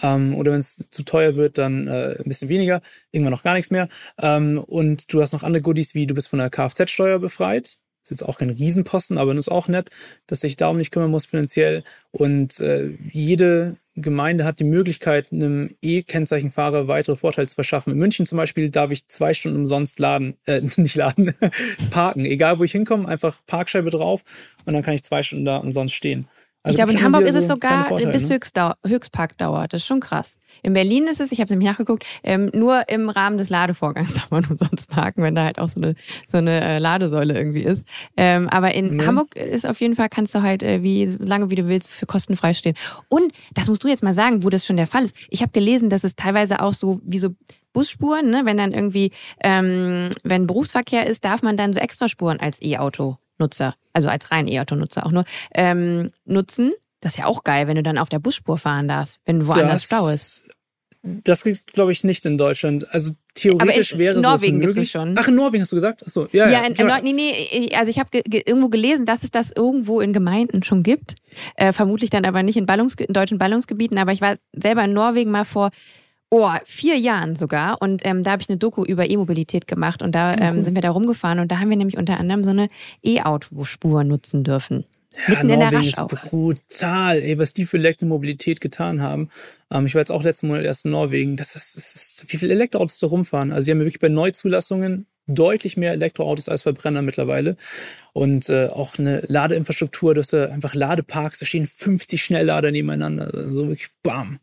Ähm, 0.00 0.34
oder 0.36 0.52
wenn 0.52 0.60
es 0.60 0.88
zu 0.92 1.02
teuer 1.02 1.34
wird, 1.34 1.58
dann 1.58 1.88
äh, 1.88 2.16
ein 2.18 2.24
bisschen 2.28 2.48
weniger. 2.48 2.82
Irgendwann 3.10 3.32
noch 3.32 3.42
gar 3.42 3.54
nichts 3.54 3.72
mehr. 3.72 3.88
Ähm, 4.22 4.58
und 4.58 5.12
du 5.12 5.20
hast 5.20 5.32
noch 5.32 5.42
andere 5.42 5.62
Goodies, 5.62 5.94
wie 5.96 6.06
du 6.06 6.14
bist 6.14 6.28
von 6.28 6.38
der 6.38 6.50
Kfz-Steuer 6.50 7.18
befreit. 7.18 7.78
Ist 8.06 8.10
jetzt 8.10 8.22
auch 8.22 8.38
kein 8.38 8.50
Riesenposten, 8.50 9.18
aber 9.18 9.34
ist 9.34 9.50
auch 9.50 9.66
nett, 9.66 9.90
dass 10.28 10.42
sich 10.42 10.56
darum 10.56 10.76
nicht 10.76 10.92
kümmern 10.92 11.10
muss 11.10 11.26
finanziell. 11.26 11.82
Und 12.12 12.60
äh, 12.60 12.90
jede 13.10 13.78
Gemeinde 13.96 14.44
hat 14.44 14.60
die 14.60 14.64
Möglichkeit, 14.64 15.32
einem 15.32 15.74
E-Kennzeichenfahrer 15.82 16.86
weitere 16.86 17.16
Vorteile 17.16 17.48
zu 17.48 17.56
verschaffen. 17.56 17.92
In 17.92 17.98
München 17.98 18.24
zum 18.24 18.38
Beispiel 18.38 18.70
darf 18.70 18.92
ich 18.92 19.08
zwei 19.08 19.34
Stunden 19.34 19.58
umsonst 19.58 19.98
laden, 19.98 20.36
äh, 20.46 20.60
nicht 20.76 20.94
laden, 20.94 21.34
parken. 21.90 22.24
Egal 22.24 22.60
wo 22.60 22.62
ich 22.62 22.70
hinkomme, 22.70 23.08
einfach 23.08 23.40
Parkscheibe 23.46 23.90
drauf 23.90 24.22
und 24.66 24.74
dann 24.74 24.84
kann 24.84 24.94
ich 24.94 25.02
zwei 25.02 25.24
Stunden 25.24 25.44
da 25.44 25.56
umsonst 25.56 25.92
stehen. 25.92 26.28
Ich 26.70 26.80
Also 26.80 26.92
glaube, 26.92 26.92
in 26.92 27.04
Hamburg 27.04 27.22
ist 27.26 27.34
es 27.34 27.48
sogar 27.48 27.84
Vorteile, 27.86 28.12
bis 28.12 28.28
ne? 28.28 28.34
Höchstdau 28.36 28.72
Höchstparkdauer. 28.86 29.68
Das 29.68 29.82
ist 29.82 29.86
schon 29.86 30.00
krass. 30.00 30.36
In 30.62 30.72
Berlin 30.72 31.06
ist 31.06 31.20
es, 31.20 31.32
ich 31.32 31.40
habe 31.40 31.50
nämlich 31.50 31.68
nachgeguckt, 31.68 32.04
ähm, 32.22 32.50
nur 32.54 32.88
im 32.88 33.08
Rahmen 33.10 33.36
des 33.38 33.50
Ladevorgangs 33.50 34.14
darf 34.16 34.30
man 34.30 34.44
umsonst 34.44 34.88
parken, 34.88 35.22
wenn 35.22 35.34
da 35.34 35.44
halt 35.44 35.58
auch 35.58 35.68
so 35.68 35.80
eine, 35.80 35.94
so 36.30 36.38
eine 36.38 36.60
äh, 36.62 36.78
Ladesäule 36.78 37.36
irgendwie 37.36 37.62
ist. 37.62 37.84
Ähm, 38.16 38.48
aber 38.48 38.74
in 38.74 38.96
Mhm. 38.96 39.06
Hamburg 39.06 39.36
ist 39.36 39.66
auf 39.66 39.80
jeden 39.80 39.94
Fall, 39.96 40.08
kannst 40.08 40.34
du 40.34 40.42
halt 40.42 40.62
äh, 40.62 40.82
wie 40.82 41.06
so 41.06 41.16
lange 41.18 41.50
wie 41.50 41.56
du 41.56 41.68
willst 41.68 41.90
für 41.90 42.06
kostenfrei 42.06 42.54
stehen. 42.54 42.74
Und 43.08 43.32
das 43.54 43.68
musst 43.68 43.84
du 43.84 43.88
jetzt 43.88 44.02
mal 44.02 44.14
sagen, 44.14 44.42
wo 44.44 44.50
das 44.50 44.64
schon 44.64 44.76
der 44.76 44.86
Fall 44.86 45.04
ist. 45.04 45.16
Ich 45.30 45.42
habe 45.42 45.52
gelesen, 45.52 45.90
dass 45.90 46.04
es 46.04 46.14
teilweise 46.16 46.60
auch 46.60 46.72
so 46.72 47.00
wie 47.04 47.18
so 47.18 47.30
Busspuren, 47.72 48.30
ne, 48.30 48.42
wenn 48.44 48.56
dann 48.56 48.72
irgendwie, 48.72 49.12
ähm, 49.42 50.08
wenn 50.24 50.46
Berufsverkehr 50.46 51.06
ist, 51.06 51.24
darf 51.26 51.42
man 51.42 51.58
dann 51.58 51.74
so 51.74 51.80
Extraspuren 51.80 52.40
als 52.40 52.58
E-Auto-Nutzer, 53.36 53.74
also 53.92 54.08
als 54.08 54.30
rein 54.30 54.48
E-Auto-Nutzer 54.48 55.06
auch 55.06 55.12
nur, 55.12 55.24
ähm, 55.54 56.08
nutzen. 56.24 56.72
Das 57.00 57.12
ist 57.12 57.18
ja 57.18 57.26
auch 57.26 57.44
geil, 57.44 57.68
wenn 57.68 57.76
du 57.76 57.82
dann 57.82 57.98
auf 57.98 58.08
der 58.08 58.18
Busspur 58.18 58.58
fahren 58.58 58.88
darfst, 58.88 59.20
wenn 59.26 59.46
woanders 59.46 59.84
Stau 59.84 60.08
ist. 60.08 60.48
Das 61.02 61.42
kriegst 61.42 61.72
glaube 61.72 61.92
ich 61.92 62.02
nicht 62.02 62.26
in 62.26 62.36
Deutschland. 62.36 62.92
Also 62.92 63.12
theoretisch 63.34 63.92
Aber 63.92 64.02
in 64.02 64.06
wäre 64.08 64.20
Norwegen 64.20 64.58
möglich. 64.58 64.86
es 64.86 64.90
schon. 64.90 65.14
Ach, 65.16 65.28
in 65.28 65.36
Norwegen 65.36 65.62
hast 65.62 65.70
du 65.70 65.76
gesagt? 65.76 66.04
Achso, 66.04 66.26
ja, 66.32 66.46
Ja, 66.50 66.62
ja. 66.62 66.64
in, 66.64 66.74
in, 66.74 67.14
nee, 67.16 67.48
nee, 67.60 67.74
also 67.76 67.90
ich 67.90 68.00
habe 68.00 68.10
ge 68.10 68.22
ge 68.26 68.42
irgendwo 68.44 68.68
gelesen, 68.70 69.04
dass 69.04 69.22
es 69.22 69.30
das 69.30 69.52
irgendwo 69.54 70.00
in 70.00 70.12
Gemeinden 70.12 70.64
schon 70.64 70.82
gibt. 70.82 71.14
Äh, 71.54 71.72
vermutlich 71.72 72.10
dann 72.10 72.24
aber 72.24 72.42
nicht 72.42 72.56
in, 72.56 72.66
Ballungsge 72.66 73.04
in 73.04 73.12
deutschen 73.12 73.38
Ballungsgebieten. 73.38 73.98
Aber 73.98 74.10
ich 74.10 74.20
war 74.20 74.36
selber 74.52 74.82
in 74.84 74.94
Norwegen 74.94 75.30
mal 75.30 75.44
vor 75.44 75.70
oh, 76.30 76.50
vier 76.64 76.96
Jahren 76.96 77.36
sogar. 77.36 77.80
Und 77.80 78.02
ähm, 78.04 78.22
da 78.22 78.32
habe 78.32 78.42
ich 78.42 78.48
eine 78.48 78.58
Doku 78.58 78.84
über 78.84 79.08
E-Mobilität 79.08 79.66
gemacht. 79.66 80.02
Und 80.02 80.14
da 80.14 80.32
ähm, 80.34 80.64
sind 80.64 80.74
wir 80.74 80.82
da 80.82 80.90
rumgefahren. 80.90 81.38
Und 81.38 81.52
da 81.52 81.58
haben 81.58 81.70
wir 81.70 81.76
nämlich 81.76 81.96
unter 81.96 82.18
anderem 82.18 82.44
so 82.44 82.50
eine 82.50 82.68
E-Auto-Spur 83.02 84.04
nutzen 84.04 84.44
dürfen. 84.44 84.84
Mitten 85.28 85.48
in 85.48 85.60
der 85.60 85.70
Norwegen 85.70 85.88
ist 85.88 86.30
brutal, 86.30 87.22
ey, 87.22 87.38
was 87.38 87.54
die 87.54 87.64
für 87.64 87.78
Elektromobilität 87.78 88.60
getan 88.60 89.00
haben. 89.00 89.30
Ähm, 89.72 89.86
ich 89.86 89.94
war 89.94 90.00
jetzt 90.00 90.12
auch 90.12 90.22
letzten 90.22 90.48
Monat 90.48 90.64
erst 90.64 90.84
in 90.84 90.90
Norwegen. 90.90 91.36
Das 91.36 91.56
ist, 91.56 91.76
das 91.76 91.94
ist 91.94 92.24
wie 92.28 92.36
viele 92.36 92.52
Elektroautos 92.52 92.98
da 92.98 93.06
rumfahren. 93.06 93.52
Also 93.52 93.64
sie 93.64 93.70
haben 93.70 93.78
ja 93.78 93.86
wirklich 93.86 94.00
bei 94.00 94.08
Neuzulassungen 94.08 95.06
deutlich 95.26 95.76
mehr 95.76 95.92
Elektroautos 95.92 96.48
als 96.48 96.62
Verbrenner 96.62 97.02
mittlerweile. 97.02 97.56
Und 98.12 98.48
äh, 98.48 98.66
auch 98.68 98.98
eine 98.98 99.22
Ladeinfrastruktur, 99.26 100.14
du 100.14 100.20
hast 100.20 100.32
da 100.32 100.46
einfach 100.46 100.74
Ladeparks, 100.74 101.38
da 101.38 101.46
stehen 101.46 101.66
50 101.66 102.22
Schnelllader 102.22 102.70
nebeneinander. 102.70 103.32
Also 103.34 103.68
wirklich 103.68 103.88
bam. 104.02 104.38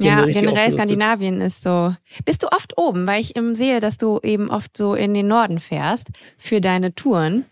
Ja, 0.00 0.24
generell. 0.26 0.70
Skandinavien 0.70 1.40
ist 1.40 1.62
so. 1.62 1.94
Bist 2.24 2.42
du 2.42 2.48
oft 2.48 2.78
oben, 2.78 3.06
weil 3.06 3.20
ich 3.20 3.36
ähm, 3.36 3.54
sehe, 3.54 3.80
dass 3.80 3.98
du 3.98 4.20
eben 4.22 4.50
oft 4.50 4.76
so 4.76 4.94
in 4.94 5.12
den 5.12 5.26
Norden 5.26 5.58
fährst 5.58 6.08
für 6.36 6.60
deine 6.60 6.94
Touren. 6.94 7.44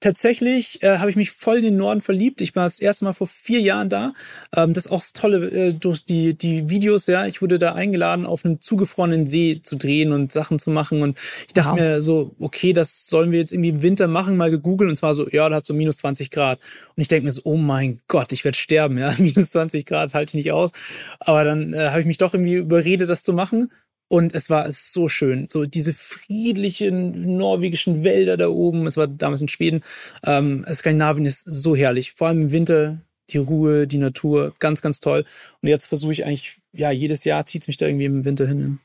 Tatsächlich 0.00 0.80
äh, 0.84 0.98
habe 0.98 1.10
ich 1.10 1.16
mich 1.16 1.32
voll 1.32 1.56
in 1.56 1.64
den 1.64 1.76
Norden 1.76 2.00
verliebt. 2.00 2.40
Ich 2.40 2.54
war 2.54 2.62
das 2.62 2.78
erste 2.78 3.04
Mal 3.04 3.14
vor 3.14 3.26
vier 3.26 3.60
Jahren 3.60 3.88
da. 3.88 4.12
Ähm, 4.54 4.72
das 4.72 4.86
ist 4.86 4.92
auch 4.92 5.00
das 5.00 5.12
Tolle 5.12 5.48
äh, 5.50 5.72
durch 5.74 6.04
die, 6.04 6.38
die 6.38 6.70
Videos, 6.70 7.08
ja. 7.08 7.26
Ich 7.26 7.42
wurde 7.42 7.58
da 7.58 7.74
eingeladen, 7.74 8.24
auf 8.24 8.44
einem 8.44 8.60
zugefrorenen 8.60 9.26
See 9.26 9.60
zu 9.60 9.74
drehen 9.74 10.12
und 10.12 10.30
Sachen 10.30 10.60
zu 10.60 10.70
machen. 10.70 11.02
Und 11.02 11.18
ich 11.48 11.52
dachte 11.52 11.70
Wow. 11.70 11.76
mir 11.80 12.00
so, 12.02 12.36
okay, 12.38 12.72
das 12.72 13.08
sollen 13.08 13.32
wir 13.32 13.40
jetzt 13.40 13.52
irgendwie 13.52 13.70
im 13.70 13.82
Winter 13.82 14.06
machen, 14.06 14.36
mal 14.36 14.52
gegoogelt. 14.52 14.88
Und 14.88 14.94
zwar 14.94 15.14
so, 15.14 15.28
ja, 15.30 15.48
da 15.48 15.56
hat 15.56 15.66
so 15.66 15.74
minus 15.74 15.96
20 15.96 16.30
Grad. 16.30 16.60
Und 16.94 17.00
ich 17.02 17.08
denke 17.08 17.26
mir 17.26 17.32
so, 17.32 17.40
oh 17.44 17.56
mein 17.56 17.98
Gott, 18.06 18.30
ich 18.32 18.44
werde 18.44 18.56
sterben, 18.56 18.98
ja. 18.98 19.12
Minus 19.18 19.50
20 19.50 19.84
Grad 19.84 20.14
halte 20.14 20.30
ich 20.30 20.44
nicht 20.44 20.52
aus. 20.52 20.70
Aber 21.18 21.42
dann 21.42 21.74
äh, 21.74 21.88
habe 21.90 22.00
ich 22.00 22.06
mich 22.06 22.18
doch 22.18 22.34
irgendwie 22.34 22.54
überredet, 22.54 23.10
das 23.10 23.24
zu 23.24 23.32
machen. 23.32 23.72
Und 24.08 24.34
es 24.34 24.48
war 24.48 24.70
so 24.72 25.08
schön. 25.08 25.48
So 25.50 25.66
diese 25.66 25.92
friedlichen 25.92 27.36
norwegischen 27.36 28.04
Wälder 28.04 28.36
da 28.36 28.48
oben. 28.48 28.86
Es 28.86 28.96
war 28.96 29.06
damals 29.06 29.42
in 29.42 29.48
Schweden. 29.48 29.82
Ähm, 30.24 30.64
Skandinavien 30.72 31.26
ist 31.26 31.44
so 31.44 31.76
herrlich. 31.76 32.12
Vor 32.12 32.28
allem 32.28 32.42
im 32.42 32.50
Winter 32.50 33.02
die 33.30 33.38
Ruhe, 33.38 33.86
die 33.86 33.98
Natur. 33.98 34.54
Ganz, 34.58 34.80
ganz 34.80 35.00
toll. 35.00 35.24
Und 35.60 35.68
jetzt 35.68 35.86
versuche 35.86 36.12
ich 36.12 36.24
eigentlich, 36.24 36.58
ja, 36.72 36.90
jedes 36.90 37.24
Jahr 37.24 37.44
zieht 37.44 37.62
es 37.62 37.68
mich 37.68 37.76
da 37.76 37.86
irgendwie 37.86 38.06
im 38.06 38.24
Winter 38.24 38.46
hin. 38.46 38.80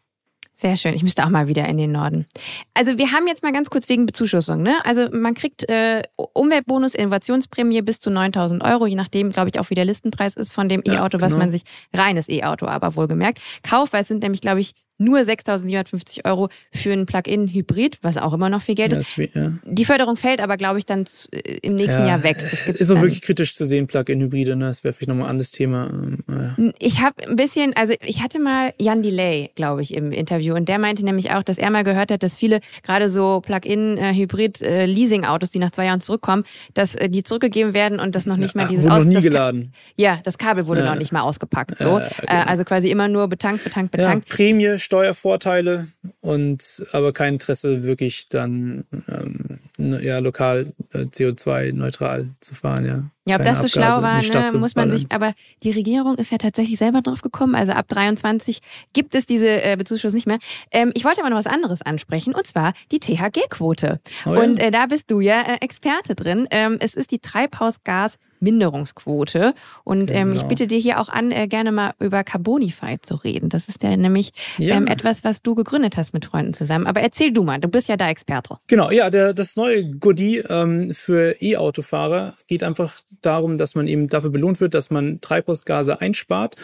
Sehr 0.56 0.78
schön. 0.78 0.94
Ich 0.94 1.02
müsste 1.02 1.26
auch 1.26 1.30
mal 1.30 1.48
wieder 1.48 1.68
in 1.68 1.78
den 1.78 1.92
Norden. 1.92 2.28
Also 2.76 2.98
wir 3.00 3.12
haben 3.12 3.28
jetzt 3.28 3.42
mal 3.42 3.52
ganz 3.52 3.70
kurz 3.72 3.90
wegen 3.90 4.06
Bezuschussung. 4.06 4.62
Ne? 4.62 4.76
Also 4.86 5.10
man 5.12 5.34
kriegt 5.34 5.68
äh, 5.68 6.04
Umweltbonus, 6.16 6.94
Innovationsprämie 6.94 7.82
bis 7.82 8.00
zu 8.00 8.12
9.000 8.12 8.64
Euro, 8.64 8.86
je 8.86 8.96
nachdem, 8.96 9.32
glaube 9.32 9.50
ich, 9.52 9.60
auch 9.60 9.70
wie 9.72 9.76
der 9.76 9.86
Listenpreis 9.86 10.36
ist 10.36 10.52
von 10.52 10.70
dem 10.70 10.84
Ja, 10.86 10.96
E-Auto, 10.96 11.22
was 11.22 11.34
genau. 11.34 11.46
man 11.46 11.50
sich, 11.50 11.64
reines 11.92 12.30
E-Auto 12.30 12.68
aber 12.68 12.96
wohlgemerkt, 12.96 13.42
kauft, 13.64 13.94
weil 13.94 14.02
es 14.02 14.08
sind 14.08 14.22
nämlich, 14.22 14.42
glaube 14.42 14.60
ich, 14.60 14.74
nur 14.98 15.20
6.750 15.20 16.26
Euro 16.26 16.50
für 16.72 16.92
ein 16.94 17.06
Plug-in-Hybrid, 17.06 18.00
was 18.04 18.18
auch 18.18 18.34
immer 18.34 18.50
noch 18.50 18.62
viel 18.62 18.76
Geld 18.76 18.94
ist. 18.94 19.18
wie- 19.18 19.30
ja. 19.34 19.52
Die 19.66 19.86
Förderung 19.86 20.16
fällt 20.16 20.42
aber, 20.42 20.58
glaube 20.58 20.80
ich, 20.80 20.86
dann 20.86 21.06
äh, 21.32 21.58
im 21.62 21.76
nächsten 21.76 22.02
Ja, 22.02 22.08
Jahr 22.10 22.24
weg. 22.24 22.38
Ist 22.68 22.92
auch 22.92 23.02
wirklich 23.02 23.22
kritisch 23.22 23.56
zu 23.56 23.66
sehen, 23.66 23.88
Plug-in-Hybride. 23.88 24.56
Ne? 24.56 24.66
Das 24.68 24.84
wäre 24.84 24.94
vielleicht 24.94 25.10
nochmal 25.10 25.26
ein 25.26 25.32
anderes 25.32 25.52
Thema. 25.52 25.90
Ähm, 25.92 26.20
ja. 26.30 26.56
Ich 26.80 27.02
habe 27.02 27.28
ein 27.28 27.36
bisschen, 27.36 27.76
also 27.76 27.94
ich 28.06 28.22
hatte 28.22 28.40
mal 28.40 28.74
Jan 28.80 29.02
Delay, 29.02 29.50
glaube 29.56 29.82
ich, 29.82 29.94
im 29.94 30.12
Interview 30.12 30.56
und 30.56 30.70
der 30.70 30.80
meinte 30.80 31.04
nämlich 31.04 31.32
auch, 31.32 31.44
dass 31.44 31.58
er 31.58 31.70
mal 31.72 31.84
gehört 31.84 32.12
hat, 32.12 32.24
dass 32.24 32.36
viele 32.36 32.60
gerade 32.84 33.10
so 33.10 33.42
Plug-in-Hybrid-Leasing-Autos, 33.42 35.52
die 35.52 35.60
nach 35.60 35.72
zwei 35.72 35.86
Jahren 35.86 36.02
zurückkommen, 36.02 36.44
dass 36.74 36.96
äh, 36.96 37.10
die 37.10 37.24
zurückgegeben 37.24 37.74
werden 37.74 38.00
und 38.00 38.16
das 38.16 38.26
noch 38.26 38.38
nicht 38.38 38.56
mal 38.56 38.68
dieses 38.68 38.86
wurde 38.86 39.00
noch 39.00 39.06
nie 39.06 39.14
das 39.16 39.24
Ka- 39.24 39.30
geladen. 39.30 39.74
Ja, 39.96 40.20
das 40.24 40.38
Kabel 40.38 40.68
wurde 40.68 40.84
noch 40.86 40.96
nicht 40.96 41.12
mal 41.12 41.22
ausgepackt. 41.22 41.78
So. 41.80 42.00
Äh, 42.00 42.10
genau. 42.28 42.42
also 42.44 42.64
quasi 42.64 42.90
immer 42.90 43.08
nur 43.08 43.28
betankt, 43.28 43.64
betankt, 43.64 43.92
betankt. 43.92 44.30
Prämie, 44.30 44.78
Steuervorteile 44.84 45.88
und 46.22 46.86
aber 46.92 47.14
kein 47.14 47.36
Interesse, 47.36 47.84
wirklich 47.84 48.28
dann 48.30 48.84
ähm, 49.08 49.60
ne- 49.78 50.04
ja, 50.04 50.20
lokal 50.20 50.74
äh, 50.92 51.00
CO2-neutral 51.00 52.28
zu 52.42 52.54
fahren, 52.54 52.86
ja. 52.86 53.04
Ja, 53.26 53.38
ob 53.38 53.44
Keine 53.44 53.58
das 53.58 53.72
so 53.72 53.80
Abgase 53.80 54.02
schlau 54.02 54.02
war, 54.02 54.52
ne, 54.52 54.58
muss 54.58 54.76
man 54.76 54.92
sich, 54.92 55.06
aber 55.10 55.34
die 55.64 55.72
Regierung 55.72 56.18
ist 56.18 56.32
ja 56.32 56.38
tatsächlich 56.38 56.78
selber 56.78 57.02
drauf 57.02 57.22
gekommen. 57.22 57.56
Also 57.56 57.72
ab 57.72 57.88
23 57.88 58.60
gibt 58.92 59.16
es 59.16 59.26
diese 59.26 59.64
äh, 59.64 59.78
Bezuschuss 59.78 60.14
nicht 60.14 60.28
mehr. 60.28 60.40
Ähm, 60.72 60.92
ich 60.94 61.06
wollte 61.06 61.22
aber 61.22 61.30
noch 61.30 61.38
was 61.38 61.48
anderes 61.48 61.82
ansprechen 61.82 62.36
und 62.36 62.46
zwar 62.46 62.74
die 62.92 63.00
THG-Quote. 63.00 64.02
Oh 64.26 64.34
ja. 64.34 64.42
und 64.42 64.60
äh, 64.60 64.72
da 64.72 64.88
bist 64.88 65.10
du 65.10 65.22
ja 65.22 65.42
äh, 65.42 65.58
Experte 65.62 66.16
drin. 66.16 66.48
Ähm, 66.52 66.76
es 66.82 66.96
ist 66.96 67.12
die 67.12 67.20
Treibhausgas 67.20 68.18
Minderungsquote. 68.44 69.54
Und 69.84 70.12
ähm, 70.12 70.32
ich 70.34 70.40
Genau. 70.40 70.48
bitte 70.50 70.68
dir 70.68 70.78
hier 70.78 71.00
auch 71.00 71.10
an, 71.10 71.32
äh, 71.32 71.48
gerne 71.48 71.72
mal 71.72 71.94
über 72.00 72.24
Carbonify 72.24 73.00
zu 73.02 73.16
reden. 73.16 73.50
Das 73.50 73.68
ist 73.68 73.82
ja 73.84 73.96
nämlich 73.98 74.32
Ja. 74.58 74.76
ähm, 74.76 74.88
etwas, 74.88 75.24
was 75.24 75.42
du 75.42 75.56
gegründet 75.56 75.98
hast 75.98 76.14
mit 76.14 76.26
Freunden 76.26 76.54
zusammen. 76.54 76.86
Aber 76.88 77.02
erzähl 77.02 77.32
du 77.32 77.44
mal, 77.44 77.60
du 77.60 77.68
bist 77.68 77.88
ja 77.90 77.98
da 77.98 78.10
Experte. 78.10 78.58
Genau, 78.68 78.92
ja, 78.92 79.10
der, 79.10 79.34
das 79.34 79.56
neue 79.56 79.90
Goodie 79.90 80.38
ähm, 80.50 80.92
für 80.92 81.36
E-Autofahrer 81.42 82.34
geht 82.48 82.64
einfach 82.64 82.98
darum, 83.22 83.58
dass 83.58 83.76
man 83.76 83.88
eben 83.88 84.08
dafür 84.08 84.30
belohnt 84.30 84.60
wird, 84.60 84.74
dass 84.74 84.90
man 84.92 85.22
Treibhausgase 85.22 86.02
einspart. 86.02 86.56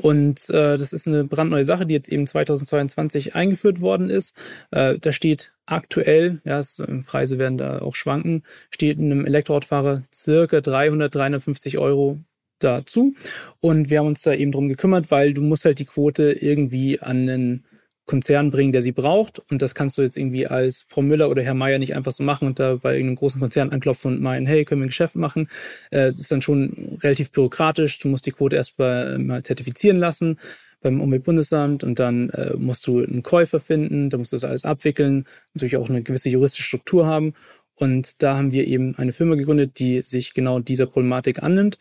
Und 0.00 0.48
äh, 0.50 0.78
das 0.78 0.92
ist 0.92 1.08
eine 1.08 1.24
brandneue 1.24 1.64
Sache, 1.64 1.84
die 1.84 1.94
jetzt 1.94 2.08
eben 2.08 2.24
2022 2.24 3.34
eingeführt 3.34 3.80
worden 3.80 4.10
ist. 4.10 4.36
Äh, 4.70 4.96
da 5.00 5.10
steht 5.10 5.54
aktuell, 5.66 6.40
ja, 6.44 6.60
es, 6.60 6.78
äh, 6.78 7.02
Preise 7.04 7.38
werden 7.38 7.58
da 7.58 7.80
auch 7.80 7.96
schwanken, 7.96 8.44
steht 8.70 8.98
einem 8.98 9.26
Elektroautofahrer 9.26 10.04
circa 10.14 10.60
300, 10.60 11.12
350 11.12 11.78
Euro 11.78 12.20
dazu. 12.60 13.14
Und 13.58 13.90
wir 13.90 13.98
haben 13.98 14.06
uns 14.06 14.22
da 14.22 14.32
eben 14.34 14.52
drum 14.52 14.68
gekümmert, 14.68 15.10
weil 15.10 15.34
du 15.34 15.42
musst 15.42 15.64
halt 15.64 15.80
die 15.80 15.84
Quote 15.84 16.30
irgendwie 16.30 17.00
an 17.00 17.28
einen 17.28 17.64
Konzern 18.08 18.50
bringen, 18.50 18.72
der 18.72 18.82
sie 18.82 18.90
braucht. 18.90 19.38
Und 19.50 19.62
das 19.62 19.76
kannst 19.76 19.96
du 19.98 20.02
jetzt 20.02 20.16
irgendwie 20.16 20.48
als 20.48 20.86
Frau 20.88 21.02
Müller 21.02 21.30
oder 21.30 21.42
Herr 21.42 21.54
Meier 21.54 21.78
nicht 21.78 21.94
einfach 21.94 22.10
so 22.10 22.24
machen 22.24 22.48
und 22.48 22.58
da 22.58 22.74
bei 22.74 22.94
irgendeinem 22.94 23.16
großen 23.16 23.40
Konzern 23.40 23.70
anklopfen 23.70 24.14
und 24.14 24.22
meinen, 24.22 24.46
hey, 24.46 24.64
können 24.64 24.80
wir 24.80 24.86
ein 24.86 24.88
Geschäft 24.88 25.14
machen? 25.14 25.48
Äh, 25.92 26.10
das 26.10 26.22
ist 26.22 26.32
dann 26.32 26.42
schon 26.42 26.98
relativ 27.02 27.30
bürokratisch. 27.30 28.00
Du 28.00 28.08
musst 28.08 28.26
die 28.26 28.32
Quote 28.32 28.56
erst 28.56 28.78
mal 28.78 29.42
zertifizieren 29.44 29.98
lassen 29.98 30.38
beim 30.80 31.00
Umweltbundesamt 31.00 31.84
und 31.84 31.98
dann 31.98 32.30
äh, 32.30 32.54
musst 32.56 32.86
du 32.86 33.02
einen 33.02 33.22
Käufer 33.22 33.60
finden, 33.60 34.10
da 34.10 34.18
musst 34.18 34.32
du 34.32 34.36
das 34.36 34.44
alles 34.44 34.64
abwickeln, 34.64 35.24
natürlich 35.54 35.76
auch 35.76 35.88
eine 35.88 36.02
gewisse 36.02 36.28
juristische 36.28 36.66
Struktur 36.66 37.06
haben. 37.06 37.34
Und 37.74 38.22
da 38.22 38.36
haben 38.36 38.50
wir 38.50 38.66
eben 38.66 38.96
eine 38.96 39.12
Firma 39.12 39.36
gegründet, 39.36 39.78
die 39.78 40.02
sich 40.02 40.34
genau 40.34 40.58
dieser 40.58 40.86
Problematik 40.86 41.42
annimmt, 41.42 41.78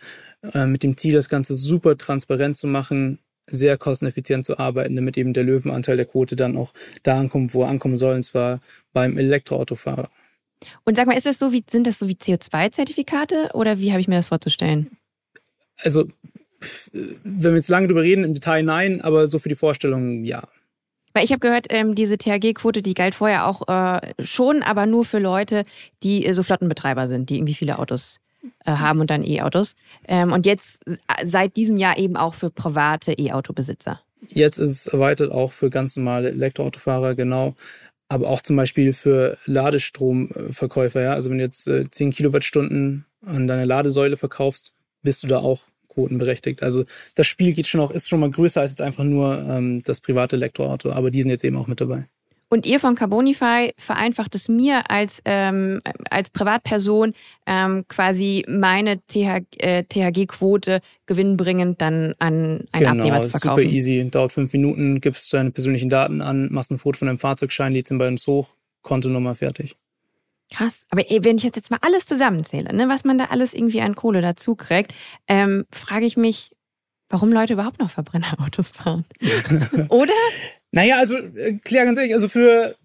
äh, 0.53 0.65
mit 0.67 0.83
dem 0.83 0.95
Ziel, 0.95 1.13
das 1.13 1.29
Ganze 1.29 1.55
super 1.55 1.97
transparent 1.97 2.55
zu 2.55 2.67
machen, 2.67 3.19
sehr 3.49 3.77
kosteneffizient 3.77 4.45
zu 4.45 4.59
arbeiten, 4.59 4.95
damit 4.95 5.17
eben 5.17 5.33
der 5.33 5.43
Löwenanteil 5.43 5.97
der 5.97 6.05
Quote 6.05 6.35
dann 6.35 6.57
auch 6.57 6.73
da 7.03 7.19
ankommt, 7.19 7.53
wo 7.53 7.63
er 7.63 7.69
ankommen 7.69 7.97
soll, 7.97 8.15
und 8.15 8.23
zwar 8.23 8.59
beim 8.93 9.17
Elektroautofahrer. 9.17 10.09
Und 10.85 10.97
sag 10.97 11.07
mal, 11.07 11.17
ist 11.17 11.25
das 11.25 11.39
so 11.39 11.51
wie, 11.51 11.63
sind 11.69 11.87
das 11.87 11.99
so 11.99 12.07
wie 12.07 12.15
CO2-Zertifikate 12.15 13.51
oder 13.53 13.79
wie 13.79 13.91
habe 13.91 14.01
ich 14.01 14.07
mir 14.07 14.15
das 14.15 14.27
vorzustellen? 14.27 14.97
Also, 15.77 16.07
wenn 17.23 17.51
wir 17.51 17.55
jetzt 17.55 17.69
lange 17.69 17.87
drüber 17.87 18.01
reden, 18.01 18.23
im 18.23 18.33
Detail 18.33 18.63
nein, 18.63 19.01
aber 19.01 19.27
so 19.27 19.39
für 19.39 19.49
die 19.49 19.55
Vorstellung 19.55 20.23
ja. 20.23 20.47
Weil 21.13 21.23
ich 21.23 21.31
habe 21.31 21.39
gehört, 21.39 21.67
ähm, 21.69 21.95
diese 21.95 22.17
THG-Quote, 22.17 22.81
die 22.81 22.93
galt 22.93 23.15
vorher 23.15 23.47
auch 23.47 23.67
äh, 23.67 24.13
schon, 24.23 24.63
aber 24.63 24.85
nur 24.85 25.05
für 25.05 25.19
Leute, 25.19 25.65
die 26.03 26.25
äh, 26.25 26.33
so 26.33 26.43
Flottenbetreiber 26.43 27.07
sind, 27.07 27.29
die 27.29 27.37
irgendwie 27.37 27.53
viele 27.53 27.79
Autos 27.79 28.19
äh, 28.65 28.71
haben 28.71 28.99
und 28.99 29.09
dann 29.09 29.23
E-Autos. 29.23 29.75
Ähm, 30.07 30.31
und 30.31 30.45
jetzt 30.45 30.85
äh, 30.87 30.95
seit 31.25 31.55
diesem 31.55 31.77
Jahr 31.77 31.97
eben 31.97 32.15
auch 32.15 32.33
für 32.33 32.49
private 32.49 33.13
E-Auto-Besitzer. 33.13 34.01
Jetzt 34.19 34.57
ist 34.57 34.71
es 34.71 34.87
erweitert 34.87 35.31
auch 35.31 35.51
für 35.51 35.69
ganz 35.69 35.95
normale 35.95 36.29
Elektroautofahrer, 36.29 37.15
genau. 37.15 37.55
Aber 38.09 38.29
auch 38.29 38.41
zum 38.41 38.55
Beispiel 38.55 38.93
für 38.93 39.37
Ladestromverkäufer. 39.45 41.01
Ja? 41.01 41.13
Also 41.13 41.29
wenn 41.29 41.37
du 41.37 41.43
jetzt 41.43 41.67
äh, 41.67 41.89
10 41.89 42.11
Kilowattstunden 42.11 43.05
an 43.25 43.47
deine 43.47 43.65
Ladesäule 43.65 44.17
verkaufst, 44.17 44.73
bist 45.03 45.23
du 45.23 45.27
da 45.27 45.39
auch 45.39 45.63
quotenberechtigt. 45.89 46.63
Also 46.63 46.85
das 47.15 47.27
Spiel 47.27 47.53
geht 47.53 47.67
schon 47.67 47.81
auch, 47.81 47.91
ist 47.91 48.07
schon 48.07 48.19
mal 48.19 48.31
größer 48.31 48.61
als 48.61 48.71
jetzt 48.71 48.81
einfach 48.81 49.03
nur 49.03 49.39
ähm, 49.39 49.83
das 49.83 50.01
private 50.01 50.35
Elektroauto. 50.35 50.91
Aber 50.91 51.11
die 51.11 51.21
sind 51.21 51.31
jetzt 51.31 51.43
eben 51.43 51.57
auch 51.57 51.67
mit 51.67 51.81
dabei. 51.81 52.07
Und 52.49 52.65
ihr 52.65 52.79
von 52.79 52.95
Carbonify 52.95 53.73
vereinfacht 53.77 54.33
es 54.33 54.47
mir 54.47 54.89
als, 54.89 55.21
ähm, 55.25 55.79
als 56.09 56.29
Privatperson 56.29 57.13
ähm, 57.45 57.85
quasi 57.89 58.45
meine 58.47 59.01
TH, 59.05 59.41
äh, 59.57 59.83
THG-Quote 59.83 60.79
gewinnbringend 61.05 61.81
dann 61.81 62.15
an 62.19 62.65
einen 62.71 62.87
Abnehmer 62.87 63.21
zu 63.21 63.27
ist 63.27 63.33
super 63.33 63.55
verkaufen. 63.55 63.69
easy. 63.69 64.09
Dauert 64.09 64.31
fünf 64.31 64.53
Minuten, 64.53 65.01
gibst 65.01 65.33
deine 65.33 65.51
persönlichen 65.51 65.89
Daten 65.89 66.21
an, 66.21 66.47
machst 66.51 66.71
ein 66.71 66.77
Foto 66.77 66.99
von 66.99 67.07
deinem 67.07 67.19
Fahrzeugschein, 67.19 67.73
lädst 67.73 67.91
ihn 67.91 67.97
bei 67.97 68.07
uns 68.07 68.25
hoch, 68.27 68.55
Kontonummer 68.81 69.35
fertig. 69.35 69.75
Krass. 70.49 70.85
Aber 70.89 71.09
ey, 71.11 71.25
wenn 71.25 71.37
ich 71.37 71.43
jetzt, 71.43 71.57
jetzt 71.57 71.71
mal 71.71 71.79
alles 71.81 72.05
zusammenzähle, 72.05 72.73
ne, 72.73 72.87
was 72.87 73.03
man 73.03 73.17
da 73.17 73.25
alles 73.25 73.53
irgendwie 73.53 73.81
an 73.81 73.95
Kohle 73.95 74.21
dazu 74.21 74.55
kriegt, 74.55 74.93
ähm, 75.27 75.65
frage 75.71 76.05
ich 76.05 76.15
mich, 76.15 76.51
warum 77.09 77.31
Leute 77.31 77.53
überhaupt 77.53 77.79
noch 77.79 77.89
Verbrennerautos 77.89 78.69
fahren. 78.69 79.05
Oder? 79.89 80.13
Naja, 80.71 80.97
also 80.97 81.17
äh, 81.17 81.57
klar, 81.63 81.85
ganz 81.85 81.97
ehrlich, 81.97 82.13
also 82.13 82.27
für 82.27 82.75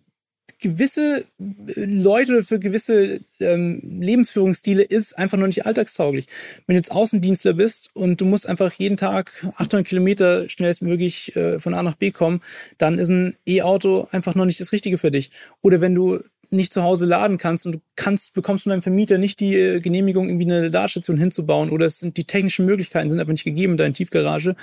gewisse 0.62 1.24
äh, 1.38 1.84
Leute, 1.84 2.42
für 2.44 2.58
gewisse 2.58 3.20
ähm, 3.40 3.80
Lebensführungsstile 4.00 4.82
ist 4.82 5.18
einfach 5.18 5.36
noch 5.36 5.48
nicht 5.48 5.66
alltagstauglich. 5.66 6.26
Wenn 6.66 6.74
du 6.74 6.78
jetzt 6.78 6.92
Außendienstler 6.92 7.52
bist 7.52 7.90
und 7.94 8.20
du 8.20 8.24
musst 8.24 8.48
einfach 8.48 8.72
jeden 8.74 8.96
Tag 8.96 9.46
800 9.56 9.86
Kilometer 9.86 10.48
schnellstmöglich 10.48 11.36
äh, 11.36 11.60
von 11.60 11.74
A 11.74 11.82
nach 11.82 11.96
B 11.96 12.12
kommen, 12.12 12.40
dann 12.78 12.98
ist 12.98 13.10
ein 13.10 13.36
E-Auto 13.46 14.08
einfach 14.10 14.34
noch 14.34 14.46
nicht 14.46 14.60
das 14.60 14.72
Richtige 14.72 14.96
für 14.96 15.10
dich. 15.10 15.30
Oder 15.60 15.80
wenn 15.80 15.94
du 15.94 16.20
nicht 16.50 16.72
zu 16.72 16.82
Hause 16.82 17.06
laden 17.06 17.38
kannst 17.38 17.66
und 17.66 17.72
du 17.72 17.80
kannst, 17.96 18.34
bekommst 18.34 18.64
von 18.64 18.70
deinem 18.70 18.82
Vermieter 18.82 19.18
nicht 19.18 19.40
die 19.40 19.54
äh, 19.54 19.80
Genehmigung, 19.80 20.28
irgendwie 20.28 20.46
eine 20.46 20.68
Ladestation 20.68 21.16
hinzubauen 21.18 21.70
oder 21.70 21.86
es 21.86 21.98
sind 21.98 22.16
die 22.16 22.24
technischen 22.24 22.66
Möglichkeiten 22.66 23.08
sind 23.08 23.20
aber 23.20 23.32
nicht 23.32 23.44
gegeben 23.44 23.72
in 23.72 23.78
deiner 23.78 23.94
Tiefgarage 23.94 24.54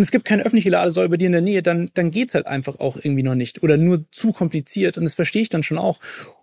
und 0.00 0.04
es 0.04 0.12
gibt 0.12 0.24
keine 0.24 0.44
öffentliche 0.44 0.70
Ladesäule 0.70 1.10
bei 1.10 1.18
dir 1.18 1.26
in 1.26 1.32
der 1.32 1.42
Nähe, 1.42 1.62
dann, 1.62 1.90
dann 1.92 2.10
geht's 2.10 2.34
halt 2.34 2.46
einfach 2.46 2.80
auch 2.80 2.96
irgendwie 2.96 3.22
noch 3.22 3.34
nicht. 3.34 3.62
Oder 3.62 3.76
nur 3.76 4.10
zu 4.10 4.32
kompliziert. 4.32 4.96
Und 4.96 5.04
das 5.04 5.12
verstehe 5.12 5.42
ich 5.42 5.50
dann 5.50 5.62
schon 5.62 5.76
auch. 5.76 5.98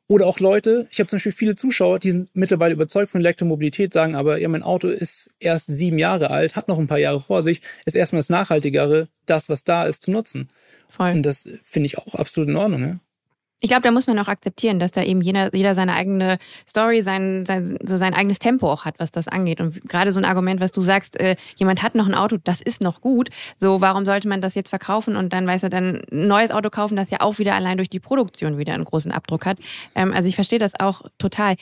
Oder 0.08 0.28
auch 0.28 0.40
Leute, 0.40 0.88
ich 0.92 1.00
habe 1.00 1.08
zum 1.08 1.18
Beispiel 1.18 1.32
viele 1.32 1.56
Zuschauer, 1.56 1.98
die 1.98 2.12
sind 2.12 2.30
mittlerweile 2.36 2.76
überzeugt 2.76 3.10
von 3.10 3.20
Elektromobilität, 3.20 3.94
sagen 3.94 4.14
aber, 4.14 4.40
ja, 4.40 4.48
mein 4.48 4.62
Auto 4.62 4.90
ist 4.90 5.34
erst 5.40 5.66
sieben 5.66 5.98
Jahre 5.98 6.30
alt, 6.30 6.56
hat 6.56 6.68
noch 6.68 6.78
ein 6.78 6.86
paar 6.86 7.00
Jahre 7.00 7.20
vor 7.20 7.42
sich, 7.42 7.64
ist 7.86 7.96
erstmal 7.96 8.20
das 8.20 8.30
Nachhaltigere, 8.30 9.08
das, 9.26 9.50
was 9.50 9.64
da 9.64 9.88
ist, 9.88 10.04
zu 10.04 10.12
nutzen. 10.12 10.52
Voll. 10.90 11.14
Und 11.14 11.24
das 11.24 11.50
finde 11.64 11.88
ich 11.88 11.98
auch 11.98 12.14
absolut 12.14 12.50
in 12.50 12.58
Ordnung. 12.58 12.82
Ne? 12.82 13.00
Ich 13.60 13.70
glaube, 13.70 13.82
da 13.82 13.92
muss 13.92 14.06
man 14.06 14.20
auch 14.20 14.28
akzeptieren, 14.28 14.78
dass 14.78 14.92
da 14.92 15.02
eben 15.02 15.20
jeder, 15.20 15.54
jeder 15.56 15.74
seine 15.74 15.94
eigene 15.94 16.38
Story, 16.70 17.02
sein, 17.02 17.44
sein, 17.48 17.78
so 17.84 17.98
sein 17.98 18.14
eigenes 18.14 18.38
Tempo 18.38 18.72
auch 18.72 18.86
hat, 18.86 19.00
was 19.00 19.12
das 19.12 19.28
angeht. 19.28 19.60
Und 19.60 19.82
gerade 19.90 20.12
so 20.12 20.20
ein 20.20 20.26
Argument, 20.26 20.62
was 20.62 20.72
du 20.72 20.82
sagst, 20.82 21.20
äh, 21.20 21.36
jemand 21.56 21.82
hat 21.82 21.96
noch 21.96 22.08
ein 22.08 22.14
Auto, 22.14 22.38
das 22.44 22.62
ist 22.62 22.82
noch 22.82 23.02
gut. 23.02 23.30
So, 23.58 23.82
warum 23.82 24.06
sollte 24.06 24.28
man 24.28 24.42
das 24.42 24.54
jetzt 24.54 24.70
verkaufen 24.70 25.16
und 25.16 25.34
dann, 25.34 25.48
weißt 25.48 25.64
du, 25.64 25.70
dann 25.70 26.02
ein 26.12 26.28
neues 26.28 26.52
Auto 26.52 26.70
kaufen, 26.70 26.96
das 26.96 27.10
ja 27.10 27.22
auch 27.22 27.40
wieder 27.40 27.56
allein 27.56 27.78
durch 27.78 27.90
die 27.90 28.00
Produktion 28.00 28.60
wieder 28.60 28.74
einen 28.74 28.86
großen 28.86 29.12
Abdruck 29.12 29.48
hat. 29.48 29.58
Ähm, 29.96 30.14
also 30.14 30.30
ich 30.30 30.36
verstehe 30.36 30.60
das 30.60 30.80
auch 30.80 31.02
total. 31.18 31.56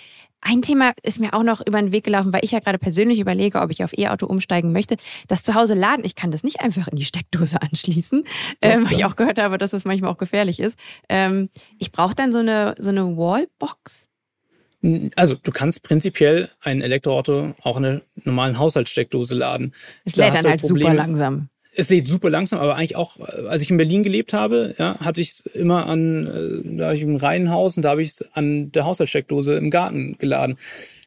Ein 0.47 0.61
Thema 0.61 0.93
ist 1.01 1.19
mir 1.19 1.33
auch 1.33 1.41
noch 1.41 1.65
über 1.65 1.81
den 1.81 1.91
Weg 1.91 2.03
gelaufen, 2.03 2.31
weil 2.31 2.45
ich 2.45 2.51
ja 2.51 2.59
gerade 2.59 2.77
persönlich 2.77 3.19
überlege, 3.19 3.61
ob 3.61 3.71
ich 3.71 3.83
auf 3.83 3.97
E-Auto 3.97 4.27
umsteigen 4.27 4.71
möchte. 4.71 4.95
Das 5.27 5.41
zu 5.41 5.55
Hause 5.55 5.73
laden, 5.73 6.05
ich 6.05 6.13
kann 6.13 6.29
das 6.29 6.43
nicht 6.43 6.59
einfach 6.61 6.87
in 6.87 6.97
die 6.97 7.03
Steckdose 7.03 7.59
anschließen, 7.61 8.23
ähm, 8.61 8.85
weil 8.85 8.93
ich 8.93 9.05
auch 9.05 9.15
gehört 9.15 9.39
habe, 9.39 9.57
dass 9.57 9.71
das 9.71 9.85
manchmal 9.85 10.11
auch 10.11 10.19
gefährlich 10.19 10.59
ist. 10.59 10.77
Ähm, 11.09 11.49
ich 11.79 11.91
brauche 11.91 12.13
dann 12.13 12.31
so 12.31 12.37
eine, 12.37 12.75
so 12.77 12.91
eine 12.91 13.17
Wallbox. 13.17 14.07
Also 15.15 15.33
du 15.41 15.51
kannst 15.51 15.81
prinzipiell 15.81 16.49
ein 16.61 16.81
Elektroauto 16.81 17.55
auch 17.63 17.77
in 17.77 17.85
einer 17.85 18.01
normalen 18.23 18.59
Haushaltssteckdose 18.59 19.33
laden. 19.33 19.73
Es 20.03 20.15
lädt 20.15 20.35
dann 20.35 20.45
halt 20.45 20.61
super 20.61 20.73
Probleme. 20.73 20.95
langsam. 20.95 21.49
Es 21.75 21.89
lädt 21.89 22.07
super 22.07 22.29
langsam, 22.29 22.59
aber 22.59 22.75
eigentlich 22.75 22.95
auch, 22.95 23.19
äh, 23.19 23.47
als 23.47 23.61
ich 23.61 23.69
in 23.69 23.77
Berlin 23.77 24.03
gelebt 24.03 24.33
habe, 24.33 24.75
ja, 24.77 24.99
hatte 24.99 25.21
ich 25.21 25.31
es 25.31 25.39
immer 25.45 25.87
an, 25.87 26.27
äh, 26.27 26.77
da 26.77 26.87
hatte 26.87 26.97
ich 26.97 27.03
im 27.03 27.15
Reihenhaus 27.15 27.77
und 27.77 27.83
da 27.83 27.89
habe 27.89 28.01
ich 28.01 28.09
es 28.09 28.31
an 28.33 28.71
der 28.71 28.85
Haushaltssteckdose 28.85 29.55
im 29.55 29.69
Garten 29.69 30.17
geladen. 30.17 30.57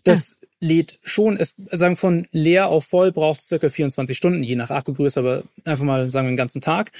Das 0.04 0.36
lädt 0.60 0.98
schon, 1.02 1.36
es 1.36 1.54
sagen 1.70 1.96
von 1.96 2.26
leer 2.32 2.68
auf 2.68 2.84
voll 2.84 3.12
braucht 3.12 3.40
es 3.40 3.48
circa 3.48 3.70
24 3.70 4.16
Stunden, 4.16 4.42
je 4.42 4.56
nach 4.56 4.70
Akkugröße, 4.70 5.20
aber 5.20 5.42
einfach 5.64 5.84
mal 5.84 6.10
sagen 6.10 6.26
wir 6.26 6.32
den 6.32 6.36
ganzen 6.36 6.60
Tag. 6.60 6.92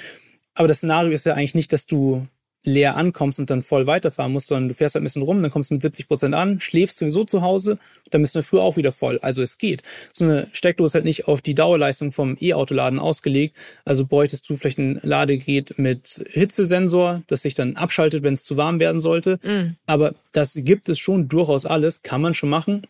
Aber 0.53 0.67
das 0.67 0.77
Szenario 0.77 1.11
ist 1.11 1.25
ja 1.25 1.33
eigentlich 1.33 1.55
nicht, 1.55 1.73
dass 1.73 1.85
du 1.85 2.27
leer 2.65 2.97
ankommst 2.97 3.39
und 3.39 3.49
dann 3.49 3.63
voll 3.63 3.87
weiterfahren 3.87 4.33
musst, 4.33 4.47
sondern 4.47 4.69
du 4.69 4.75
fährst 4.75 4.95
halt 4.95 5.01
ein 5.01 5.05
bisschen 5.05 5.21
rum, 5.21 5.41
dann 5.41 5.51
kommst 5.51 5.69
du 5.69 5.75
mit 5.75 5.81
70 5.81 6.07
Prozent 6.07 6.35
an, 6.35 6.59
schläfst 6.59 6.97
sowieso 6.97 7.23
zu 7.23 7.41
Hause, 7.41 7.79
dann 8.09 8.21
bist 8.21 8.35
du 8.35 8.43
früh 8.43 8.59
auch 8.59 8.75
wieder 8.75 8.91
voll. 8.91 9.17
Also 9.21 9.41
es 9.41 9.57
geht. 9.57 9.83
So 10.11 10.25
eine 10.25 10.47
Steckdose 10.51 10.89
ist 10.89 10.95
halt 10.95 11.05
nicht 11.05 11.27
auf 11.27 11.41
die 11.41 11.55
Dauerleistung 11.55 12.11
vom 12.11 12.35
E-Autoladen 12.39 12.99
ausgelegt. 12.99 13.55
Also 13.85 14.05
bräuchtest 14.05 14.49
du 14.49 14.57
vielleicht 14.57 14.79
ein 14.79 14.99
Ladegerät 15.03 15.77
mit 15.77 16.25
Hitzesensor, 16.29 17.21
das 17.27 17.43
sich 17.43 17.55
dann 17.55 17.75
abschaltet, 17.77 18.23
wenn 18.23 18.33
es 18.33 18.43
zu 18.43 18.57
warm 18.57 18.79
werden 18.79 18.99
sollte. 18.99 19.39
Mhm. 19.43 19.75
Aber 19.85 20.15
das 20.33 20.55
gibt 20.55 20.89
es 20.89 20.99
schon 20.99 21.29
durchaus 21.29 21.65
alles, 21.65 22.01
kann 22.03 22.21
man 22.21 22.33
schon 22.33 22.49
machen. 22.49 22.81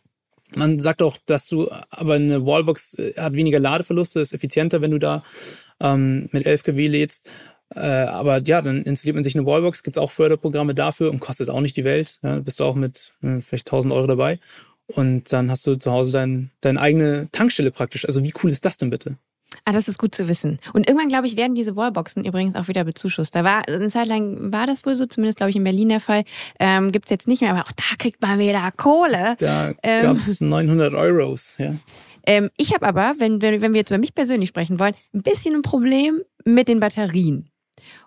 Man 0.56 0.80
sagt 0.80 1.04
auch, 1.04 1.18
dass 1.28 1.48
du, 1.48 1.70
aber 1.92 2.16
eine 2.16 2.44
Wallbox 2.44 2.96
äh, 2.96 3.14
hat 3.18 3.34
weniger 3.34 3.60
Ladeverluste, 3.60 4.20
ist 4.20 4.34
effizienter, 4.34 4.82
wenn 4.82 4.92
du 4.92 4.98
da 4.98 5.24
ähm, 5.80 6.28
mit 6.32 6.46
11 6.46 6.64
kW 6.64 6.88
lädst. 6.88 7.30
Äh, 7.76 7.80
aber 7.80 8.42
ja, 8.44 8.62
dann 8.62 8.84
installiert 8.84 9.16
man 9.16 9.24
sich 9.24 9.36
eine 9.36 9.46
Wallbox, 9.46 9.84
gibt's 9.84 9.98
auch 10.00 10.12
Förderprogramme 10.12 10.74
dafür 10.74 11.12
und 11.12 11.20
kostet 11.20 11.50
auch 11.50 11.62
nicht 11.62 11.78
die 11.78 11.84
Welt. 11.84 12.20
Ja, 12.24 12.40
bist 12.40 12.60
du 12.60 12.64
auch 12.64 12.76
mit 12.76 13.14
äh, 13.22 13.42
vielleicht 13.42 13.68
1000 13.68 13.94
Euro 13.94 14.08
dabei. 14.08 14.40
Und 14.88 15.32
dann 15.32 15.52
hast 15.52 15.68
du 15.68 15.76
zu 15.76 15.92
Hause 15.92 16.14
dein, 16.14 16.50
deine 16.62 16.82
eigene 16.82 17.30
Tankstelle 17.32 17.70
praktisch. 17.72 18.06
Also 18.06 18.24
wie 18.24 18.34
cool 18.44 18.50
ist 18.50 18.66
das 18.66 18.78
denn 18.78 18.90
bitte? 18.90 19.18
Ah, 19.66 19.72
das 19.72 19.88
ist 19.88 20.00
gut 20.00 20.16
zu 20.16 20.28
wissen. 20.28 20.60
Und 20.74 20.88
irgendwann, 20.88 21.10
glaube 21.10 21.28
ich, 21.28 21.38
werden 21.38 21.54
diese 21.54 21.76
Wallboxen 21.76 22.26
übrigens 22.26 22.56
auch 22.56 22.68
wieder 22.68 22.84
bezuschusst. 22.84 23.36
Da 23.36 23.44
war 23.44 23.68
eine 23.68 23.90
Zeit 23.90 24.08
lang 24.08 24.52
war 24.52 24.66
das 24.66 24.86
wohl 24.86 24.96
so, 24.96 25.06
zumindest 25.06 25.38
glaube 25.38 25.52
ich 25.52 25.56
in 25.56 25.64
Berlin 25.64 25.90
der 25.90 26.00
Fall. 26.00 26.24
Ähm, 26.60 26.92
Gibt's 26.92 27.12
jetzt 27.12 27.28
nicht 27.28 27.42
mehr, 27.42 27.52
aber 27.52 27.62
auch 27.62 27.72
da 27.72 27.84
kriegt 28.00 28.22
man 28.22 28.40
wieder 28.40 28.68
Kohle. 28.78 29.36
Da 29.40 29.74
Ähm. 29.84 30.02
gab's 30.02 30.42
900 30.42 30.94
Euros. 30.96 31.58
Ja. 31.60 31.76
Ähm, 32.26 32.50
ich 32.58 32.74
habe 32.74 32.88
aber, 32.88 33.16
wenn, 33.20 33.42
wenn, 33.44 33.62
wenn 33.62 33.74
wir 33.74 33.80
jetzt 33.82 33.90
über 33.92 34.00
mich 34.00 34.16
persönlich 34.16 34.50
sprechen 34.50 34.80
wollen, 34.80 34.94
ein 35.14 35.22
bisschen 35.22 35.54
ein 35.56 35.62
Problem 35.62 36.22
mit 36.46 36.68
den 36.68 36.80
Batterien. 36.80 37.50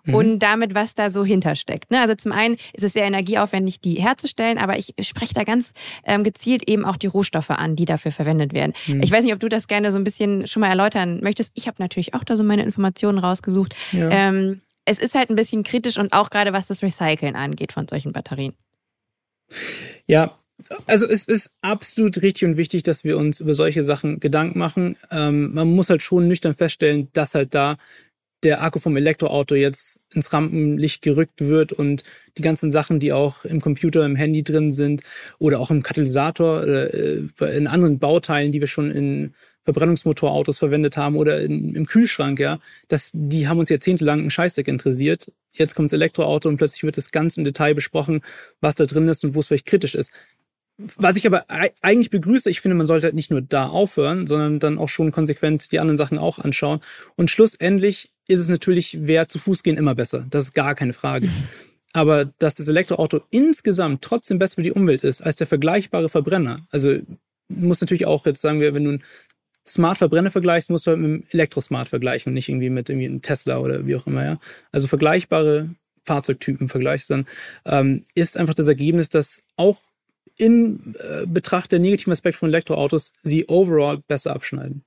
Mhm. 0.03 0.15
Und 0.15 0.39
damit, 0.39 0.75
was 0.75 0.95
da 0.95 1.09
so 1.09 1.23
hintersteckt. 1.23 1.91
Ne? 1.91 2.01
Also 2.01 2.15
zum 2.15 2.31
einen 2.31 2.55
ist 2.73 2.83
es 2.83 2.93
sehr 2.93 3.05
energieaufwendig, 3.05 3.81
die 3.81 3.95
herzustellen, 3.95 4.57
aber 4.57 4.77
ich 4.77 4.93
spreche 5.01 5.33
da 5.33 5.43
ganz 5.43 5.71
ähm, 6.05 6.23
gezielt 6.23 6.67
eben 6.67 6.85
auch 6.85 6.97
die 6.97 7.07
Rohstoffe 7.07 7.51
an, 7.51 7.75
die 7.75 7.85
dafür 7.85 8.11
verwendet 8.11 8.53
werden. 8.53 8.73
Mhm. 8.87 9.03
Ich 9.03 9.11
weiß 9.11 9.23
nicht, 9.23 9.33
ob 9.33 9.39
du 9.39 9.49
das 9.49 9.67
gerne 9.67 9.91
so 9.91 9.97
ein 9.97 10.03
bisschen 10.03 10.47
schon 10.47 10.61
mal 10.61 10.69
erläutern 10.69 11.19
möchtest. 11.21 11.51
Ich 11.55 11.67
habe 11.67 11.77
natürlich 11.79 12.13
auch 12.13 12.23
da 12.23 12.35
so 12.35 12.43
meine 12.43 12.63
Informationen 12.63 13.17
rausgesucht. 13.17 13.75
Ja. 13.91 14.09
Ähm, 14.09 14.61
es 14.85 14.99
ist 14.99 15.15
halt 15.15 15.29
ein 15.29 15.35
bisschen 15.35 15.63
kritisch 15.63 15.97
und 15.97 16.13
auch 16.13 16.29
gerade 16.29 16.53
was 16.53 16.67
das 16.67 16.83
Recyceln 16.83 17.35
angeht 17.35 17.71
von 17.71 17.87
solchen 17.87 18.11
Batterien. 18.11 18.53
Ja, 20.07 20.35
also 20.85 21.07
es 21.07 21.27
ist 21.27 21.51
absolut 21.61 22.21
richtig 22.21 22.47
und 22.47 22.57
wichtig, 22.57 22.83
dass 22.83 23.03
wir 23.03 23.17
uns 23.17 23.39
über 23.39 23.53
solche 23.53 23.83
Sachen 23.83 24.19
Gedanken 24.19 24.59
machen. 24.59 24.97
Ähm, 25.11 25.53
man 25.53 25.67
muss 25.73 25.89
halt 25.89 26.01
schon 26.01 26.27
nüchtern 26.27 26.55
feststellen, 26.55 27.09
dass 27.13 27.35
halt 27.35 27.55
da 27.55 27.77
der 28.43 28.61
Akku 28.61 28.79
vom 28.79 28.97
Elektroauto 28.97 29.55
jetzt 29.55 30.05
ins 30.13 30.33
Rampenlicht 30.33 31.01
gerückt 31.01 31.41
wird 31.41 31.71
und 31.71 32.03
die 32.37 32.41
ganzen 32.41 32.71
Sachen, 32.71 32.99
die 32.99 33.13
auch 33.13 33.45
im 33.45 33.61
Computer, 33.61 34.05
im 34.05 34.15
Handy 34.15 34.43
drin 34.43 34.71
sind 34.71 35.01
oder 35.39 35.59
auch 35.59 35.71
im 35.71 35.83
Katalysator, 35.83 36.65
äh, 36.65 37.23
in 37.55 37.67
anderen 37.67 37.99
Bauteilen, 37.99 38.51
die 38.51 38.59
wir 38.59 38.67
schon 38.67 38.91
in 38.91 39.33
Verbrennungsmotorautos 39.63 40.59
verwendet 40.59 40.97
haben 40.97 41.15
oder 41.15 41.41
in, 41.41 41.73
im 41.73 41.85
Kühlschrank, 41.85 42.39
ja, 42.39 42.59
das, 42.89 43.11
die 43.13 43.47
haben 43.47 43.59
uns 43.59 43.69
jahrzehntelang 43.69 44.19
ein 44.19 44.29
Scheißdreck 44.29 44.67
interessiert. 44.67 45.31
Jetzt 45.53 45.75
kommt 45.75 45.89
das 45.89 45.93
Elektroauto 45.93 46.49
und 46.49 46.57
plötzlich 46.57 46.83
wird 46.83 46.97
das 46.97 47.11
ganz 47.11 47.37
im 47.37 47.45
Detail 47.45 47.73
besprochen, 47.73 48.21
was 48.59 48.75
da 48.75 48.85
drin 48.85 49.07
ist 49.07 49.23
und 49.23 49.35
wo 49.35 49.39
es 49.39 49.47
vielleicht 49.47 49.65
kritisch 49.65 49.95
ist. 49.95 50.11
Was 50.77 51.15
ich 51.15 51.27
aber 51.27 51.45
eigentlich 51.49 52.09
begrüße, 52.09 52.49
ich 52.49 52.61
finde, 52.61 52.75
man 52.75 52.87
sollte 52.87 53.05
halt 53.05 53.15
nicht 53.15 53.29
nur 53.29 53.41
da 53.41 53.67
aufhören, 53.67 54.25
sondern 54.25 54.59
dann 54.59 54.79
auch 54.79 54.89
schon 54.89 55.11
konsequent 55.11 55.71
die 55.71 55.79
anderen 55.79 55.97
Sachen 55.97 56.17
auch 56.17 56.39
anschauen. 56.39 56.79
Und 57.15 57.29
schlussendlich 57.29 58.11
ist 58.27 58.39
es 58.39 58.49
natürlich, 58.49 58.97
wer 59.01 59.29
zu 59.29 59.37
Fuß 59.37 59.63
gehen, 59.63 59.77
immer 59.77 59.95
besser. 59.95 60.25
Das 60.29 60.45
ist 60.45 60.53
gar 60.53 60.73
keine 60.75 60.93
Frage. 60.93 61.29
Aber 61.93 62.25
dass 62.39 62.55
das 62.55 62.67
Elektroauto 62.67 63.21
insgesamt 63.29 64.01
trotzdem 64.01 64.39
besser 64.39 64.55
für 64.55 64.63
die 64.63 64.71
Umwelt 64.71 65.03
ist 65.03 65.21
als 65.21 65.35
der 65.35 65.45
vergleichbare 65.45 66.09
Verbrenner, 66.09 66.65
also 66.71 66.97
muss 67.49 67.81
natürlich 67.81 68.07
auch 68.07 68.25
jetzt 68.25 68.41
sagen 68.41 68.59
wir, 68.59 68.73
wenn 68.73 68.83
du 68.83 68.89
einen 68.91 69.03
Smart-Verbrenner 69.67 70.31
vergleichst, 70.31 70.71
musst 70.71 70.87
du 70.87 70.91
halt 70.91 70.99
mit 70.99 71.09
einem 71.09 71.23
Elektrosmart 71.29 71.87
vergleichen 71.87 72.31
und 72.31 72.33
nicht 72.33 72.49
irgendwie 72.49 72.71
mit 72.71 72.89
irgendwie 72.89 73.07
einem 73.07 73.21
Tesla 73.21 73.59
oder 73.59 73.85
wie 73.85 73.95
auch 73.95 74.07
immer, 74.07 74.25
ja. 74.25 74.39
Also 74.71 74.87
vergleichbare 74.87 75.69
Fahrzeugtypen 76.05 76.67
vergleichst 76.67 77.09
dann, 77.09 77.25
ähm, 77.65 78.03
ist 78.15 78.37
einfach 78.37 78.55
das 78.55 78.67
Ergebnis, 78.67 79.09
dass 79.09 79.43
auch 79.55 79.79
in 80.37 80.95
äh, 80.99 81.25
Betracht 81.25 81.71
der 81.71 81.79
negativen 81.79 82.13
Aspekte 82.13 82.39
von 82.39 82.49
Elektroautos 82.49 83.13
sie 83.21 83.45
overall 83.47 83.99
besser 84.07 84.33
abschneiden. 84.33 84.83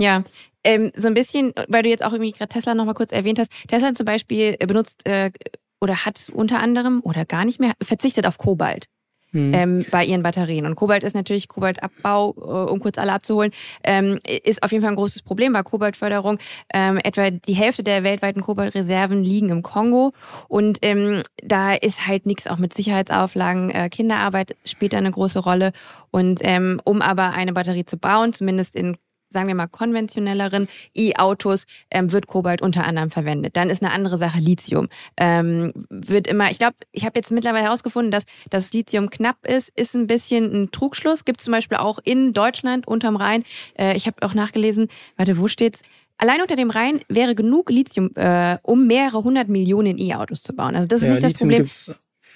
Ja, 0.00 0.22
ähm, 0.62 0.92
so 0.94 1.08
ein 1.08 1.14
bisschen, 1.14 1.52
weil 1.68 1.82
du 1.82 1.88
jetzt 1.88 2.04
auch 2.04 2.12
irgendwie 2.12 2.32
gerade 2.32 2.48
Tesla 2.48 2.74
nochmal 2.74 2.94
kurz 2.94 3.10
erwähnt 3.10 3.38
hast. 3.38 3.50
Tesla 3.66 3.94
zum 3.94 4.06
Beispiel 4.06 4.56
benutzt 4.58 5.06
äh, 5.06 5.32
oder 5.80 6.04
hat 6.04 6.30
unter 6.32 6.60
anderem 6.60 7.00
oder 7.02 7.24
gar 7.24 7.44
nicht 7.44 7.58
mehr 7.58 7.72
verzichtet 7.82 8.26
auf 8.26 8.38
Kobalt 8.38 8.86
mhm. 9.32 9.54
ähm, 9.54 9.84
bei 9.90 10.04
ihren 10.04 10.22
Batterien. 10.22 10.66
Und 10.66 10.74
Kobalt 10.74 11.04
ist 11.04 11.14
natürlich 11.14 11.48
Kobaltabbau, 11.48 12.34
äh, 12.36 12.70
um 12.70 12.80
kurz 12.80 12.98
alle 12.98 13.12
abzuholen, 13.12 13.52
ähm, 13.84 14.18
ist 14.44 14.62
auf 14.62 14.72
jeden 14.72 14.82
Fall 14.82 14.92
ein 14.92 14.96
großes 14.96 15.22
Problem 15.22 15.52
bei 15.52 15.62
Kobaltförderung. 15.62 16.38
Ähm, 16.72 16.98
etwa 17.02 17.30
die 17.30 17.54
Hälfte 17.54 17.82
der 17.82 18.04
weltweiten 18.04 18.42
Kobaltreserven 18.42 19.22
liegen 19.22 19.50
im 19.50 19.62
Kongo. 19.62 20.12
Und 20.48 20.78
ähm, 20.82 21.22
da 21.42 21.74
ist 21.74 22.06
halt 22.06 22.26
nichts 22.26 22.46
auch 22.46 22.58
mit 22.58 22.74
Sicherheitsauflagen. 22.74 23.70
Äh, 23.70 23.88
Kinderarbeit 23.88 24.56
spielt 24.64 24.92
da 24.92 24.98
eine 24.98 25.10
große 25.10 25.40
Rolle. 25.40 25.72
Und 26.10 26.40
ähm, 26.42 26.80
um 26.84 27.02
aber 27.02 27.32
eine 27.32 27.52
Batterie 27.52 27.84
zu 27.84 27.96
bauen, 27.96 28.32
zumindest 28.32 28.74
in 28.76 28.96
sagen 29.28 29.48
wir 29.48 29.54
mal, 29.54 29.66
konventionelleren 29.66 30.68
E-Autos 30.94 31.66
ähm, 31.90 32.12
wird 32.12 32.26
Kobalt 32.26 32.62
unter 32.62 32.84
anderem 32.84 33.10
verwendet. 33.10 33.56
Dann 33.56 33.70
ist 33.70 33.82
eine 33.82 33.92
andere 33.92 34.16
Sache 34.16 34.38
Lithium. 34.38 34.88
Ähm, 35.16 35.72
wird 35.90 36.26
immer, 36.26 36.50
ich 36.50 36.58
glaube, 36.58 36.76
ich 36.92 37.04
habe 37.04 37.18
jetzt 37.18 37.30
mittlerweile 37.30 37.64
herausgefunden, 37.64 38.10
dass 38.10 38.24
das 38.50 38.72
Lithium 38.72 39.10
knapp 39.10 39.46
ist, 39.46 39.70
ist 39.76 39.94
ein 39.94 40.06
bisschen 40.06 40.52
ein 40.52 40.70
Trugschluss. 40.70 41.24
Gibt 41.24 41.40
es 41.40 41.44
zum 41.44 41.52
Beispiel 41.52 41.78
auch 41.78 41.98
in 42.02 42.32
Deutschland 42.32 42.86
unterm 42.86 43.16
Rhein. 43.16 43.44
Äh, 43.78 43.96
ich 43.96 44.06
habe 44.06 44.22
auch 44.22 44.34
nachgelesen, 44.34 44.88
warte, 45.16 45.38
wo 45.38 45.48
steht's? 45.48 45.82
Allein 46.20 46.40
unter 46.40 46.56
dem 46.56 46.70
Rhein 46.70 47.00
wäre 47.08 47.36
genug 47.36 47.70
Lithium, 47.70 48.10
äh, 48.16 48.58
um 48.62 48.88
mehrere 48.88 49.22
hundert 49.22 49.48
Millionen 49.48 49.98
E-Autos 49.98 50.42
zu 50.42 50.52
bauen. 50.52 50.74
Also 50.74 50.88
das 50.88 51.02
ist 51.02 51.06
ja, 51.06 51.12
nicht 51.12 51.22
das 51.22 51.32
Lithium 51.32 51.50
Problem 51.50 51.66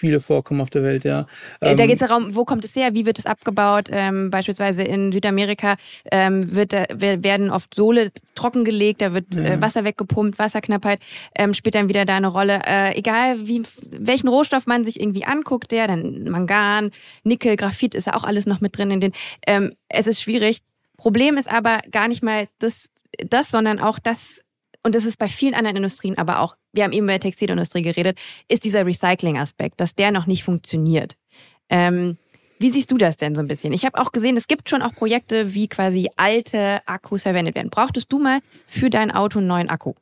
viele 0.02 0.18
vorkommen 0.18 0.60
auf 0.60 0.70
der 0.70 0.82
Welt, 0.82 1.04
ja. 1.04 1.26
Ähm, 1.60 1.76
da 1.76 1.86
geht 1.86 2.02
es 2.02 2.08
darum, 2.08 2.34
wo 2.34 2.44
kommt 2.44 2.64
es 2.64 2.74
her, 2.74 2.92
wie 2.92 3.06
wird 3.06 3.20
es 3.20 3.26
abgebaut? 3.26 3.88
Ähm, 3.90 4.30
beispielsweise 4.30 4.82
in 4.82 5.12
Südamerika 5.12 5.76
ähm, 6.10 6.56
wird, 6.56 6.72
werden 6.72 7.50
oft 7.50 7.72
Sohle 7.72 8.10
trockengelegt, 8.34 9.00
da 9.00 9.14
wird 9.14 9.36
äh, 9.36 9.52
äh, 9.54 9.60
Wasser 9.60 9.84
weggepumpt, 9.84 10.40
Wasserknappheit 10.40 10.98
ähm, 11.36 11.54
spielt 11.54 11.76
dann 11.76 11.88
wieder 11.88 12.04
da 12.04 12.16
eine 12.16 12.26
Rolle. 12.26 12.62
Äh, 12.66 12.98
egal 12.98 13.46
wie 13.46 13.62
welchen 13.90 14.28
Rohstoff 14.28 14.66
man 14.66 14.82
sich 14.82 15.00
irgendwie 15.00 15.24
anguckt, 15.24 15.70
der 15.70 15.86
dann 15.86 16.24
Mangan, 16.24 16.90
Nickel, 17.22 17.56
Graphit 17.56 17.94
ist 17.94 18.08
ja 18.08 18.14
auch 18.14 18.24
alles 18.24 18.46
noch 18.46 18.60
mit 18.60 18.76
drin 18.76 18.90
in 18.90 19.00
den. 19.00 19.12
Ähm, 19.46 19.74
es 19.88 20.08
ist 20.08 20.20
schwierig. 20.20 20.62
Problem 20.96 21.36
ist 21.36 21.50
aber 21.50 21.78
gar 21.92 22.08
nicht 22.08 22.24
mal 22.24 22.48
das, 22.58 22.88
das, 23.28 23.50
sondern 23.50 23.78
auch 23.78 24.00
das 24.00 24.40
und 24.82 24.94
das 24.94 25.04
ist 25.04 25.18
bei 25.18 25.28
vielen 25.28 25.54
anderen 25.54 25.76
Industrien 25.76 26.18
aber 26.18 26.40
auch, 26.40 26.56
wir 26.72 26.84
haben 26.84 26.92
eben 26.92 27.04
über 27.04 27.14
die 27.14 27.20
Textilindustrie 27.20 27.82
geredet, 27.82 28.18
ist 28.48 28.64
dieser 28.64 28.86
Recycling-Aspekt, 28.86 29.80
dass 29.80 29.94
der 29.94 30.10
noch 30.10 30.26
nicht 30.26 30.44
funktioniert. 30.44 31.16
Ähm, 31.68 32.18
wie 32.58 32.70
siehst 32.70 32.92
du 32.92 32.98
das 32.98 33.16
denn 33.16 33.34
so 33.34 33.42
ein 33.42 33.48
bisschen? 33.48 33.72
Ich 33.72 33.84
habe 33.84 34.00
auch 34.00 34.12
gesehen, 34.12 34.36
es 34.36 34.46
gibt 34.46 34.70
schon 34.70 34.82
auch 34.82 34.94
Projekte, 34.94 35.52
wie 35.54 35.68
quasi 35.68 36.08
alte 36.16 36.80
Akkus 36.86 37.22
verwendet 37.22 37.54
werden. 37.54 37.70
Brauchtest 37.70 38.12
du 38.12 38.18
mal 38.18 38.40
für 38.66 38.88
dein 38.88 39.10
Auto 39.10 39.38
einen 39.38 39.48
neuen 39.48 39.68
Akku? 39.68 39.94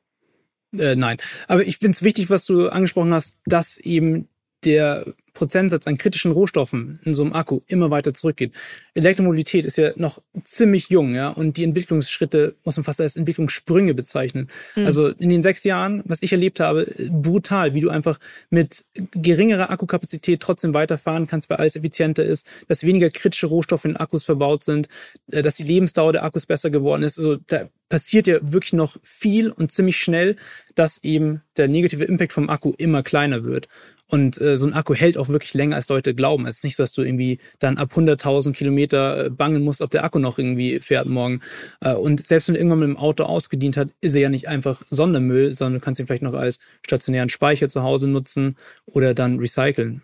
Äh, 0.79 0.95
nein, 0.95 1.17
aber 1.49 1.67
ich 1.67 1.79
finde 1.79 1.97
es 1.97 2.03
wichtig, 2.03 2.31
was 2.31 2.45
du 2.47 2.69
angesprochen 2.69 3.13
hast, 3.13 3.41
dass 3.47 3.79
eben 3.79 4.29
der 4.65 5.05
Prozentsatz 5.35 5.87
an 5.87 5.97
kritischen 5.97 6.33
Rohstoffen 6.33 7.01
in 7.05 7.15
so 7.15 7.23
einem 7.23 7.33
Akku 7.33 7.61
immer 7.69 7.91
weiter 7.91 8.13
zurückgeht. 8.15 8.53
Elektromobilität 8.95 9.65
ist 9.65 9.79
ja 9.79 9.93
noch 9.97 10.21
ziemlich 10.45 10.91
jung, 10.91 11.15
ja, 11.15 11.29
und 11.29 11.57
die 11.57 11.65
Entwicklungsschritte 11.65 12.57
muss 12.65 12.77
man 12.77 12.85
fast 12.85 13.01
als 13.01 13.17
Entwicklungssprünge 13.17 13.95
bezeichnen. 13.95 14.49
Mhm. 14.77 14.87
Also 14.87 15.09
in 15.09 15.29
den 15.29 15.43
sechs 15.43 15.65
Jahren, 15.65 16.03
was 16.05 16.23
ich 16.23 16.33
erlebt 16.33 16.61
habe, 16.61 16.87
brutal, 17.11 17.75
wie 17.75 17.81
du 17.81 17.91
einfach 17.91 18.19
mit 18.51 18.85
geringerer 19.13 19.71
Akkukapazität 19.71 20.41
trotzdem 20.41 20.75
weiterfahren 20.75 21.27
kannst, 21.27 21.49
weil 21.49 21.59
alles 21.59 21.77
effizienter 21.77 22.25
ist, 22.25 22.47
dass 22.69 22.85
weniger 22.85 23.11
kritische 23.11 23.47
Rohstoffe 23.47 23.85
in 23.85 23.97
Akkus 23.97 24.25
verbaut 24.25 24.65
sind, 24.65 24.89
äh, 25.31 25.43
dass 25.43 25.55
die 25.55 25.65
Lebensdauer 25.65 26.13
der 26.13 26.25
Akkus 26.25 26.47
besser 26.47 26.71
geworden 26.71 27.03
ist. 27.03 27.19
Also 27.19 27.37
da 27.47 27.69
passiert 27.89 28.27
ja 28.27 28.39
wirklich 28.43 28.73
noch 28.73 28.97
viel 29.03 29.51
und 29.51 29.73
ziemlich 29.73 29.99
schnell, 29.99 30.37
dass 30.75 31.03
eben 31.03 31.41
der 31.57 31.69
negative 31.69 32.05
Impact 32.05 32.33
vom 32.33 32.51
Akku 32.51 32.73
immer 32.79 33.03
kleiner 33.03 33.45
wird. 33.45 33.69
Und 34.11 34.41
äh, 34.41 34.57
so 34.57 34.67
ein 34.67 34.75
Akku 34.75 34.95
hält 34.95 35.17
auch 35.17 35.29
wirklich 35.29 35.55
länger, 35.55 35.77
als 35.77 35.89
Leute 35.89 36.15
glauben. 36.15 36.47
Es 36.47 36.57
ist 36.57 36.65
nicht 36.65 36.77
so, 36.77 36.83
dass 36.83 36.93
du 36.93 37.03
irgendwie 37.03 37.39
dann 37.61 37.79
ab 37.79 37.93
100.000 37.95 38.53
Kilometer 38.53 39.27
äh, 39.27 39.31
bangen 39.31 39.63
musst, 39.63 39.81
ob 39.83 39.91
der 39.91 40.03
Akku 40.03 40.19
noch 40.19 40.37
irgendwie 40.37 40.81
fährt 40.81 41.07
morgen. 41.07 41.41
Äh, 41.81 41.95
und 41.95 42.27
selbst 42.27 42.49
wenn 42.49 42.57
irgendwann 42.57 42.81
mit 42.81 42.89
dem 42.89 42.97
Auto 42.97 43.23
ausgedient 43.23 43.77
hat, 43.77 43.91
ist 44.01 44.15
er 44.15 44.23
ja 44.23 44.29
nicht 44.29 44.49
einfach 44.49 44.83
Sondermüll, 44.91 45.55
sondern 45.55 45.75
du 45.75 45.81
kannst 45.81 46.01
ihn 46.01 46.09
vielleicht 46.09 46.25
noch 46.25 46.35
als 46.35 46.59
stationären 46.85 47.29
Speicher 47.29 47.69
zu 47.69 47.85
Hause 47.85 48.09
nutzen 48.09 48.57
oder 48.87 49.15
dann 49.15 49.39
recyceln. 49.39 50.03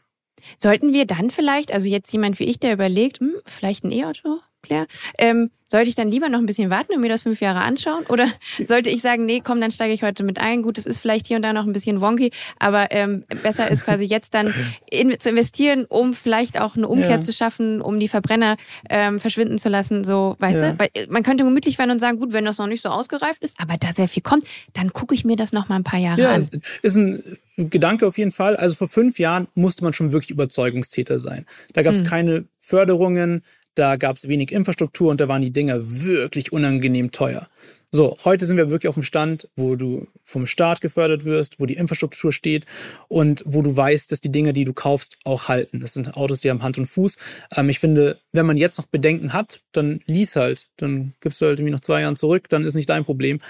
Sollten 0.59 0.93
wir 0.93 1.07
dann 1.07 1.31
vielleicht, 1.31 1.73
also 1.73 1.89
jetzt 1.89 2.13
jemand 2.13 2.39
wie 2.39 2.45
ich, 2.45 2.61
der 2.61 2.75
überlegt, 2.75 3.19
hm, 3.19 3.35
vielleicht 3.45 3.85
ein 3.85 3.91
E-Auto, 3.91 4.39
Claire, 4.67 4.87
ähm, 5.19 5.51
sollte 5.69 5.89
ich 5.89 5.97
dann 5.97 6.09
lieber 6.09 6.29
noch 6.29 6.39
ein 6.39 6.47
bisschen 6.47 6.71
warten 6.71 6.95
und 6.95 7.01
mir 7.01 7.09
das 7.09 7.23
fünf 7.23 7.41
Jahre 7.41 7.61
anschauen? 7.61 8.05
Oder 8.09 8.29
sollte 8.65 8.91
ich 8.91 9.01
sagen, 9.01 9.27
nee, 9.27 9.41
komm, 9.43 9.61
dann 9.61 9.71
steige 9.71 9.93
ich 9.93 10.03
heute 10.03 10.23
mit 10.23 10.39
ein. 10.39 10.63
Gut, 10.63 10.79
es 10.79 10.87
ist 10.87 10.99
vielleicht 10.99 11.27
hier 11.27 11.37
und 11.37 11.43
da 11.43 11.53
noch 11.53 11.67
ein 11.67 11.73
bisschen 11.73 12.01
wonky, 12.01 12.31
aber 12.59 12.89
ähm, 12.91 13.25
besser 13.43 13.71
ist 13.71 13.85
quasi 13.85 14.05
jetzt 14.05 14.35
dann 14.35 14.55
in, 14.91 15.19
zu 15.19 15.31
investieren, 15.31 15.85
um 15.89 16.15
vielleicht 16.15 16.61
auch 16.61 16.77
eine 16.77 16.87
Umkehr 16.87 17.11
ja. 17.11 17.21
zu 17.21 17.33
schaffen, 17.33 17.81
um 17.81 17.99
die 17.99 18.09
Verbrenner 18.09 18.57
ähm, 18.89 19.19
verschwinden 19.19 19.59
zu 19.59 19.69
lassen. 19.69 20.05
So, 20.05 20.37
weißt 20.39 20.59
ja. 20.59 20.73
du? 20.73 20.79
Weil 20.79 20.91
man 21.09 21.23
könnte 21.23 21.45
gemütlich 21.45 21.79
werden 21.79 21.91
und 21.91 22.01
sagen, 22.01 22.19
gut, 22.19 22.33
wenn 22.33 22.45
das 22.45 22.59
noch 22.59 22.69
nicht 22.69 22.83
so 22.83 22.89
ausgereift 22.89 23.43
ist, 23.43 23.57
aber 23.61 23.77
da 23.79 23.93
sehr 23.93 24.09
viel 24.09 24.23
kommt, 24.23 24.45
dann 24.73 24.93
gucke 24.93 25.15
ich 25.15 25.25
mir 25.25 25.37
das 25.37 25.53
noch 25.53 25.69
mal 25.69 25.77
ein 25.77 25.85
paar 25.85 26.01
Jahre 26.01 26.21
ja, 26.21 26.35
an. 26.35 26.49
Ist 26.83 26.97
ein 26.97 27.23
Gedanke 27.57 28.07
auf 28.07 28.19
jeden 28.19 28.31
Fall. 28.31 28.57
Also 28.57 28.77
vor 28.77 28.89
fünf 28.89 29.19
Jahren 29.19 29.49
musste 29.55 29.83
man 29.83 29.93
schon 29.93 30.13
wirklich 30.13 30.31
Überzeugungstäter 30.31 31.19
sein. 31.19 31.47
Da 31.73 31.83
gab 31.83 31.95
es 31.95 32.03
mhm. 32.03 32.07
keine 32.07 32.45
Förderungen, 32.61 33.43
da 33.77 33.97
gab 33.97 34.17
es 34.17 34.29
wenig 34.29 34.53
Infrastruktur 34.53 35.11
und 35.11 35.21
da 35.21 35.29
waren 35.29 35.43
die 35.43 35.53
Dinger 35.53 35.79
wirklich 35.81 36.53
unangenehm 36.53 37.13
teuer. 37.13 37.49
So, 37.93 38.17
heute 38.25 38.45
sind 38.47 38.57
wir 38.57 38.71
wirklich 38.71 38.89
auf 38.89 38.97
dem 38.97 39.05
Stand, 39.05 39.49
wo 39.55 39.77
du 39.77 40.09
vom 40.25 40.47
Staat 40.47 40.81
gefördert 40.81 41.25
wirst, 41.25 41.61
wo 41.61 41.67
die 41.67 41.77
Infrastruktur 41.77 42.33
steht 42.33 42.67
und 43.07 43.45
wo 43.47 43.63
du 43.63 43.77
weißt, 43.77 44.11
dass 44.11 44.21
die 44.21 44.33
Dinge, 44.33 44.53
die 44.53 44.65
du 44.65 44.73
kaufst, 44.73 45.19
auch 45.25 45.47
halten. 45.49 45.81
Das 45.81 45.93
sind 45.93 46.17
Autos, 46.17 46.41
die 46.41 46.51
haben 46.51 46.63
Hand 46.63 46.79
und 46.79 46.87
Fuß. 46.87 47.17
Ähm, 47.57 47.69
ich 47.69 47.79
finde, 47.79 48.19
wenn 48.33 48.45
man 48.45 48.57
jetzt 48.57 48.77
noch 48.79 48.87
Bedenken 48.87 49.33
hat, 49.33 49.61
dann 49.73 50.01
lies 50.07 50.35
halt. 50.35 50.67
Dann 50.77 51.15
gibst 51.21 51.41
du 51.41 51.47
halt 51.47 51.61
irgendwie 51.61 51.73
noch 51.73 51.81
zwei 51.81 52.01
Jahre 52.01 52.17
zurück, 52.17 52.49
dann 52.49 52.65
ist 52.65 52.75
nicht 52.75 52.89
dein 52.89 53.05
Problem. 53.05 53.41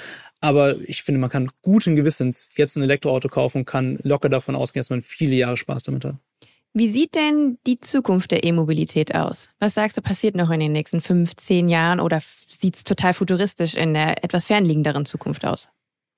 Aber 0.41 0.77
ich 0.83 1.03
finde, 1.03 1.21
man 1.21 1.31
kann 1.31 1.51
guten 1.63 1.97
Gewissens 1.97 2.51
jetzt 2.57 2.77
ein 2.77 2.83
Elektroauto 2.83 3.29
kaufen 3.29 3.59
und 3.59 3.65
kann 3.65 3.99
locker 4.03 4.29
davon 4.29 4.55
ausgehen, 4.55 4.83
dass 4.83 4.91
man 4.91 5.01
viele 5.01 5.35
Jahre 5.35 5.57
Spaß 5.57 5.85
damit 5.85 6.05
hat. 6.05 6.17
Wie 6.79 6.89
sieht 6.89 7.15
denn 7.15 7.57
die 7.67 7.81
Zukunft 7.81 8.33
der 8.33 8.45
E-Mobilität 8.45 9.15
aus? 9.15 9.49
Was 9.59 9.73
sagst 9.73 9.97
du, 9.97 10.03
passiert 10.03 10.37
noch 10.37 10.51
in 10.51 10.61
den 10.61 10.73
nächsten 10.73 11.01
fünf, 11.01 11.35
zehn 11.35 11.71
Jahren 11.71 12.01
oder 12.01 12.21
sieht 12.47 12.77
es 12.77 12.85
total 12.85 13.15
futuristisch 13.15 13.75
in 13.75 13.95
der 13.95 14.23
etwas 14.23 14.45
fernliegenderen 14.45 15.07
Zukunft 15.07 15.47
aus? 15.47 15.71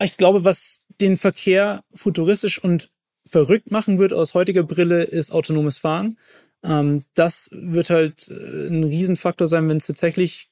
Ich 0.02 0.16
glaube, 0.16 0.42
was 0.42 0.82
den 1.00 1.16
Verkehr 1.16 1.84
futuristisch 1.94 2.58
und 2.60 2.90
verrückt 3.24 3.70
machen 3.70 4.00
wird 4.00 4.12
aus 4.12 4.34
heutiger 4.34 4.64
Brille, 4.64 5.04
ist 5.04 5.30
autonomes 5.30 5.78
Fahren. 5.78 6.18
Ähm, 6.64 7.02
das 7.14 7.50
wird 7.52 7.90
halt 7.90 8.26
äh, 8.26 8.66
ein 8.66 8.82
Riesenfaktor 8.82 9.46
sein, 9.46 9.68
wenn 9.68 9.76
es 9.76 9.86
tatsächlich 9.86 10.50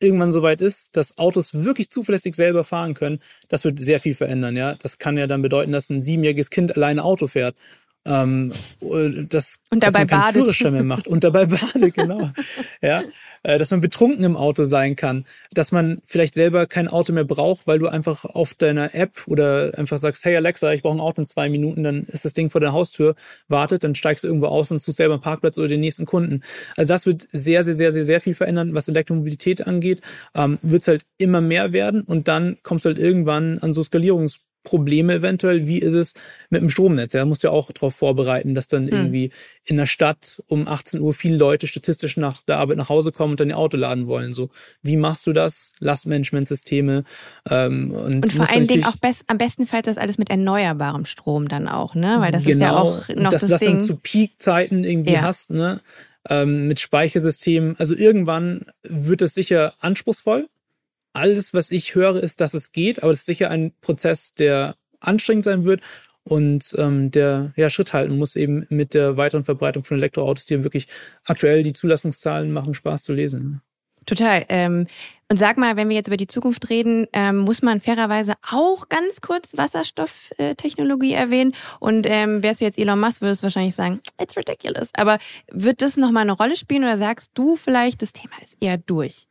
irgendwann 0.00 0.32
soweit 0.32 0.60
ist, 0.60 0.96
dass 0.96 1.18
Autos 1.18 1.54
wirklich 1.54 1.90
zuverlässig 1.90 2.34
selber 2.34 2.64
fahren 2.64 2.94
können. 2.94 3.20
Das 3.46 3.62
wird 3.62 3.78
sehr 3.78 4.00
viel 4.00 4.16
verändern. 4.16 4.56
Ja, 4.56 4.74
das 4.74 4.98
kann 4.98 5.16
ja 5.16 5.28
dann 5.28 5.42
bedeuten, 5.42 5.70
dass 5.70 5.88
ein 5.88 6.02
siebenjähriges 6.02 6.50
Kind 6.50 6.74
alleine 6.74 7.04
Auto 7.04 7.28
fährt 7.28 7.56
ähm, 8.06 8.52
das, 9.28 9.60
und 9.70 9.82
dabei 9.82 9.86
dass 9.86 9.94
man 9.94 10.06
keinen 10.06 10.32
Führerschein 10.32 10.72
mehr 10.72 10.84
macht 10.84 11.08
und 11.08 11.24
dabei 11.24 11.46
badet, 11.46 11.94
genau. 11.94 12.30
ja, 12.80 13.02
äh, 13.42 13.58
dass 13.58 13.70
man 13.70 13.80
betrunken 13.80 14.24
im 14.24 14.36
Auto 14.36 14.64
sein 14.64 14.96
kann, 14.96 15.24
dass 15.52 15.72
man 15.72 16.00
vielleicht 16.04 16.34
selber 16.34 16.66
kein 16.66 16.88
Auto 16.88 17.12
mehr 17.12 17.24
braucht, 17.24 17.66
weil 17.66 17.78
du 17.78 17.88
einfach 17.88 18.24
auf 18.24 18.54
deiner 18.54 18.94
App 18.94 19.24
oder 19.26 19.72
einfach 19.76 19.98
sagst, 19.98 20.24
hey 20.24 20.36
Alexa, 20.36 20.72
ich 20.72 20.82
brauche 20.82 20.96
ein 20.96 21.00
Auto 21.00 21.20
in 21.20 21.26
zwei 21.26 21.48
Minuten, 21.48 21.82
dann 21.82 22.04
ist 22.04 22.24
das 22.24 22.32
Ding 22.32 22.50
vor 22.50 22.60
der 22.60 22.72
Haustür, 22.72 23.14
wartet, 23.48 23.84
dann 23.84 23.94
steigst 23.94 24.24
du 24.24 24.28
irgendwo 24.28 24.46
aus 24.46 24.70
und 24.70 24.78
suchst 24.78 24.98
selber 24.98 25.14
einen 25.14 25.22
Parkplatz 25.22 25.58
oder 25.58 25.68
den 25.68 25.80
nächsten 25.80 26.06
Kunden. 26.06 26.42
Also 26.76 26.94
das 26.94 27.06
wird 27.06 27.26
sehr, 27.30 27.64
sehr, 27.64 27.74
sehr, 27.74 27.92
sehr, 27.92 28.04
sehr 28.04 28.20
viel 28.20 28.34
verändern, 28.34 28.74
was 28.74 28.88
Elektromobilität 28.88 29.66
angeht. 29.66 30.00
Ähm, 30.34 30.58
wird 30.62 30.82
es 30.82 30.88
halt 30.88 31.02
immer 31.18 31.40
mehr 31.40 31.72
werden 31.72 32.02
und 32.02 32.28
dann 32.28 32.58
kommst 32.62 32.84
du 32.84 32.90
halt 32.90 32.98
irgendwann 32.98 33.58
an 33.58 33.72
so 33.72 33.82
Skalierungs 33.82 34.40
Probleme 34.66 35.14
eventuell. 35.14 35.66
Wie 35.66 35.78
ist 35.78 35.94
es 35.94 36.14
mit 36.50 36.60
dem 36.60 36.68
Stromnetz? 36.68 37.12
Ja, 37.12 37.24
musst 37.24 37.44
ja 37.44 37.50
auch 37.50 37.70
darauf 37.70 37.94
vorbereiten, 37.94 38.54
dass 38.54 38.66
dann 38.66 38.88
hm. 38.88 38.92
irgendwie 38.92 39.30
in 39.64 39.76
der 39.76 39.86
Stadt 39.86 40.42
um 40.48 40.66
18 40.66 41.00
Uhr 41.00 41.14
viele 41.14 41.36
Leute 41.36 41.68
statistisch 41.68 42.16
nach 42.16 42.42
der 42.42 42.58
Arbeit 42.58 42.76
nach 42.76 42.88
Hause 42.88 43.12
kommen 43.12 43.32
und 43.32 43.40
dann 43.40 43.48
ihr 43.48 43.56
Auto 43.56 43.76
laden 43.76 44.08
wollen. 44.08 44.32
So, 44.32 44.50
wie 44.82 44.96
machst 44.96 45.26
du 45.26 45.32
das? 45.32 45.72
Lastmanagementsysteme 45.78 47.04
ähm, 47.48 47.92
und, 47.92 48.24
und 48.24 48.32
vor 48.32 48.50
allen 48.50 48.66
Dingen 48.66 48.84
auch 48.84 48.96
best, 48.96 49.22
am 49.28 49.38
bestenfalls 49.38 49.86
das 49.86 49.98
alles 49.98 50.18
mit 50.18 50.30
erneuerbarem 50.30 51.04
Strom 51.04 51.46
dann 51.48 51.68
auch, 51.68 51.94
ne? 51.94 52.16
Weil 52.18 52.32
das 52.32 52.44
genau, 52.44 52.56
ist 52.56 52.60
ja 52.60 52.68
genau. 52.68 53.22
auch 53.22 53.24
noch 53.24 53.30
dass 53.30 53.42
das, 53.42 53.50
das 53.52 53.60
Ding. 53.60 53.78
dann 53.78 53.80
zu 53.80 53.96
Peak-Zeiten 53.96 54.82
irgendwie 54.82 55.12
ja. 55.12 55.22
hast, 55.22 55.52
ne? 55.52 55.80
Ähm, 56.28 56.66
mit 56.66 56.80
Speichersystemen. 56.80 57.76
Also 57.78 57.94
irgendwann 57.94 58.62
wird 58.82 59.22
es 59.22 59.34
sicher 59.34 59.74
anspruchsvoll 59.78 60.48
alles, 61.16 61.54
was 61.54 61.70
ich 61.70 61.94
höre, 61.94 62.22
ist, 62.22 62.40
dass 62.40 62.54
es 62.54 62.72
geht, 62.72 63.02
aber 63.02 63.12
es 63.12 63.20
ist 63.20 63.26
sicher 63.26 63.50
ein 63.50 63.72
Prozess, 63.80 64.32
der 64.32 64.76
anstrengend 65.00 65.44
sein 65.44 65.64
wird 65.64 65.80
und 66.24 66.74
ähm, 66.78 67.10
der 67.10 67.52
ja, 67.56 67.70
Schritt 67.70 67.92
halten 67.92 68.18
muss 68.18 68.36
eben 68.36 68.66
mit 68.68 68.94
der 68.94 69.16
weiteren 69.16 69.44
Verbreitung 69.44 69.84
von 69.84 69.96
Elektroautos, 69.96 70.44
die 70.44 70.64
wirklich 70.64 70.86
aktuell 71.24 71.62
die 71.62 71.72
Zulassungszahlen 71.72 72.52
machen 72.52 72.74
Spaß 72.74 73.04
zu 73.04 73.12
lesen. 73.12 73.62
Total. 74.06 74.44
Ähm, 74.48 74.86
und 75.28 75.38
sag 75.38 75.58
mal, 75.58 75.76
wenn 75.76 75.88
wir 75.88 75.96
jetzt 75.96 76.06
über 76.06 76.16
die 76.16 76.28
Zukunft 76.28 76.70
reden, 76.70 77.08
ähm, 77.12 77.38
muss 77.38 77.62
man 77.62 77.80
fairerweise 77.80 78.34
auch 78.48 78.88
ganz 78.88 79.20
kurz 79.20 79.56
Wasserstofftechnologie 79.56 81.12
erwähnen. 81.12 81.52
Und 81.80 82.06
ähm, 82.08 82.42
wärst 82.44 82.60
du 82.60 82.64
jetzt 82.64 82.78
Elon 82.78 83.00
Musk, 83.00 83.22
würdest 83.22 83.42
du 83.42 83.44
wahrscheinlich 83.44 83.74
sagen, 83.74 84.00
it's 84.20 84.36
ridiculous. 84.36 84.90
Aber 84.96 85.18
wird 85.50 85.82
das 85.82 85.96
nochmal 85.96 86.22
eine 86.22 86.32
Rolle 86.32 86.54
spielen 86.54 86.84
oder 86.84 86.98
sagst 86.98 87.32
du 87.34 87.56
vielleicht, 87.56 88.02
das 88.02 88.12
Thema 88.12 88.34
ist 88.42 88.56
eher 88.60 88.78
durch? 88.78 89.26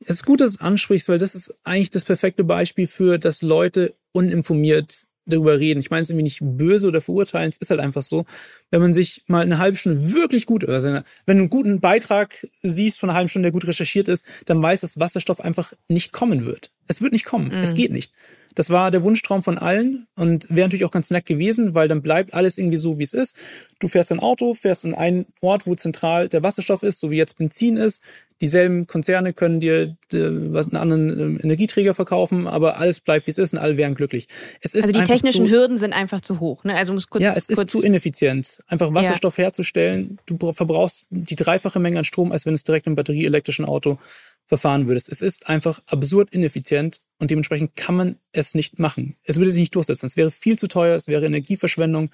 Es 0.00 0.16
ist 0.16 0.26
gut, 0.26 0.40
dass 0.40 0.52
du 0.52 0.56
es 0.56 0.60
ansprichst, 0.60 1.08
weil 1.08 1.18
das 1.18 1.34
ist 1.34 1.58
eigentlich 1.64 1.90
das 1.90 2.04
perfekte 2.04 2.44
Beispiel 2.44 2.86
für, 2.86 3.18
dass 3.18 3.42
Leute 3.42 3.94
uninformiert 4.12 5.06
darüber 5.26 5.58
reden. 5.58 5.80
Ich 5.80 5.90
meine 5.90 6.02
es 6.02 6.10
irgendwie 6.10 6.24
nicht 6.24 6.40
böse 6.40 6.86
oder 6.86 7.00
verurteilen, 7.00 7.50
es 7.50 7.56
ist 7.56 7.70
halt 7.70 7.80
einfach 7.80 8.02
so. 8.02 8.24
Wenn 8.70 8.80
man 8.80 8.94
sich 8.94 9.24
mal 9.26 9.42
eine 9.42 9.58
halbe 9.58 9.76
Stunde 9.76 10.12
wirklich 10.12 10.46
gut, 10.46 10.68
also 10.68 10.88
wenn 10.88 11.02
du 11.36 11.42
einen 11.42 11.50
guten 11.50 11.80
Beitrag 11.80 12.46
siehst 12.62 13.00
von 13.00 13.10
einer 13.10 13.16
halben 13.16 13.28
Stunde, 13.28 13.46
der 13.46 13.52
gut 13.52 13.66
recherchiert 13.66 14.08
ist, 14.08 14.24
dann 14.46 14.62
weiß, 14.62 14.82
dass 14.82 15.00
Wasserstoff 15.00 15.40
einfach 15.40 15.72
nicht 15.88 16.12
kommen 16.12 16.46
wird. 16.46 16.70
Es 16.86 17.02
wird 17.02 17.12
nicht 17.12 17.24
kommen. 17.24 17.48
Mhm. 17.48 17.62
Es 17.62 17.74
geht 17.74 17.92
nicht. 17.92 18.12
Das 18.56 18.70
war 18.70 18.90
der 18.90 19.02
Wunschtraum 19.02 19.42
von 19.42 19.58
allen 19.58 20.06
und 20.16 20.48
wäre 20.48 20.66
natürlich 20.66 20.86
auch 20.86 20.90
ganz 20.90 21.10
nett 21.10 21.26
gewesen, 21.26 21.74
weil 21.74 21.88
dann 21.88 22.00
bleibt 22.00 22.32
alles 22.32 22.56
irgendwie 22.56 22.78
so, 22.78 22.98
wie 22.98 23.04
es 23.04 23.12
ist. 23.12 23.36
Du 23.78 23.86
fährst 23.86 24.10
ein 24.10 24.18
Auto, 24.18 24.54
fährst 24.54 24.86
an 24.86 24.94
einen 24.94 25.26
Ort, 25.42 25.66
wo 25.66 25.74
zentral 25.74 26.30
der 26.30 26.42
Wasserstoff 26.42 26.82
ist, 26.82 26.98
so 26.98 27.10
wie 27.10 27.18
jetzt 27.18 27.36
Benzin 27.36 27.76
ist. 27.76 28.02
Dieselben 28.40 28.86
Konzerne 28.86 29.34
können 29.34 29.60
dir 29.60 29.96
was 30.10 30.66
einen 30.66 30.76
anderen 30.76 31.20
ähm, 31.20 31.40
Energieträger 31.42 31.94
verkaufen, 31.94 32.46
aber 32.46 32.78
alles 32.78 33.00
bleibt, 33.00 33.26
wie 33.26 33.30
es 33.30 33.38
ist 33.38 33.52
und 33.52 33.58
alle 33.58 33.76
wären 33.76 33.94
glücklich. 33.94 34.26
Es 34.60 34.74
ist 34.74 34.84
also 34.84 34.98
die 34.98 35.04
technischen 35.04 35.46
zu, 35.46 35.52
Hürden 35.52 35.76
sind 35.76 35.92
einfach 35.92 36.22
zu 36.22 36.40
hoch. 36.40 36.64
Ne? 36.64 36.74
Also 36.74 36.94
muss 36.94 37.08
kurz, 37.08 37.24
ja, 37.24 37.34
es 37.34 37.48
kurz 37.48 37.58
ist 37.58 37.70
zu 37.70 37.82
ineffizient. 37.82 38.62
Einfach 38.68 38.92
Wasserstoff 38.92 39.36
ja. 39.36 39.44
herzustellen, 39.44 40.18
du 40.24 40.52
verbrauchst 40.52 41.06
die 41.10 41.36
dreifache 41.36 41.78
Menge 41.78 41.98
an 41.98 42.04
Strom, 42.04 42.32
als 42.32 42.46
wenn 42.46 42.54
es 42.54 42.64
direkt 42.64 42.86
im 42.86 42.94
batterieelektrischen 42.94 43.66
Auto 43.66 43.98
verfahren 44.46 44.86
würdest. 44.86 45.08
Es 45.08 45.20
ist 45.20 45.48
einfach 45.48 45.82
absurd 45.86 46.32
ineffizient 46.32 47.00
und 47.18 47.30
dementsprechend 47.30 47.76
kann 47.76 47.96
man 47.96 48.16
es 48.32 48.54
nicht 48.54 48.78
machen. 48.78 49.16
Es 49.24 49.36
würde 49.36 49.50
sich 49.50 49.60
nicht 49.60 49.74
durchsetzen. 49.74 50.06
Es 50.06 50.16
wäre 50.16 50.30
viel 50.30 50.58
zu 50.58 50.68
teuer, 50.68 50.96
es 50.96 51.08
wäre 51.08 51.26
Energieverschwendung. 51.26 52.10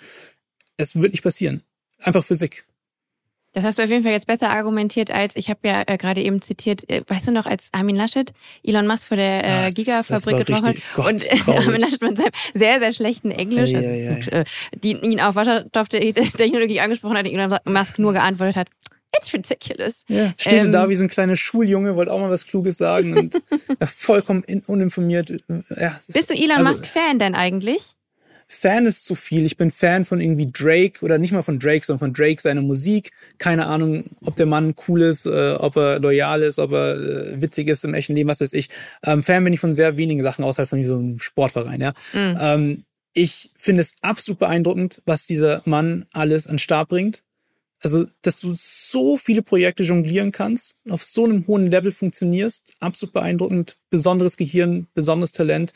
Es 0.77 0.97
wird 0.97 1.13
nicht 1.13 1.23
passieren. 1.23 1.63
Einfach 1.99 2.25
Physik. 2.25 2.65
Das 3.55 3.65
hast 3.65 3.79
du 3.79 3.83
auf 3.83 3.91
jeden 3.91 4.03
Fall 4.03 4.13
jetzt 4.13 4.27
besser 4.27 4.49
argumentiert 4.49 5.11
als, 5.11 5.37
ich 5.37 5.51
habe 5.51 5.61
ja 5.65 5.83
äh, 5.87 5.99
gerade 5.99 6.23
eben 6.23 6.41
zitiert, 6.41 6.89
äh, 6.89 7.03
weißt 7.07 7.29
du 7.29 7.33
noch, 7.33 7.45
als 7.45 7.69
Armin 7.73 7.97
Laschet 7.97 8.33
Elon 8.65 8.87
Musk 8.87 9.09
vor 9.09 9.19
der 9.19 9.45
äh, 9.45 9.69
Ach, 9.69 9.75
Gigafabrik 9.75 10.39
getroffen 10.39 10.69
hat 10.69 11.07
und 11.07 11.31
äh, 11.49 11.59
Armin 11.59 11.83
Laschet 11.83 12.01
mit 12.01 12.17
seinem 12.17 12.31
sehr, 12.55 12.79
sehr 12.79 12.93
schlechten 12.95 13.31
Englisch, 13.31 13.75
also, 13.75 13.87
ja, 13.87 13.95
ja, 13.95 14.17
ja. 14.19 14.45
Die 14.83 14.93
ihn 14.93 15.21
auf 15.21 15.35
Wasserstofftechnologie 15.35 16.81
angesprochen 16.81 17.19
hat, 17.19 17.27
Elon 17.27 17.59
Musk 17.67 17.99
nur 17.99 18.15
geantwortet 18.15 18.57
hat, 18.57 18.69
It's 19.17 19.33
ridiculous. 19.33 20.05
Ja, 20.09 20.33
steht 20.39 20.65
ähm, 20.65 20.73
da 20.73 20.89
wie 20.89 20.95
so 20.95 21.05
ein 21.05 21.11
kleiner 21.11 21.37
Schuljunge, 21.37 21.97
wollte 21.97 22.13
auch 22.13 22.19
mal 22.19 22.31
was 22.31 22.47
Kluges 22.47 22.79
sagen 22.79 23.17
und 23.17 23.43
vollkommen 23.85 24.45
uninformiert. 24.67 25.31
Ja, 25.77 26.01
Bist 26.09 26.31
du 26.31 26.35
Elon 26.35 26.59
also, 26.59 26.71
Musk-Fan 26.71 27.19
denn 27.19 27.35
eigentlich? 27.35 27.97
Fan 28.53 28.85
ist 28.85 29.07
zu 29.07 29.15
viel. 29.15 29.47
Ich 29.47 29.57
bin 29.57 29.71
Fan 29.71 30.05
von 30.05 30.21
irgendwie 30.21 30.51
Drake 30.53 31.03
oder 31.03 31.17
nicht 31.17 31.33
mal 31.33 31.43
von 31.43 31.59
Drake, 31.59 31.85
sondern 31.85 32.01
von 32.01 32.13
Drake, 32.13 32.41
seiner 32.41 32.61
Musik. 32.61 33.11
Keine 33.39 33.67
Ahnung, 33.67 34.05
ob 34.25 34.37
der 34.37 34.47
Mann 34.47 34.75
cool 34.87 35.01
ist, 35.03 35.25
äh, 35.25 35.55
ob 35.55 35.77
er 35.77 36.01
loyal 36.01 36.43
ist, 36.43 36.59
ob 36.59 36.73
er 36.73 36.97
äh, 36.97 37.41
witzig 37.41 37.69
ist 37.69 37.85
im 37.85 37.95
echten 37.95 38.15
Leben, 38.15 38.29
was 38.29 38.41
weiß 38.41 38.53
ich. 38.53 38.69
Ähm, 39.05 39.23
Fan 39.23 39.43
bin 39.45 39.55
ich 39.55 39.61
von 39.61 39.73
sehr 39.73 39.97
wenigen 39.97 40.21
Sachen, 40.21 40.45
außerhalb 40.45 40.69
von 40.69 40.85
so 40.85 40.97
einem 40.97 41.19
Sportverein, 41.19 41.81
ja. 41.81 41.95
Mhm. 42.13 42.39
Ähm, 42.41 42.85
ich 43.15 43.51
finde 43.57 43.81
es 43.81 43.95
absolut 44.03 44.39
beeindruckend, 44.39 45.03
was 45.07 45.27
dieser 45.27 45.63
Mann 45.65 46.07
alles 46.13 46.47
an 46.47 46.59
Start 46.59 46.89
bringt. 46.89 47.23
Also, 47.83 48.07
dass 48.23 48.37
du 48.37 48.55
so 48.57 49.17
viele 49.17 49.43
Projekte 49.43 49.83
jonglieren 49.83 50.31
kannst, 50.31 50.83
auf 50.89 51.03
so 51.03 51.25
einem 51.25 51.47
hohen 51.47 51.71
Level 51.71 51.91
funktionierst, 51.91 52.75
absolut 52.79 53.13
beeindruckend, 53.13 53.77
besonderes 53.91 54.37
Gehirn, 54.37 54.87
besonderes 54.95 55.33
Talent, 55.33 55.73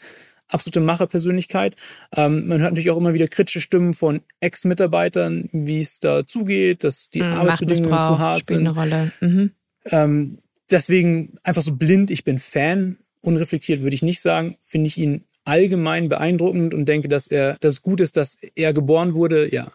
absolute 0.48 0.80
Macherpersönlichkeit. 0.80 1.76
Ähm, 2.14 2.46
man 2.46 2.60
hört 2.60 2.72
natürlich 2.72 2.90
auch 2.90 2.96
immer 2.96 3.14
wieder 3.14 3.28
kritische 3.28 3.60
Stimmen 3.60 3.94
von 3.94 4.20
Ex-Mitarbeitern, 4.40 5.48
wie 5.52 5.80
es 5.80 5.98
da 5.98 6.26
zugeht, 6.26 6.84
dass 6.84 7.10
die 7.10 7.22
mhm, 7.22 7.32
Arbeitsbedingungen 7.32 7.98
zu 7.98 8.18
hart 8.18 8.46
sind. 8.46 8.58
Eine 8.58 8.70
Rolle. 8.70 9.12
Mhm. 9.20 9.50
Ähm, 9.86 10.38
deswegen 10.70 11.38
einfach 11.42 11.62
so 11.62 11.74
blind, 11.74 12.10
ich 12.10 12.24
bin 12.24 12.38
Fan, 12.38 12.98
unreflektiert 13.20 13.82
würde 13.82 13.94
ich 13.94 14.02
nicht 14.02 14.20
sagen, 14.20 14.56
finde 14.64 14.86
ich 14.88 14.98
ihn 14.98 15.24
allgemein 15.44 16.08
beeindruckend 16.08 16.74
und 16.74 16.86
denke, 16.86 17.08
dass 17.08 17.26
er, 17.26 17.56
dass 17.60 17.74
es 17.74 17.82
gut 17.82 18.00
ist, 18.00 18.16
dass 18.16 18.38
er 18.54 18.72
geboren 18.72 19.14
wurde, 19.14 19.52
ja, 19.52 19.70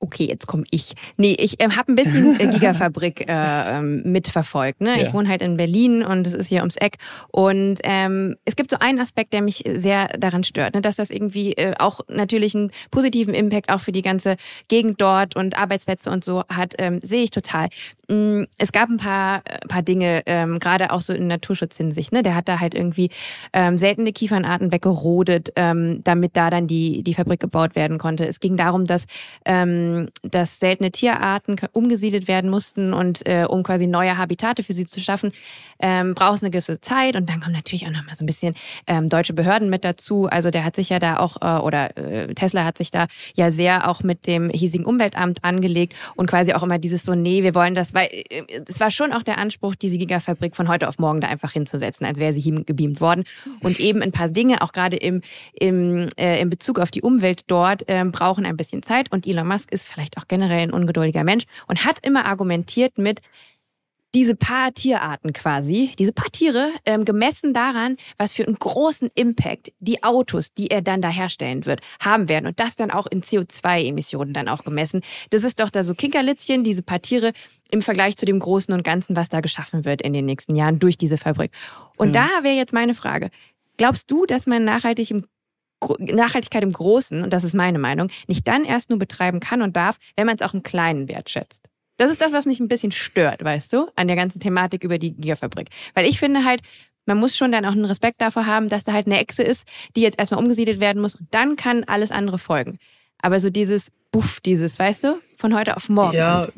okay, 0.00 0.24
jetzt 0.24 0.46
komme 0.46 0.64
ich. 0.70 0.94
Nee, 1.16 1.36
ich 1.38 1.60
äh, 1.60 1.68
habe 1.70 1.92
ein 1.92 1.94
bisschen 1.94 2.40
äh, 2.40 2.48
Gigafabrik 2.48 3.28
äh, 3.28 3.78
ähm, 3.78 4.02
mitverfolgt. 4.04 4.80
Ne? 4.80 4.98
Ja. 4.98 5.06
Ich 5.06 5.12
wohne 5.12 5.28
halt 5.28 5.42
in 5.42 5.56
Berlin 5.56 6.02
und 6.02 6.26
es 6.26 6.32
ist 6.32 6.48
hier 6.48 6.60
ums 6.60 6.76
Eck. 6.76 6.96
Und 7.30 7.78
ähm, 7.84 8.36
es 8.44 8.56
gibt 8.56 8.70
so 8.70 8.78
einen 8.78 8.98
Aspekt, 8.98 9.32
der 9.32 9.42
mich 9.42 9.62
sehr 9.74 10.08
daran 10.18 10.42
stört, 10.42 10.74
ne? 10.74 10.80
dass 10.80 10.96
das 10.96 11.10
irgendwie 11.10 11.52
äh, 11.52 11.74
auch 11.78 12.00
natürlich 12.08 12.54
einen 12.54 12.70
positiven 12.90 13.34
Impact 13.34 13.70
auch 13.70 13.80
für 13.80 13.92
die 13.92 14.02
ganze 14.02 14.36
Gegend 14.68 15.00
dort 15.00 15.36
und 15.36 15.56
Arbeitsplätze 15.58 16.10
und 16.10 16.24
so 16.24 16.44
hat, 16.48 16.74
ähm, 16.78 17.00
sehe 17.02 17.22
ich 17.22 17.30
total. 17.30 17.68
Mm, 18.08 18.44
es 18.58 18.72
gab 18.72 18.88
ein 18.88 18.96
paar, 18.96 19.42
äh, 19.44 19.58
paar 19.68 19.82
Dinge, 19.82 20.22
ähm, 20.26 20.58
gerade 20.58 20.92
auch 20.92 21.02
so 21.02 21.12
in 21.12 21.26
Naturschutzhinsicht. 21.26 22.12
Ne? 22.12 22.22
Der 22.22 22.34
hat 22.34 22.48
da 22.48 22.58
halt 22.58 22.74
irgendwie 22.74 23.10
ähm, 23.52 23.76
seltene 23.76 24.12
Kiefernarten 24.12 24.72
weggerodet, 24.72 25.50
ähm, 25.56 26.00
damit 26.04 26.36
da 26.36 26.48
dann 26.48 26.66
die, 26.66 27.02
die 27.02 27.14
Fabrik 27.14 27.40
gebaut 27.40 27.76
werden 27.76 27.98
konnte. 27.98 28.26
Es 28.26 28.40
ging 28.40 28.56
darum, 28.56 28.86
dass 28.86 29.04
ähm, 29.44 29.89
ähm, 29.90 30.08
dass 30.22 30.58
seltene 30.58 30.90
Tierarten 30.90 31.56
umgesiedelt 31.72 32.28
werden 32.28 32.50
mussten 32.50 32.92
und 32.92 33.26
äh, 33.26 33.44
um 33.48 33.62
quasi 33.62 33.86
neue 33.86 34.16
Habitate 34.16 34.62
für 34.62 34.72
sie 34.72 34.86
zu 34.86 35.00
schaffen, 35.00 35.32
ähm, 35.78 36.14
braucht 36.14 36.36
es 36.36 36.42
eine 36.42 36.50
gewisse 36.50 36.80
Zeit 36.80 37.16
und 37.16 37.28
dann 37.28 37.40
kommen 37.40 37.54
natürlich 37.54 37.86
auch 37.86 37.90
noch 37.90 38.04
mal 38.04 38.14
so 38.14 38.24
ein 38.24 38.26
bisschen 38.26 38.54
ähm, 38.86 39.08
deutsche 39.08 39.32
Behörden 39.32 39.70
mit 39.70 39.84
dazu. 39.84 40.26
Also 40.26 40.50
der 40.50 40.64
hat 40.64 40.76
sich 40.76 40.88
ja 40.88 40.98
da 40.98 41.18
auch 41.18 41.36
äh, 41.40 41.62
oder 41.62 41.96
äh, 41.96 42.34
Tesla 42.34 42.64
hat 42.64 42.78
sich 42.78 42.90
da 42.90 43.06
ja 43.34 43.50
sehr 43.50 43.88
auch 43.88 44.02
mit 44.02 44.26
dem 44.26 44.50
hiesigen 44.50 44.84
Umweltamt 44.84 45.44
angelegt 45.44 45.94
und 46.16 46.26
quasi 46.26 46.52
auch 46.52 46.62
immer 46.62 46.78
dieses 46.78 47.02
so 47.02 47.14
nee, 47.14 47.42
wir 47.42 47.54
wollen 47.54 47.74
das 47.74 47.94
Weil 47.94 48.08
äh, 48.12 48.42
es 48.66 48.80
war 48.80 48.90
schon 48.90 49.12
auch 49.12 49.22
der 49.22 49.38
Anspruch, 49.38 49.74
diese 49.74 49.98
Gigafabrik 49.98 50.56
von 50.56 50.68
heute 50.68 50.88
auf 50.88 50.98
morgen 50.98 51.20
da 51.20 51.28
einfach 51.28 51.52
hinzusetzen, 51.52 52.06
als 52.06 52.18
wäre 52.18 52.32
sie 52.32 52.50
gebeamt 52.64 53.00
worden. 53.00 53.24
Und 53.60 53.80
eben 53.80 54.02
ein 54.02 54.12
paar 54.12 54.28
Dinge, 54.28 54.62
auch 54.62 54.72
gerade 54.72 54.96
im, 54.96 55.22
im, 55.52 56.08
äh, 56.16 56.40
in 56.40 56.50
Bezug 56.50 56.78
auf 56.78 56.90
die 56.90 57.02
Umwelt 57.02 57.44
dort, 57.46 57.88
äh, 57.88 58.04
brauchen 58.04 58.46
ein 58.46 58.56
bisschen 58.56 58.82
Zeit. 58.82 59.12
Und 59.12 59.26
Elon 59.26 59.46
Musk 59.46 59.72
ist 59.72 59.79
vielleicht 59.84 60.18
auch 60.18 60.28
generell 60.28 60.60
ein 60.60 60.72
ungeduldiger 60.72 61.24
Mensch 61.24 61.44
und 61.66 61.84
hat 61.84 62.04
immer 62.04 62.26
argumentiert 62.26 62.98
mit, 62.98 63.20
diese 64.14 64.34
paar 64.34 64.74
Tierarten 64.74 65.32
quasi, 65.32 65.92
diese 65.98 66.12
paar 66.12 66.30
Tiere, 66.32 66.70
ähm, 66.84 67.04
gemessen 67.04 67.54
daran, 67.54 67.96
was 68.18 68.32
für 68.32 68.44
einen 68.44 68.56
großen 68.56 69.08
Impact 69.14 69.72
die 69.78 70.02
Autos, 70.02 70.52
die 70.52 70.70
er 70.70 70.82
dann 70.82 71.00
da 71.00 71.08
herstellen 71.08 71.64
wird, 71.66 71.80
haben 72.00 72.28
werden. 72.28 72.46
Und 72.46 72.58
das 72.58 72.76
dann 72.76 72.90
auch 72.90 73.06
in 73.06 73.22
CO2-Emissionen 73.22 74.32
dann 74.32 74.48
auch 74.48 74.64
gemessen. 74.64 75.02
Das 75.30 75.44
ist 75.44 75.60
doch 75.60 75.70
da 75.70 75.84
so 75.84 75.94
Kinkerlitzchen, 75.94 76.64
diese 76.64 76.82
paar 76.82 77.00
Tiere 77.00 77.32
im 77.70 77.82
Vergleich 77.82 78.16
zu 78.16 78.26
dem 78.26 78.40
Großen 78.40 78.74
und 78.74 78.82
Ganzen, 78.82 79.14
was 79.14 79.28
da 79.28 79.40
geschaffen 79.40 79.84
wird 79.84 80.02
in 80.02 80.12
den 80.12 80.24
nächsten 80.24 80.56
Jahren 80.56 80.80
durch 80.80 80.98
diese 80.98 81.18
Fabrik. 81.18 81.52
Und 81.96 82.08
mhm. 82.08 82.14
da 82.14 82.28
wäre 82.42 82.56
jetzt 82.56 82.72
meine 82.72 82.94
Frage. 82.94 83.30
Glaubst 83.76 84.10
du, 84.10 84.26
dass 84.26 84.46
man 84.46 84.64
nachhaltig 84.64 85.10
im 85.12 85.24
Nachhaltigkeit 85.98 86.62
im 86.62 86.72
Großen, 86.72 87.22
und 87.22 87.32
das 87.32 87.44
ist 87.44 87.54
meine 87.54 87.78
Meinung, 87.78 88.08
nicht 88.26 88.46
dann 88.46 88.64
erst 88.64 88.90
nur 88.90 88.98
betreiben 88.98 89.40
kann 89.40 89.62
und 89.62 89.76
darf, 89.76 89.96
wenn 90.16 90.26
man 90.26 90.36
es 90.36 90.42
auch 90.42 90.54
im 90.54 90.62
Kleinen 90.62 91.08
wertschätzt? 91.08 91.68
Das 91.96 92.10
ist 92.10 92.20
das, 92.22 92.32
was 92.32 92.46
mich 92.46 92.60
ein 92.60 92.68
bisschen 92.68 92.92
stört, 92.92 93.44
weißt 93.44 93.72
du, 93.72 93.88
an 93.94 94.06
der 94.06 94.16
ganzen 94.16 94.40
Thematik 94.40 94.84
über 94.84 94.98
die 94.98 95.12
Gigafabrik. 95.12 95.68
Weil 95.94 96.06
ich 96.06 96.18
finde 96.18 96.44
halt, 96.44 96.62
man 97.04 97.18
muss 97.18 97.36
schon 97.36 97.52
dann 97.52 97.66
auch 97.66 97.72
einen 97.72 97.84
Respekt 97.84 98.20
davor 98.20 98.46
haben, 98.46 98.68
dass 98.68 98.84
da 98.84 98.92
halt 98.92 99.06
eine 99.06 99.18
Echse 99.18 99.42
ist, 99.42 99.66
die 99.96 100.00
jetzt 100.00 100.18
erstmal 100.18 100.40
umgesiedelt 100.40 100.80
werden 100.80 101.02
muss 101.02 101.14
und 101.14 101.28
dann 101.32 101.56
kann 101.56 101.84
alles 101.84 102.10
andere 102.10 102.38
folgen. 102.38 102.78
Aber 103.22 103.40
so 103.40 103.50
dieses 103.50 103.90
Buff, 104.12 104.40
dieses, 104.40 104.78
weißt 104.78 105.04
du, 105.04 105.20
von 105.36 105.54
heute 105.56 105.76
auf 105.76 105.88
morgen. 105.88 106.16
Ja, 106.16 106.48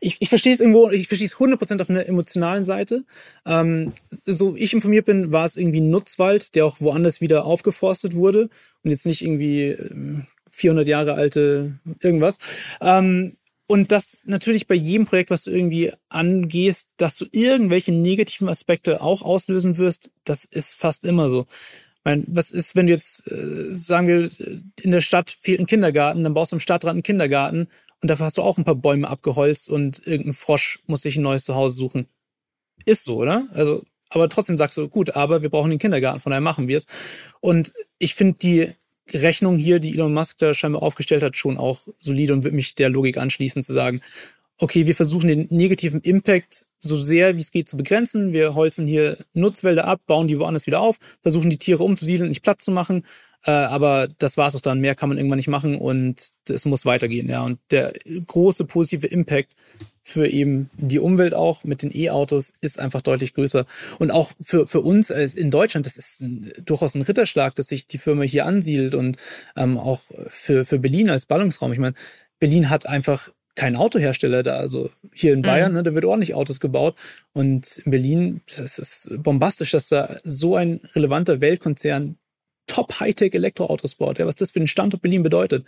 ich, 0.00 0.16
ich 0.20 0.28
verstehe 0.28 0.52
es 0.52 0.60
irgendwo, 0.60 0.90
ich 0.90 1.08
verstehe 1.08 1.26
es 1.26 1.36
100% 1.36 1.80
auf 1.80 1.90
einer 1.90 2.06
emotionalen 2.06 2.64
Seite. 2.64 3.04
Ähm, 3.46 3.92
so 4.10 4.54
ich 4.56 4.74
informiert 4.74 5.06
bin, 5.06 5.32
war 5.32 5.44
es 5.44 5.56
irgendwie 5.56 5.80
Nutzwald, 5.80 6.54
der 6.54 6.66
auch 6.66 6.76
woanders 6.80 7.20
wieder 7.20 7.44
aufgeforstet 7.44 8.14
wurde 8.14 8.50
und 8.84 8.90
jetzt 8.90 9.06
nicht 9.06 9.22
irgendwie 9.22 9.76
400 10.50 10.86
ähm, 10.86 10.90
Jahre 10.90 11.14
alte 11.14 11.78
irgendwas. 12.02 12.38
Ähm, 12.80 13.36
und 13.70 13.92
das 13.92 14.22
natürlich 14.24 14.66
bei 14.66 14.74
jedem 14.74 15.04
Projekt, 15.04 15.30
was 15.30 15.44
du 15.44 15.50
irgendwie 15.50 15.92
angehst, 16.08 16.88
dass 16.96 17.16
du 17.16 17.26
irgendwelche 17.32 17.92
negativen 17.92 18.48
Aspekte 18.48 19.02
auch 19.02 19.20
auslösen 19.20 19.76
wirst, 19.76 20.10
das 20.24 20.46
ist 20.46 20.74
fast 20.76 21.04
immer 21.04 21.28
so. 21.28 21.46
Meine, 22.08 22.24
was 22.26 22.52
ist, 22.52 22.74
wenn 22.74 22.86
du 22.86 22.94
jetzt, 22.94 23.30
äh, 23.30 23.74
sagen 23.74 24.08
wir, 24.08 24.30
in 24.80 24.92
der 24.92 25.02
Stadt 25.02 25.30
fehlt 25.30 25.60
ein 25.60 25.66
Kindergarten, 25.66 26.24
dann 26.24 26.32
baust 26.32 26.52
du 26.52 26.56
im 26.56 26.60
Stadtrand 26.60 26.94
einen 26.94 27.02
Kindergarten 27.02 27.68
und 28.00 28.08
dafür 28.10 28.24
hast 28.24 28.38
du 28.38 28.42
auch 28.42 28.56
ein 28.56 28.64
paar 28.64 28.76
Bäume 28.76 29.06
abgeholzt 29.06 29.68
und 29.68 30.06
irgendein 30.06 30.32
Frosch 30.32 30.78
muss 30.86 31.02
sich 31.02 31.18
ein 31.18 31.22
neues 31.22 31.44
Zuhause 31.44 31.76
suchen. 31.76 32.06
Ist 32.86 33.04
so, 33.04 33.18
oder? 33.18 33.46
Also, 33.52 33.84
aber 34.08 34.30
trotzdem 34.30 34.56
sagst 34.56 34.78
du, 34.78 34.88
gut, 34.88 35.16
aber 35.16 35.42
wir 35.42 35.50
brauchen 35.50 35.68
den 35.68 35.78
Kindergarten, 35.78 36.20
von 36.20 36.30
daher 36.30 36.40
machen 36.40 36.66
wir 36.66 36.78
es. 36.78 36.86
Und 37.40 37.74
ich 37.98 38.14
finde 38.14 38.38
die 38.38 38.72
Rechnung 39.12 39.56
hier, 39.56 39.78
die 39.78 39.92
Elon 39.92 40.14
Musk 40.14 40.38
da 40.38 40.54
scheinbar 40.54 40.82
aufgestellt 40.82 41.22
hat, 41.22 41.36
schon 41.36 41.58
auch 41.58 41.80
solide 41.98 42.32
und 42.32 42.42
würde 42.42 42.56
mich 42.56 42.74
der 42.74 42.88
Logik 42.88 43.18
anschließen, 43.18 43.62
zu 43.62 43.74
sagen, 43.74 44.00
okay, 44.56 44.86
wir 44.86 44.94
versuchen 44.94 45.28
den 45.28 45.46
negativen 45.50 46.00
Impact 46.00 46.67
so 46.78 46.96
sehr 46.96 47.36
wie 47.36 47.40
es 47.40 47.50
geht 47.50 47.68
zu 47.68 47.76
begrenzen. 47.76 48.32
Wir 48.32 48.54
holzen 48.54 48.86
hier 48.86 49.18
Nutzwälder 49.34 49.86
ab, 49.86 50.00
bauen 50.06 50.28
die 50.28 50.38
woanders 50.38 50.66
wieder 50.66 50.80
auf, 50.80 50.98
versuchen 51.22 51.50
die 51.50 51.58
Tiere 51.58 51.82
umzusiedeln, 51.82 52.28
nicht 52.28 52.42
Platz 52.42 52.64
zu 52.64 52.70
machen. 52.70 53.04
Äh, 53.44 53.50
aber 53.50 54.08
das 54.18 54.36
war 54.36 54.48
es 54.48 54.56
auch 54.56 54.60
dann. 54.60 54.80
Mehr 54.80 54.94
kann 54.94 55.08
man 55.08 55.18
irgendwann 55.18 55.38
nicht 55.38 55.48
machen 55.48 55.76
und 55.76 56.22
es 56.48 56.64
muss 56.64 56.86
weitergehen. 56.86 57.28
Ja, 57.28 57.42
und 57.42 57.58
der 57.70 57.92
große 58.26 58.64
positive 58.64 59.06
Impact 59.06 59.54
für 60.02 60.26
eben 60.26 60.70
die 60.76 60.98
Umwelt 60.98 61.34
auch 61.34 61.64
mit 61.64 61.82
den 61.82 61.94
E-Autos 61.94 62.54
ist 62.62 62.78
einfach 62.78 63.02
deutlich 63.02 63.34
größer. 63.34 63.66
Und 63.98 64.10
auch 64.10 64.30
für, 64.40 64.66
für 64.66 64.80
uns 64.80 65.10
in 65.10 65.50
Deutschland, 65.50 65.84
das 65.84 65.98
ist 65.98 66.22
ein, 66.22 66.50
durchaus 66.64 66.94
ein 66.94 67.02
Ritterschlag, 67.02 67.54
dass 67.54 67.68
sich 67.68 67.86
die 67.86 67.98
Firma 67.98 68.22
hier 68.22 68.46
ansiedelt 68.46 68.94
und 68.94 69.18
ähm, 69.54 69.76
auch 69.76 70.00
für, 70.28 70.64
für 70.64 70.78
Berlin 70.78 71.10
als 71.10 71.26
Ballungsraum. 71.26 71.72
Ich 71.72 71.78
meine, 71.78 71.94
Berlin 72.40 72.70
hat 72.70 72.86
einfach 72.86 73.30
keinen 73.58 73.76
Autohersteller 73.76 74.42
da. 74.42 74.56
Also 74.56 74.90
hier 75.12 75.32
in 75.32 75.42
Bayern, 75.42 75.72
mhm. 75.72 75.78
ne, 75.78 75.82
da 75.82 75.94
wird 75.94 76.04
ordentlich 76.04 76.34
Autos 76.34 76.60
gebaut. 76.60 76.96
Und 77.32 77.78
in 77.84 77.90
Berlin, 77.90 78.40
das 78.56 78.78
ist 78.78 79.10
bombastisch, 79.22 79.72
dass 79.72 79.88
da 79.88 80.18
so 80.22 80.54
ein 80.54 80.80
relevanter 80.94 81.40
Weltkonzern 81.40 82.16
Top-Hightech-Elektroautos 82.68 83.96
baut. 83.96 84.18
Ja, 84.18 84.26
was 84.26 84.36
das 84.36 84.52
für 84.52 84.60
den 84.60 84.68
Standort 84.68 85.02
Berlin 85.02 85.22
bedeutet. 85.22 85.66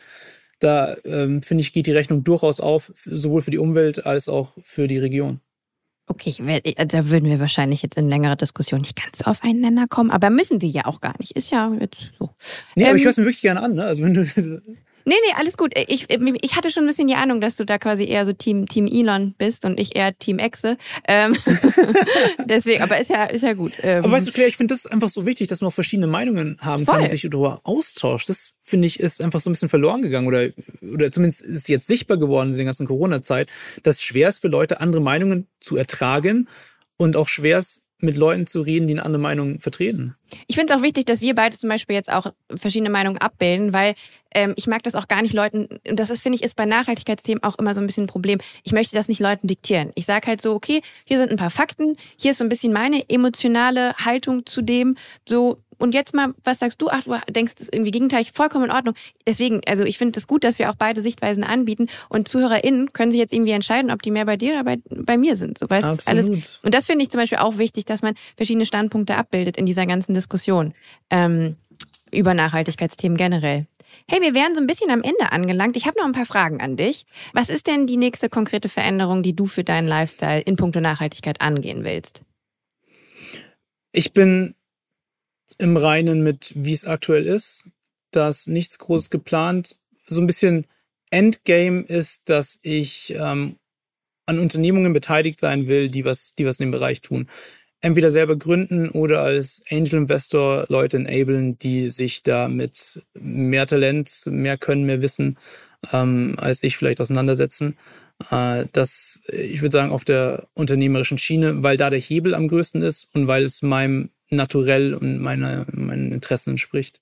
Da 0.60 0.96
ähm, 1.04 1.42
finde 1.42 1.62
ich, 1.62 1.72
geht 1.72 1.86
die 1.86 1.92
Rechnung 1.92 2.22
durchaus 2.22 2.60
auf, 2.60 2.92
sowohl 3.04 3.42
für 3.42 3.50
die 3.50 3.58
Umwelt 3.58 4.06
als 4.06 4.28
auch 4.28 4.52
für 4.62 4.86
die 4.86 4.98
Region. 4.98 5.40
Okay, 6.06 6.34
werd, 6.40 6.92
da 6.92 7.08
würden 7.08 7.28
wir 7.28 7.40
wahrscheinlich 7.40 7.82
jetzt 7.82 7.96
in 7.96 8.08
längerer 8.08 8.36
Diskussion 8.36 8.80
nicht 8.80 9.00
ganz 9.02 9.22
auf 9.22 9.42
einen 9.42 9.60
Nenner 9.60 9.86
kommen, 9.88 10.10
aber 10.10 10.28
müssen 10.28 10.60
wir 10.60 10.68
ja 10.68 10.84
auch 10.84 11.00
gar 11.00 11.14
nicht. 11.18 11.32
Ist 11.32 11.50
ja 11.50 11.72
jetzt 11.80 12.12
so. 12.18 12.30
Nee, 12.74 12.84
ähm, 12.84 12.88
aber 12.90 12.96
ich 12.96 13.02
ähm, 13.02 13.04
höre 13.04 13.10
es 13.10 13.16
mir 13.16 13.24
wirklich 13.24 13.42
gerne 13.42 13.62
an. 13.62 13.74
Ne? 13.74 13.84
Also 13.84 14.04
wenn 14.04 14.14
du 14.14 14.24
Nee, 15.04 15.14
nee, 15.26 15.34
alles 15.36 15.56
gut. 15.56 15.72
Ich, 15.88 16.06
ich 16.08 16.56
hatte 16.56 16.70
schon 16.70 16.84
ein 16.84 16.86
bisschen 16.86 17.08
die 17.08 17.14
Ahnung, 17.14 17.40
dass 17.40 17.56
du 17.56 17.64
da 17.64 17.78
quasi 17.78 18.04
eher 18.04 18.24
so 18.26 18.32
Team, 18.32 18.66
Team 18.66 18.86
Elon 18.86 19.34
bist 19.38 19.64
und 19.64 19.78
ich 19.80 19.96
eher 19.96 20.16
Team 20.18 20.38
Exe. 20.38 20.76
Ähm, 21.08 21.36
deswegen, 22.44 22.82
aber 22.82 22.98
ist 22.98 23.10
ja, 23.10 23.24
ist 23.24 23.42
ja 23.42 23.54
gut. 23.54 23.72
Ähm, 23.82 24.04
aber 24.04 24.12
weißt 24.12 24.28
du, 24.28 24.32
Claire, 24.32 24.48
ich 24.48 24.56
finde 24.56 24.74
das 24.74 24.86
einfach 24.86 25.08
so 25.08 25.26
wichtig, 25.26 25.48
dass 25.48 25.60
man 25.60 25.68
auch 25.68 25.74
verschiedene 25.74 26.06
Meinungen 26.06 26.58
haben 26.60 26.84
voll. 26.84 26.94
kann 26.94 27.02
und 27.04 27.10
sich 27.10 27.22
darüber 27.22 27.60
austauscht. 27.64 28.28
Das 28.28 28.54
finde 28.62 28.86
ich 28.86 29.00
ist 29.00 29.20
einfach 29.20 29.40
so 29.40 29.50
ein 29.50 29.52
bisschen 29.52 29.68
verloren 29.68 30.02
gegangen 30.02 30.26
oder, 30.26 30.48
oder 30.82 31.10
zumindest 31.10 31.42
ist 31.42 31.68
jetzt 31.68 31.86
sichtbar 31.86 32.18
geworden 32.18 32.50
in 32.50 32.56
der 32.56 32.66
ganzen 32.66 32.86
Corona-Zeit, 32.86 33.48
dass 33.82 33.96
es 33.96 34.02
schwer 34.02 34.28
ist 34.28 34.40
für 34.40 34.48
Leute, 34.48 34.80
andere 34.80 35.02
Meinungen 35.02 35.48
zu 35.60 35.76
ertragen 35.76 36.48
und 36.96 37.16
auch 37.16 37.28
schwer 37.28 37.58
ist, 37.58 37.82
mit 38.00 38.16
Leuten 38.16 38.46
zu 38.46 38.62
reden, 38.62 38.86
die 38.86 38.94
eine 38.94 39.04
andere 39.04 39.20
Meinung 39.20 39.60
vertreten. 39.60 40.14
Ich 40.46 40.56
finde 40.56 40.72
es 40.72 40.78
auch 40.78 40.82
wichtig, 40.82 41.06
dass 41.06 41.20
wir 41.20 41.34
beide 41.34 41.56
zum 41.56 41.68
Beispiel 41.68 41.96
jetzt 41.96 42.10
auch 42.12 42.32
verschiedene 42.54 42.90
Meinungen 42.90 43.18
abbilden, 43.18 43.72
weil 43.72 43.94
ähm, 44.34 44.54
ich 44.56 44.66
mag 44.66 44.82
das 44.82 44.94
auch 44.94 45.08
gar 45.08 45.22
nicht 45.22 45.34
Leuten, 45.34 45.66
und 45.88 45.98
das 45.98 46.10
ist, 46.10 46.22
finde 46.22 46.36
ich, 46.36 46.42
ist 46.42 46.56
bei 46.56 46.66
Nachhaltigkeitsthemen 46.66 47.42
auch 47.42 47.58
immer 47.58 47.74
so 47.74 47.80
ein 47.80 47.86
bisschen 47.86 48.04
ein 48.04 48.08
Problem. 48.08 48.38
Ich 48.62 48.72
möchte 48.72 48.96
das 48.96 49.08
nicht 49.08 49.20
Leuten 49.20 49.46
diktieren. 49.46 49.90
Ich 49.94 50.06
sage 50.06 50.28
halt 50.28 50.40
so, 50.40 50.54
okay, 50.54 50.82
hier 51.04 51.18
sind 51.18 51.30
ein 51.30 51.36
paar 51.36 51.50
Fakten, 51.50 51.96
hier 52.16 52.30
ist 52.30 52.38
so 52.38 52.44
ein 52.44 52.48
bisschen 52.48 52.72
meine 52.72 53.08
emotionale 53.08 53.94
Haltung 53.96 54.46
zu 54.46 54.62
dem, 54.62 54.96
so 55.28 55.58
und 55.80 55.94
jetzt 55.94 56.14
mal, 56.14 56.34
was 56.44 56.58
sagst 56.58 56.80
du? 56.80 56.88
Ach, 56.90 57.02
du 57.02 57.32
denkst 57.32 57.54
es 57.58 57.68
irgendwie 57.72 57.90
gegenteilig, 57.90 58.32
vollkommen 58.32 58.66
in 58.66 58.70
Ordnung. 58.70 58.94
Deswegen, 59.26 59.60
also 59.66 59.84
ich 59.84 59.98
finde 59.98 60.18
es 60.18 60.22
das 60.22 60.28
gut, 60.28 60.44
dass 60.44 60.58
wir 60.58 60.70
auch 60.70 60.74
beide 60.74 61.02
Sichtweisen 61.02 61.42
anbieten 61.42 61.88
und 62.08 62.28
ZuhörerInnen 62.28 62.92
können 62.92 63.10
sich 63.10 63.20
jetzt 63.20 63.32
irgendwie 63.32 63.52
entscheiden, 63.52 63.90
ob 63.90 64.02
die 64.02 64.10
mehr 64.10 64.26
bei 64.26 64.36
dir 64.36 64.52
oder 64.52 64.64
bei, 64.64 64.78
bei 64.88 65.16
mir 65.16 65.36
sind. 65.36 65.58
So, 65.58 65.68
weißt 65.68 65.86
Absolut. 65.86 66.08
alles. 66.08 66.60
Und 66.62 66.74
das 66.74 66.86
finde 66.86 67.02
ich 67.02 67.10
zum 67.10 67.20
Beispiel 67.20 67.38
auch 67.38 67.58
wichtig, 67.58 67.86
dass 67.86 68.02
man 68.02 68.14
verschiedene 68.36 68.66
Standpunkte 68.66 69.16
abbildet 69.16 69.56
in 69.56 69.66
dieser 69.66 69.86
ganzen 69.86 70.14
Diskussion 70.14 70.74
ähm, 71.10 71.56
über 72.12 72.34
Nachhaltigkeitsthemen 72.34 73.16
generell. 73.16 73.66
Hey, 74.08 74.20
wir 74.20 74.34
wären 74.34 74.54
so 74.54 74.60
ein 74.60 74.66
bisschen 74.66 74.90
am 74.90 75.02
Ende 75.02 75.32
angelangt. 75.32 75.76
Ich 75.76 75.86
habe 75.86 75.98
noch 75.98 76.06
ein 76.06 76.12
paar 76.12 76.26
Fragen 76.26 76.60
an 76.60 76.76
dich. 76.76 77.06
Was 77.32 77.48
ist 77.48 77.66
denn 77.66 77.86
die 77.86 77.96
nächste 77.96 78.28
konkrete 78.28 78.68
Veränderung, 78.68 79.22
die 79.22 79.34
du 79.34 79.46
für 79.46 79.64
deinen 79.64 79.88
Lifestyle 79.88 80.40
in 80.40 80.56
puncto 80.56 80.80
Nachhaltigkeit 80.80 81.40
angehen 81.40 81.84
willst? 81.84 82.22
Ich 83.92 84.12
bin 84.12 84.54
im 85.58 85.76
Reinen 85.76 86.22
mit, 86.22 86.52
wie 86.54 86.72
es 86.72 86.84
aktuell 86.84 87.26
ist. 87.26 87.64
Da 88.10 88.28
ist 88.28 88.48
nichts 88.48 88.78
Großes 88.78 89.10
geplant. 89.10 89.76
So 90.06 90.20
ein 90.20 90.26
bisschen 90.26 90.66
Endgame 91.10 91.82
ist, 91.82 92.28
dass 92.28 92.58
ich 92.62 93.14
ähm, 93.16 93.56
an 94.26 94.38
Unternehmungen 94.38 94.92
beteiligt 94.92 95.40
sein 95.40 95.66
will, 95.66 95.88
die 95.88 96.04
was, 96.04 96.34
die 96.36 96.46
was 96.46 96.60
in 96.60 96.66
dem 96.66 96.72
Bereich 96.72 97.00
tun. 97.00 97.28
Entweder 97.82 98.10
selber 98.10 98.36
gründen 98.36 98.90
oder 98.90 99.22
als 99.22 99.62
Angel 99.70 99.94
Investor 99.94 100.66
Leute 100.68 100.98
enablen, 100.98 101.58
die 101.58 101.88
sich 101.88 102.22
da 102.22 102.48
mit 102.48 103.02
mehr 103.14 103.66
Talent, 103.66 104.22
mehr 104.26 104.58
Können, 104.58 104.84
mehr 104.84 105.02
Wissen 105.02 105.38
ähm, 105.92 106.36
als 106.38 106.62
ich 106.62 106.76
vielleicht 106.76 107.00
auseinandersetzen. 107.00 107.76
Äh, 108.30 108.66
das, 108.72 109.22
ich 109.28 109.62
würde 109.62 109.72
sagen, 109.72 109.92
auf 109.92 110.04
der 110.04 110.46
unternehmerischen 110.54 111.18
Schiene, 111.18 111.62
weil 111.62 111.76
da 111.76 111.90
der 111.90 112.00
Hebel 112.00 112.34
am 112.34 112.48
größten 112.48 112.82
ist 112.82 113.14
und 113.14 113.26
weil 113.26 113.44
es 113.44 113.62
meinem 113.62 114.10
naturell 114.30 114.94
und 114.94 115.18
meine, 115.18 115.66
meinen 115.72 116.12
Interessen 116.12 116.50
entspricht. 116.50 117.00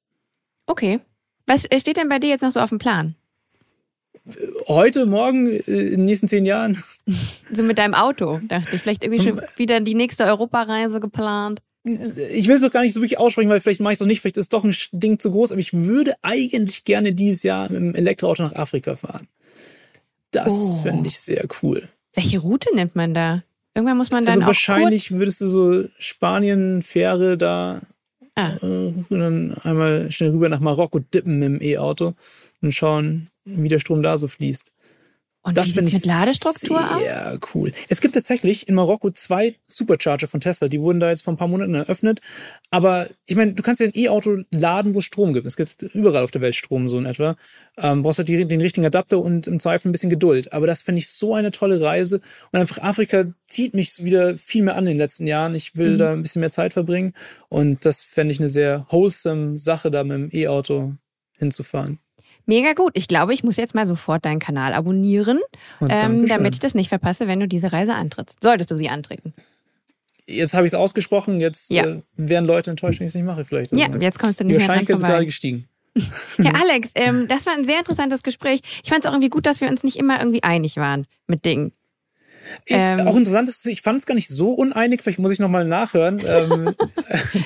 Okay. 0.67 1.01
Was 1.47 1.65
steht 1.65 1.97
denn 1.97 2.09
bei 2.09 2.19
dir 2.19 2.29
jetzt 2.31 2.43
noch 2.43 2.51
so 2.51 2.61
auf 2.61 2.69
dem 2.69 2.79
Plan? 2.79 3.15
Heute, 4.67 5.07
morgen, 5.07 5.49
äh, 5.49 5.61
in 5.61 5.91
den 5.91 6.05
nächsten 6.05 6.29
zehn 6.29 6.45
Jahren? 6.45 6.83
So 7.51 7.63
mit 7.63 7.79
deinem 7.79 7.95
Auto, 7.95 8.39
dachte 8.47 8.77
ich. 8.77 8.83
Vielleicht 8.83 9.03
irgendwie 9.03 9.27
schon 9.27 9.41
wieder 9.57 9.81
die 9.81 9.95
nächste 9.95 10.25
Europareise 10.25 11.01
geplant. 11.01 11.61
Ich 11.85 12.47
will 12.47 12.57
es 12.57 12.61
doch 12.61 12.71
gar 12.71 12.83
nicht 12.83 12.93
so 12.93 13.01
wirklich 13.01 13.19
aussprechen, 13.19 13.49
weil 13.49 13.61
vielleicht 13.61 13.81
mache 13.81 13.93
ich 13.93 13.97
es 13.97 14.01
doch 14.01 14.07
nicht, 14.07 14.21
vielleicht 14.21 14.37
ist 14.37 14.43
es 14.45 14.49
doch 14.51 14.65
ein 14.65 14.75
Ding 14.93 15.19
zu 15.19 15.31
groß, 15.31 15.53
aber 15.53 15.61
ich 15.61 15.73
würde 15.73 16.13
eigentlich 16.21 16.85
gerne 16.85 17.15
dieses 17.15 17.43
Jahr 17.43 17.71
mit 17.71 17.81
dem 17.81 17.95
Elektroauto 17.95 18.43
nach 18.43 18.53
Afrika 18.53 18.97
fahren. 18.97 19.29
Das 20.31 20.53
oh. 20.53 20.83
fände 20.83 21.09
ich 21.09 21.19
sehr 21.19 21.47
cool. 21.63 21.89
Welche 22.13 22.41
Route 22.41 22.69
nimmt 22.75 22.95
man 22.95 23.15
da? 23.15 23.43
Irgendwann 23.75 23.97
muss 23.97 24.11
man 24.11 24.25
dann 24.25 24.35
also 24.35 24.43
auch 24.43 24.47
wahrscheinlich 24.49 25.13
würdest 25.13 25.41
du 25.41 25.49
so 25.49 25.85
Spanien 25.99 26.83
Fähre 26.83 27.39
da 27.39 27.81
ah. 28.35 28.53
äh, 28.63 28.67
und 28.67 29.07
dann 29.11 29.55
einmal 29.63 30.11
schnell 30.11 30.31
rüber 30.31 30.49
nach 30.49 30.61
Marokko 30.61 30.99
dippen 30.99 31.39
mit 31.39 31.49
dem 31.49 31.63
E-Auto 31.63 32.15
und 32.61 32.75
schauen, 32.75 33.29
wie 33.45 33.69
der 33.69 33.79
Strom 33.79 34.03
da 34.03 34.19
so 34.19 34.29
fließt. 34.29 34.73
Und 35.49 35.57
das 35.57 35.67
wie 35.69 35.73
finde 35.73 35.91
sieht's 35.91 36.05
ich 36.05 36.09
mit 36.11 36.15
Ladestruktur 36.17 36.79
aus? 36.95 37.01
sehr 37.01 37.39
cool. 37.55 37.73
Es 37.89 38.01
gibt 38.01 38.15
tatsächlich 38.15 38.69
in 38.69 38.75
Marokko 38.75 39.11
zwei 39.11 39.57
Supercharger 39.67 40.29
von 40.29 40.41
Tesla, 40.41 40.69
die 40.69 40.81
wurden 40.81 41.01
da 41.01 41.11
jetzt 41.11 41.23
vor 41.23 41.33
ein 41.33 41.37
paar 41.37 41.49
Monaten 41.49 41.75
eröffnet. 41.75 42.21
Aber 42.71 43.09
ich 43.27 43.37
meine, 43.37 43.55
du 43.55 43.63
kannst 43.63 43.81
ja 43.81 43.87
ein 43.87 43.93
E-Auto 43.97 44.43
laden, 44.51 44.95
wo 44.95 44.99
es 45.01 45.05
Strom 45.05 45.33
gibt. 45.33 45.47
Es 45.47 45.57
gibt 45.57 45.83
überall 45.83 46.23
auf 46.25 46.31
der 46.31 46.41
Welt 46.43 46.55
Strom 46.55 46.89
so 46.89 46.99
in 46.99 47.07
etwa. 47.07 47.37
Ähm, 47.77 48.03
brauchst 48.03 48.19
halt 48.19 48.29
die, 48.29 48.45
den 48.47 48.61
richtigen 48.61 48.87
Adapter 48.87 49.19
und 49.21 49.47
im 49.47 49.59
Zweifel 49.61 49.89
ein 49.89 49.93
bisschen 49.93 50.11
Geduld. 50.11 50.53
Aber 50.53 50.67
das 50.67 50.83
finde 50.83 50.99
ich 51.01 51.09
so 51.09 51.35
eine 51.35 51.51
tolle 51.51 51.81
Reise. 51.81 52.21
Und 52.53 52.61
einfach 52.61 52.79
Afrika 52.83 53.25
zieht 53.47 53.75
mich 53.75 54.05
wieder 54.05 54.37
viel 54.37 54.63
mehr 54.63 54.75
an 54.77 54.85
in 54.87 54.93
den 54.95 54.99
letzten 54.99 55.27
Jahren. 55.27 55.55
Ich 55.55 55.77
will 55.77 55.95
Mhm. 55.95 55.99
da 55.99 56.13
ein 56.13 56.23
bisschen 56.23 56.41
mehr 56.41 56.51
Zeit 56.51 56.73
verbringen. 56.75 57.15
Und 57.49 57.85
das 57.85 58.03
fände 58.03 58.33
ich 58.33 58.41
eine 58.41 58.49
sehr 58.49 58.87
wholesome 58.91 59.57
Sache, 59.59 59.91
da 59.91 60.05
mit 60.05 60.17
dem 60.17 60.29
E-Auto 60.33 60.95
hinzufahren. 61.39 61.99
Mega 62.49 62.73
gut. 62.73 62.93
Ich 62.95 63.07
glaube, 63.09 63.35
ich 63.35 63.45
muss 63.45 63.57
jetzt 63.59 63.75
mal 63.75 63.87
sofort 63.87 64.25
deinen 64.25 64.39
Kanal 64.41 64.73
abonnieren, 64.73 65.39
ähm, 65.87 66.27
damit 66.27 66.55
ich 66.55 66.61
das 66.61 66.75
nicht 66.75 66.89
verpasse, 66.89 67.29
wenn 67.29 67.39
du 67.41 67.47
diese 67.47 67.73
Reise 67.73 67.95
antrittst. 67.95 68.43
Solltest 68.43 68.71
du 68.71 68.77
sie 68.77 68.89
antreten. 68.89 69.35
Jetzt 70.27 70.55
habe 70.55 70.67
ich 70.67 70.73
es 70.73 70.75
ausgesprochen, 70.79 71.41
jetzt 71.41 71.71
Ja. 71.71 71.85
äh, 71.85 72.03
werden 72.17 72.47
Leute 72.47 72.71
enttäuscht, 72.71 73.01
wenn 73.01 73.07
ich 73.07 73.11
es 73.11 73.15
nicht 73.15 73.25
mache 73.25 73.45
vielleicht. 73.45 73.73
Ja, 73.73 73.87
Also, 73.87 73.99
jetzt 73.99 74.19
kommst 74.19 74.41
du 74.41 74.45
nicht 74.45 74.57
mehr 74.57 74.59
dran 74.61 74.69
Wahrscheinlichkeit 74.69 74.97
ist 74.97 75.01
gerade 75.03 75.13
vorbei. 75.13 75.25
gestiegen. 75.27 75.69
Ja, 76.39 76.53
Alex, 76.55 76.91
ähm, 76.95 77.29
das 77.29 77.45
war 77.47 77.55
ein 77.55 77.65
sehr 77.65 77.79
interessantes 77.81 78.23
Gespräch. 78.23 78.61
Ich 78.83 78.89
fand 78.89 79.05
es 79.05 79.09
auch 79.09 79.13
irgendwie 79.15 79.31
gut, 79.31 79.47
dass 79.47 79.61
wir 79.61 79.69
uns 79.69 79.83
nicht 79.85 79.97
immer 79.97 80.19
irgendwie 80.19 80.43
einig 80.43 80.77
waren 80.77 81.07
mit 81.27 81.45
Dingen. 81.45 81.73
Ähm. 82.69 83.07
auch 83.07 83.17
interessant 83.17 83.49
ist, 83.49 83.67
ich 83.67 83.83
fand 83.83 84.01
es 84.01 84.07
gar 84.07 84.15
nicht 84.15 84.29
so 84.29 84.53
uneinig, 84.53 85.03
vielleicht 85.03 85.19
muss 85.19 85.33
ich 85.33 85.39
nochmal 85.39 85.65
nachhören. 85.65 86.21
ähm, 86.27 86.75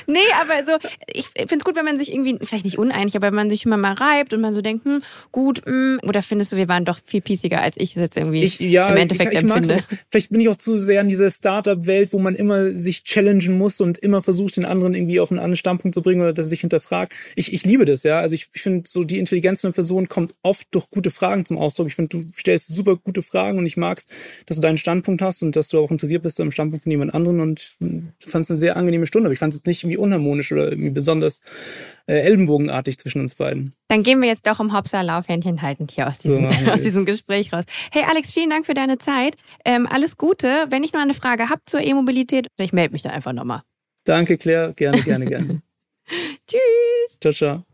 Nee, 0.07 0.19
aber 0.41 0.65
so, 0.65 0.73
ich 1.13 1.29
finde 1.29 1.57
es 1.57 1.65
gut, 1.65 1.77
wenn 1.77 1.85
man 1.85 1.99
sich 1.99 2.13
irgendwie, 2.13 2.39
vielleicht 2.43 2.65
nicht 2.65 2.79
uneinig, 2.79 3.17
aber 3.17 3.29
wenn 3.29 3.35
man 3.35 3.51
sich 3.51 3.65
immer 3.65 3.77
mal 3.77 3.93
reibt 3.93 4.33
und 4.35 4.41
man 4.41 4.53
so 4.53 4.61
denkt, 4.61 4.85
hm, 4.85 5.01
gut, 5.31 5.65
hm, 5.65 6.01
oder 6.03 6.23
findest 6.23 6.53
du, 6.53 6.57
wir 6.57 6.69
waren 6.69 6.85
doch 6.85 6.99
viel 7.05 7.21
piesiger, 7.21 7.61
als 7.61 7.77
ich 7.77 7.91
es 7.91 7.97
jetzt 7.97 8.17
irgendwie 8.17 8.45
ich, 8.45 8.61
ja, 8.61 8.89
im 8.89 8.97
Endeffekt 8.97 9.33
ich, 9.33 9.39
ich 9.39 9.45
empfinde. 9.45 9.77
auch, 9.77 9.97
vielleicht 10.11 10.31
bin 10.31 10.41
ich 10.41 10.49
auch 10.49 10.57
zu 10.57 10.77
sehr 10.77 11.01
in 11.01 11.09
dieser 11.09 11.31
Startup-Welt, 11.31 12.13
wo 12.13 12.19
man 12.19 12.35
immer 12.35 12.71
sich 12.71 13.05
challengen 13.05 13.57
muss 13.57 13.81
und 13.81 13.99
immer 13.99 14.23
versucht, 14.23 14.57
den 14.57 14.65
anderen 14.65 14.95
irgendwie 14.95 15.21
auf 15.21 15.31
einen 15.31 15.39
anderen 15.39 15.57
Standpunkt 15.57 15.95
zu 15.95 16.03
bringen 16.03 16.21
oder 16.21 16.33
dass 16.33 16.47
er 16.47 16.51
sich 16.51 16.61
hinterfragt. 16.61 17.13
Ich, 17.37 17.53
ich 17.53 17.65
liebe 17.65 17.85
das, 17.85 18.03
ja. 18.03 18.21
Also 18.21 18.35
ich, 18.35 18.49
ich 18.53 18.63
finde, 18.63 18.89
so 18.89 19.05
die 19.05 19.19
Intelligenz 19.19 19.65
einer 19.65 19.73
Person 19.73 20.09
kommt 20.09 20.35
oft 20.43 20.67
durch 20.73 20.91
gute 20.91 21.11
Fragen 21.11 21.45
zum 21.45 21.59
Ausdruck. 21.59 21.89
Ich 21.89 21.95
finde, 21.95 22.09
du 22.09 22.25
stellst 22.37 22.69
super 22.69 22.97
gute 22.97 23.23
Fragen 23.23 23.59
und 23.59 23.67
ich 23.67 23.77
mag's, 23.77 24.07
dass 24.47 24.57
du 24.57 24.61
deinen 24.61 24.79
Standpunkt 24.79 24.92
hast 25.21 25.43
und 25.43 25.57
dass 25.57 25.69
du 25.69 25.79
auch 25.79 25.91
interessiert 25.91 26.23
bist 26.23 26.41
am 26.41 26.51
Standpunkt 26.53 26.83
von 26.85 26.91
jemand 26.91 27.15
anderen 27.15 27.41
und 27.41 27.77
fand 28.21 28.45
es 28.45 28.51
eine 28.51 28.59
sehr 28.59 28.77
angenehme 28.77 29.07
Stunde. 29.07 29.27
Aber 29.29 29.33
ich 29.33 29.39
fand 29.39 29.53
es 29.55 29.61
jetzt 29.61 29.67
nicht 29.67 29.83
irgendwie 29.83 29.97
unharmonisch 29.97 30.53
oder 30.53 30.71
irgendwie 30.71 30.91
besonders 30.91 31.41
äh, 32.07 32.15
ellenbogenartig 32.21 32.99
zwischen 32.99 33.21
uns 33.21 33.35
beiden. 33.35 33.75
Dann 33.89 34.03
gehen 34.03 34.21
wir 34.21 34.29
jetzt 34.29 34.47
doch 34.47 34.61
im 34.61 34.73
Hopsa 34.77 35.01
Laufhändchen 35.03 35.63
haltend 35.63 35.91
hier 35.93 36.09
aus 36.09 36.19
So 36.19 36.29
diesem, 36.29 36.45
wir 36.67 36.73
aus 36.73 36.81
es. 36.81 36.85
diesem 36.85 37.07
Gespräch 37.07 37.53
raus. 37.53 37.65
Hey 37.93 38.05
Alex, 38.09 38.33
vielen 38.33 38.51
Dank 38.51 38.67
für 38.67 38.75
deine 38.75 38.99
Zeit. 38.99 39.37
Ähm, 39.65 39.87
alles 39.87 40.17
Gute. 40.17 40.67
Wenn 40.71 40.85
ich 40.85 40.93
noch 40.93 41.01
eine 41.01 41.15
Frage 41.15 41.49
habe 41.49 41.63
zur 41.67 41.81
E-Mobilität, 41.81 42.49
ich 42.59 42.73
melde 42.73 42.93
mich 42.93 43.03
da 43.03 43.11
einfach 43.11 43.33
nochmal. 43.33 43.63
Danke, 44.05 44.37
Claire. 44.37 44.73
Gerne, 44.75 45.01
gerne, 45.03 45.27
gerne. 45.27 45.63
Tschüss. 46.47 47.21
ciao, 47.21 47.33
ciao. 47.33 47.65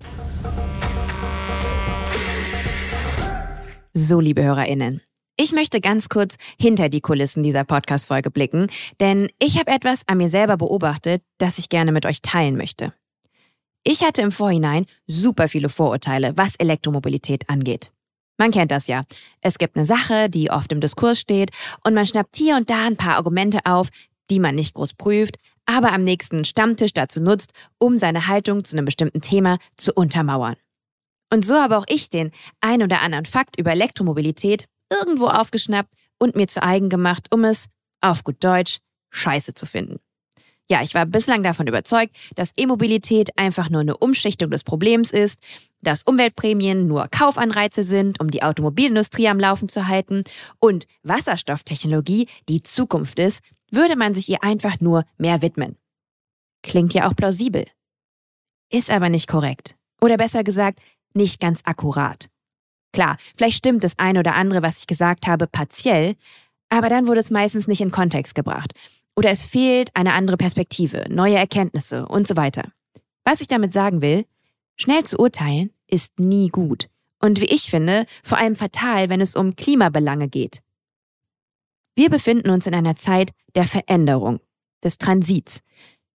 So, 3.94 4.20
liebe 4.20 4.42
HörerInnen. 4.44 5.07
Ich 5.40 5.52
möchte 5.52 5.80
ganz 5.80 6.08
kurz 6.08 6.34
hinter 6.60 6.88
die 6.88 7.00
Kulissen 7.00 7.44
dieser 7.44 7.62
Podcast-Folge 7.62 8.28
blicken, 8.28 8.66
denn 8.98 9.28
ich 9.38 9.56
habe 9.56 9.70
etwas 9.70 10.02
an 10.08 10.18
mir 10.18 10.28
selber 10.28 10.56
beobachtet, 10.56 11.22
das 11.38 11.58
ich 11.58 11.68
gerne 11.68 11.92
mit 11.92 12.06
euch 12.06 12.22
teilen 12.22 12.56
möchte. 12.56 12.92
Ich 13.84 14.02
hatte 14.02 14.20
im 14.22 14.32
Vorhinein 14.32 14.86
super 15.06 15.46
viele 15.46 15.68
Vorurteile, 15.68 16.36
was 16.36 16.56
Elektromobilität 16.56 17.48
angeht. 17.48 17.92
Man 18.36 18.50
kennt 18.50 18.72
das 18.72 18.88
ja. 18.88 19.04
Es 19.40 19.58
gibt 19.58 19.76
eine 19.76 19.86
Sache, 19.86 20.28
die 20.28 20.50
oft 20.50 20.72
im 20.72 20.80
Diskurs 20.80 21.20
steht 21.20 21.50
und 21.84 21.94
man 21.94 22.04
schnappt 22.04 22.36
hier 22.36 22.56
und 22.56 22.68
da 22.68 22.86
ein 22.86 22.96
paar 22.96 23.14
Argumente 23.14 23.60
auf, 23.64 23.90
die 24.30 24.40
man 24.40 24.56
nicht 24.56 24.74
groß 24.74 24.94
prüft, 24.94 25.36
aber 25.66 25.92
am 25.92 26.02
nächsten 26.02 26.44
Stammtisch 26.46 26.94
dazu 26.94 27.22
nutzt, 27.22 27.52
um 27.78 27.96
seine 27.96 28.26
Haltung 28.26 28.64
zu 28.64 28.76
einem 28.76 28.86
bestimmten 28.86 29.20
Thema 29.20 29.58
zu 29.76 29.92
untermauern. 29.94 30.56
Und 31.32 31.44
so 31.44 31.54
habe 31.54 31.78
auch 31.78 31.86
ich 31.88 32.10
den 32.10 32.32
ein 32.60 32.82
oder 32.82 33.02
anderen 33.02 33.24
Fakt 33.24 33.56
über 33.56 33.70
Elektromobilität 33.70 34.66
irgendwo 34.90 35.26
aufgeschnappt 35.26 35.94
und 36.18 36.36
mir 36.36 36.48
zu 36.48 36.62
eigen 36.62 36.88
gemacht, 36.88 37.28
um 37.32 37.44
es, 37.44 37.68
auf 38.00 38.24
gut 38.24 38.42
Deutsch, 38.42 38.78
scheiße 39.10 39.54
zu 39.54 39.66
finden. 39.66 40.00
Ja, 40.70 40.82
ich 40.82 40.94
war 40.94 41.06
bislang 41.06 41.42
davon 41.42 41.66
überzeugt, 41.66 42.14
dass 42.34 42.52
E-Mobilität 42.56 43.30
einfach 43.38 43.70
nur 43.70 43.80
eine 43.80 43.96
Umschichtung 43.96 44.50
des 44.50 44.64
Problems 44.64 45.12
ist, 45.12 45.40
dass 45.80 46.02
Umweltprämien 46.02 46.86
nur 46.86 47.08
Kaufanreize 47.08 47.84
sind, 47.84 48.20
um 48.20 48.30
die 48.30 48.42
Automobilindustrie 48.42 49.28
am 49.28 49.40
Laufen 49.40 49.68
zu 49.68 49.88
halten 49.88 50.24
und 50.58 50.86
Wasserstofftechnologie 51.04 52.28
die 52.48 52.62
Zukunft 52.62 53.18
ist, 53.18 53.40
würde 53.70 53.96
man 53.96 54.12
sich 54.12 54.28
ihr 54.28 54.42
einfach 54.42 54.80
nur 54.80 55.04
mehr 55.16 55.40
widmen. 55.40 55.76
Klingt 56.62 56.92
ja 56.92 57.08
auch 57.08 57.16
plausibel. 57.16 57.66
Ist 58.70 58.90
aber 58.90 59.08
nicht 59.08 59.28
korrekt. 59.28 59.76
Oder 60.00 60.16
besser 60.16 60.44
gesagt, 60.44 60.80
nicht 61.14 61.40
ganz 61.40 61.62
akkurat. 61.64 62.28
Klar, 62.92 63.16
vielleicht 63.36 63.58
stimmt 63.58 63.84
das 63.84 63.98
eine 63.98 64.20
oder 64.20 64.34
andere, 64.34 64.62
was 64.62 64.78
ich 64.78 64.86
gesagt 64.86 65.26
habe, 65.26 65.46
partiell, 65.46 66.16
aber 66.68 66.88
dann 66.88 67.06
wurde 67.06 67.20
es 67.20 67.30
meistens 67.30 67.68
nicht 67.68 67.80
in 67.80 67.90
Kontext 67.90 68.34
gebracht. 68.34 68.72
Oder 69.16 69.30
es 69.30 69.46
fehlt 69.46 69.90
eine 69.94 70.14
andere 70.14 70.36
Perspektive, 70.36 71.04
neue 71.08 71.36
Erkenntnisse 71.36 72.06
und 72.06 72.26
so 72.26 72.36
weiter. 72.36 72.70
Was 73.24 73.40
ich 73.40 73.48
damit 73.48 73.72
sagen 73.72 74.00
will, 74.00 74.24
schnell 74.76 75.02
zu 75.02 75.18
urteilen 75.18 75.70
ist 75.86 76.18
nie 76.18 76.48
gut. 76.48 76.88
Und 77.20 77.40
wie 77.40 77.46
ich 77.46 77.70
finde, 77.70 78.06
vor 78.22 78.38
allem 78.38 78.54
fatal, 78.54 79.10
wenn 79.10 79.20
es 79.20 79.34
um 79.34 79.56
Klimabelange 79.56 80.28
geht. 80.28 80.60
Wir 81.96 82.10
befinden 82.10 82.50
uns 82.50 82.66
in 82.66 82.74
einer 82.74 82.94
Zeit 82.94 83.32
der 83.56 83.64
Veränderung, 83.64 84.38
des 84.84 84.98
Transits. 84.98 85.60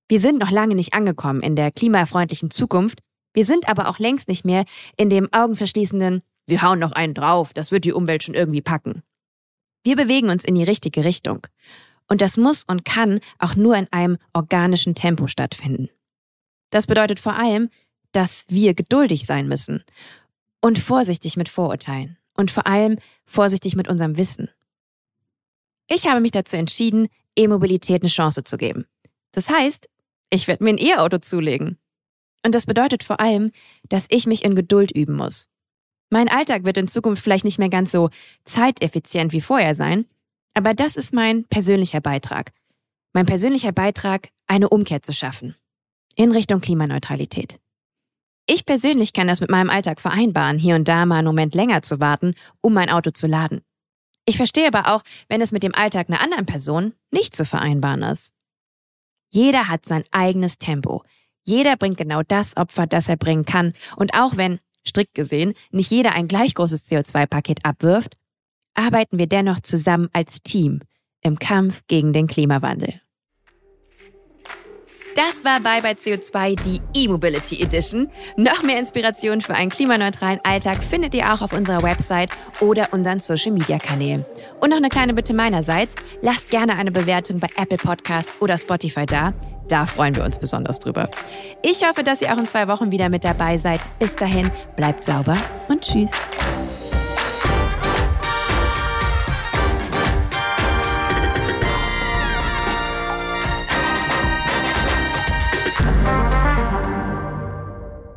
Wir 0.08 0.20
sind 0.20 0.40
noch 0.40 0.52
lange 0.52 0.76
nicht 0.76 0.94
angekommen 0.94 1.42
in 1.42 1.58
der 1.58 1.72
klimafreundlichen 1.72 2.52
Zukunft, 2.52 3.00
wir 3.34 3.46
sind 3.46 3.68
aber 3.68 3.90
auch 3.90 4.00
längst 4.00 4.30
nicht 4.30 4.46
mehr 4.46 4.64
in 4.96 5.10
dem 5.10 5.28
augenverschließenden, 5.34 6.22
wir 6.48 6.62
hauen 6.62 6.80
noch 6.80 6.92
einen 6.92 7.14
drauf, 7.14 7.54
das 7.54 7.72
wird 7.72 7.86
die 7.86 7.94
Umwelt 7.94 8.24
schon 8.24 8.36
irgendwie 8.36 8.62
packen. 8.62 9.04
Wir 9.84 9.96
bewegen 9.96 10.30
uns 10.30 10.46
in 10.46 10.56
die 10.56 10.64
richtige 10.64 11.04
Richtung. 11.04 11.46
Und 12.08 12.22
das 12.22 12.38
muss 12.38 12.64
und 12.66 12.86
kann 12.86 13.20
auch 13.40 13.56
nur 13.56 13.76
in 13.76 13.88
einem 13.92 14.18
organischen 14.34 14.96
Tempo 14.96 15.28
stattfinden. 15.28 15.90
Das 16.70 16.88
bedeutet 16.88 17.20
vor 17.20 17.36
allem, 17.36 17.70
dass 18.12 18.46
wir 18.50 18.74
geduldig 18.74 19.26
sein 19.26 19.48
müssen 19.48 19.84
und 20.62 20.80
vorsichtig 20.80 21.38
mit 21.38 21.50
Vorurteilen 21.50 22.18
und 22.36 22.52
vor 22.52 22.68
allem 22.68 22.98
vorsichtig 23.26 23.76
mit 23.76 23.88
unserem 23.88 24.18
Wissen. 24.18 24.50
Ich 25.88 26.08
habe 26.08 26.22
mich 26.22 26.32
dazu 26.32 26.58
entschieden, 26.58 27.08
E-Mobilität 27.38 28.02
eine 28.02 28.10
Chance 28.10 28.44
zu 28.44 28.58
geben. 28.58 28.86
Das 29.32 29.50
heißt, 29.50 29.90
ich 30.30 30.48
werde 30.48 30.64
mir 30.64 30.72
ein 30.72 30.78
E-Auto 30.78 31.18
zulegen. 31.18 31.78
Und 32.46 32.56
das 32.56 32.66
bedeutet 32.66 33.04
vor 33.04 33.20
allem, 33.20 33.52
dass 33.90 34.06
ich 34.10 34.28
mich 34.28 34.44
in 34.44 34.56
Geduld 34.56 34.92
üben 34.92 35.16
muss. 35.16 35.50
Mein 36.14 36.30
Alltag 36.30 36.64
wird 36.64 36.78
in 36.78 36.88
Zukunft 36.88 37.24
vielleicht 37.24 37.44
nicht 37.44 37.58
mehr 37.58 37.70
ganz 37.70 37.92
so 37.92 38.12
zeiteffizient 38.46 39.34
wie 39.34 39.42
vorher 39.42 39.74
sein, 39.74 40.06
aber 40.54 40.76
das 40.76 40.96
ist 40.96 41.12
mein 41.12 41.46
persönlicher 41.46 42.02
Beitrag. 42.02 42.52
Mein 43.14 43.26
persönlicher 43.26 43.72
Beitrag, 43.72 44.30
eine 44.46 44.70
Umkehr 44.70 45.02
zu 45.02 45.12
schaffen. 45.12 45.56
In 46.16 46.32
Richtung 46.32 46.62
Klimaneutralität. 46.62 47.60
Ich 48.46 48.68
persönlich 48.68 49.14
kann 49.14 49.28
das 49.28 49.42
mit 49.42 49.50
meinem 49.50 49.72
Alltag 49.72 50.00
vereinbaren, 50.00 50.60
hier 50.60 50.76
und 50.76 50.88
da 50.88 51.08
mal 51.08 51.16
einen 51.16 51.26
Moment 51.26 51.56
länger 51.56 51.82
zu 51.82 52.00
warten, 52.00 52.36
um 52.62 52.76
mein 52.76 52.92
Auto 52.92 53.10
zu 53.10 53.26
laden. 53.26 53.62
Ich 54.26 54.38
verstehe 54.38 54.68
aber 54.68 54.94
auch, 54.94 55.02
wenn 55.30 55.42
es 55.42 55.52
mit 55.52 55.64
dem 55.64 55.74
Alltag 55.74 56.10
einer 56.10 56.22
anderen 56.22 56.46
Person 56.46 56.94
nicht 57.10 57.36
zu 57.36 57.44
vereinbaren 57.44 58.04
ist. 58.04 58.36
Jeder 59.32 59.68
hat 59.68 59.88
sein 59.88 60.04
eigenes 60.12 60.60
Tempo. 60.60 61.02
Jeder 61.44 61.76
bringt 61.76 61.98
genau 61.98 62.22
das 62.22 62.56
Opfer, 62.56 62.86
das 62.86 63.10
er 63.10 63.18
bringen 63.18 63.46
kann. 63.46 63.74
Und 63.96 64.14
auch 64.14 64.38
wenn, 64.38 64.60
strikt 64.88 65.14
gesehen, 65.14 65.54
nicht 65.72 65.92
jeder 65.92 66.14
ein 66.14 66.28
gleich 66.28 66.54
großes 66.54 66.90
CO2-Paket 66.90 67.66
abwirft, 67.66 68.18
arbeiten 68.74 69.20
wir 69.20 69.28
dennoch 69.28 69.60
zusammen 69.60 70.10
als 70.14 70.42
Team 70.42 70.82
im 71.22 71.40
Kampf 71.40 71.84
gegen 71.88 72.14
den 72.14 72.28
Klimawandel. 72.28 73.00
Das 75.16 75.46
war 75.46 75.60
Bye 75.60 75.84
Bye 75.84 75.94
CO2, 75.94 76.56
die 76.56 76.82
E-Mobility 76.96 77.62
Edition. 77.62 78.10
Noch 78.36 78.64
mehr 78.64 78.80
Inspiration 78.80 79.42
für 79.42 79.54
einen 79.54 79.70
klimaneutralen 79.70 80.40
Alltag 80.44 80.84
findet 80.84 81.14
ihr 81.14 81.32
auch 81.32 81.44
auf 81.44 81.54
unserer 81.54 81.84
Website 81.84 82.32
oder 82.62 82.92
unseren 82.94 83.20
Social 83.20 83.52
Media 83.52 83.78
Kanälen. 83.78 84.26
Und 84.60 84.72
noch 84.72 84.78
eine 84.78 84.90
kleine 84.90 85.14
Bitte 85.14 85.36
meinerseits: 85.36 85.94
Lasst 86.22 86.50
gerne 86.50 86.78
eine 86.78 86.92
Bewertung 86.92 87.38
bei 87.38 87.50
Apple 87.58 87.78
Podcast 87.78 88.32
oder 88.40 88.58
Spotify 88.58 89.06
da. 89.06 89.34
Da 89.68 89.86
freuen 89.86 90.16
wir 90.16 90.24
uns 90.24 90.40
besonders 90.40 90.80
drüber. 90.80 91.10
Ich 91.62 91.88
hoffe, 91.88 92.04
dass 92.04 92.22
ihr 92.22 92.34
auch 92.34 92.38
in 92.38 92.48
zwei 92.48 92.68
Wochen 92.68 92.92
wieder 92.92 93.10
mit 93.10 93.24
dabei 93.24 93.58
seid. 93.58 93.82
Bis 94.00 94.16
dahin, 94.16 94.50
bleibt 94.76 95.04
sauber 95.04 95.38
und 95.70 95.82
tschüss. 95.82 96.12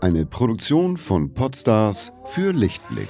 Eine 0.01 0.25
Produktion 0.25 0.97
von 0.97 1.35
Podstars 1.35 2.13
für 2.27 2.53
Lichtblick. 2.53 3.09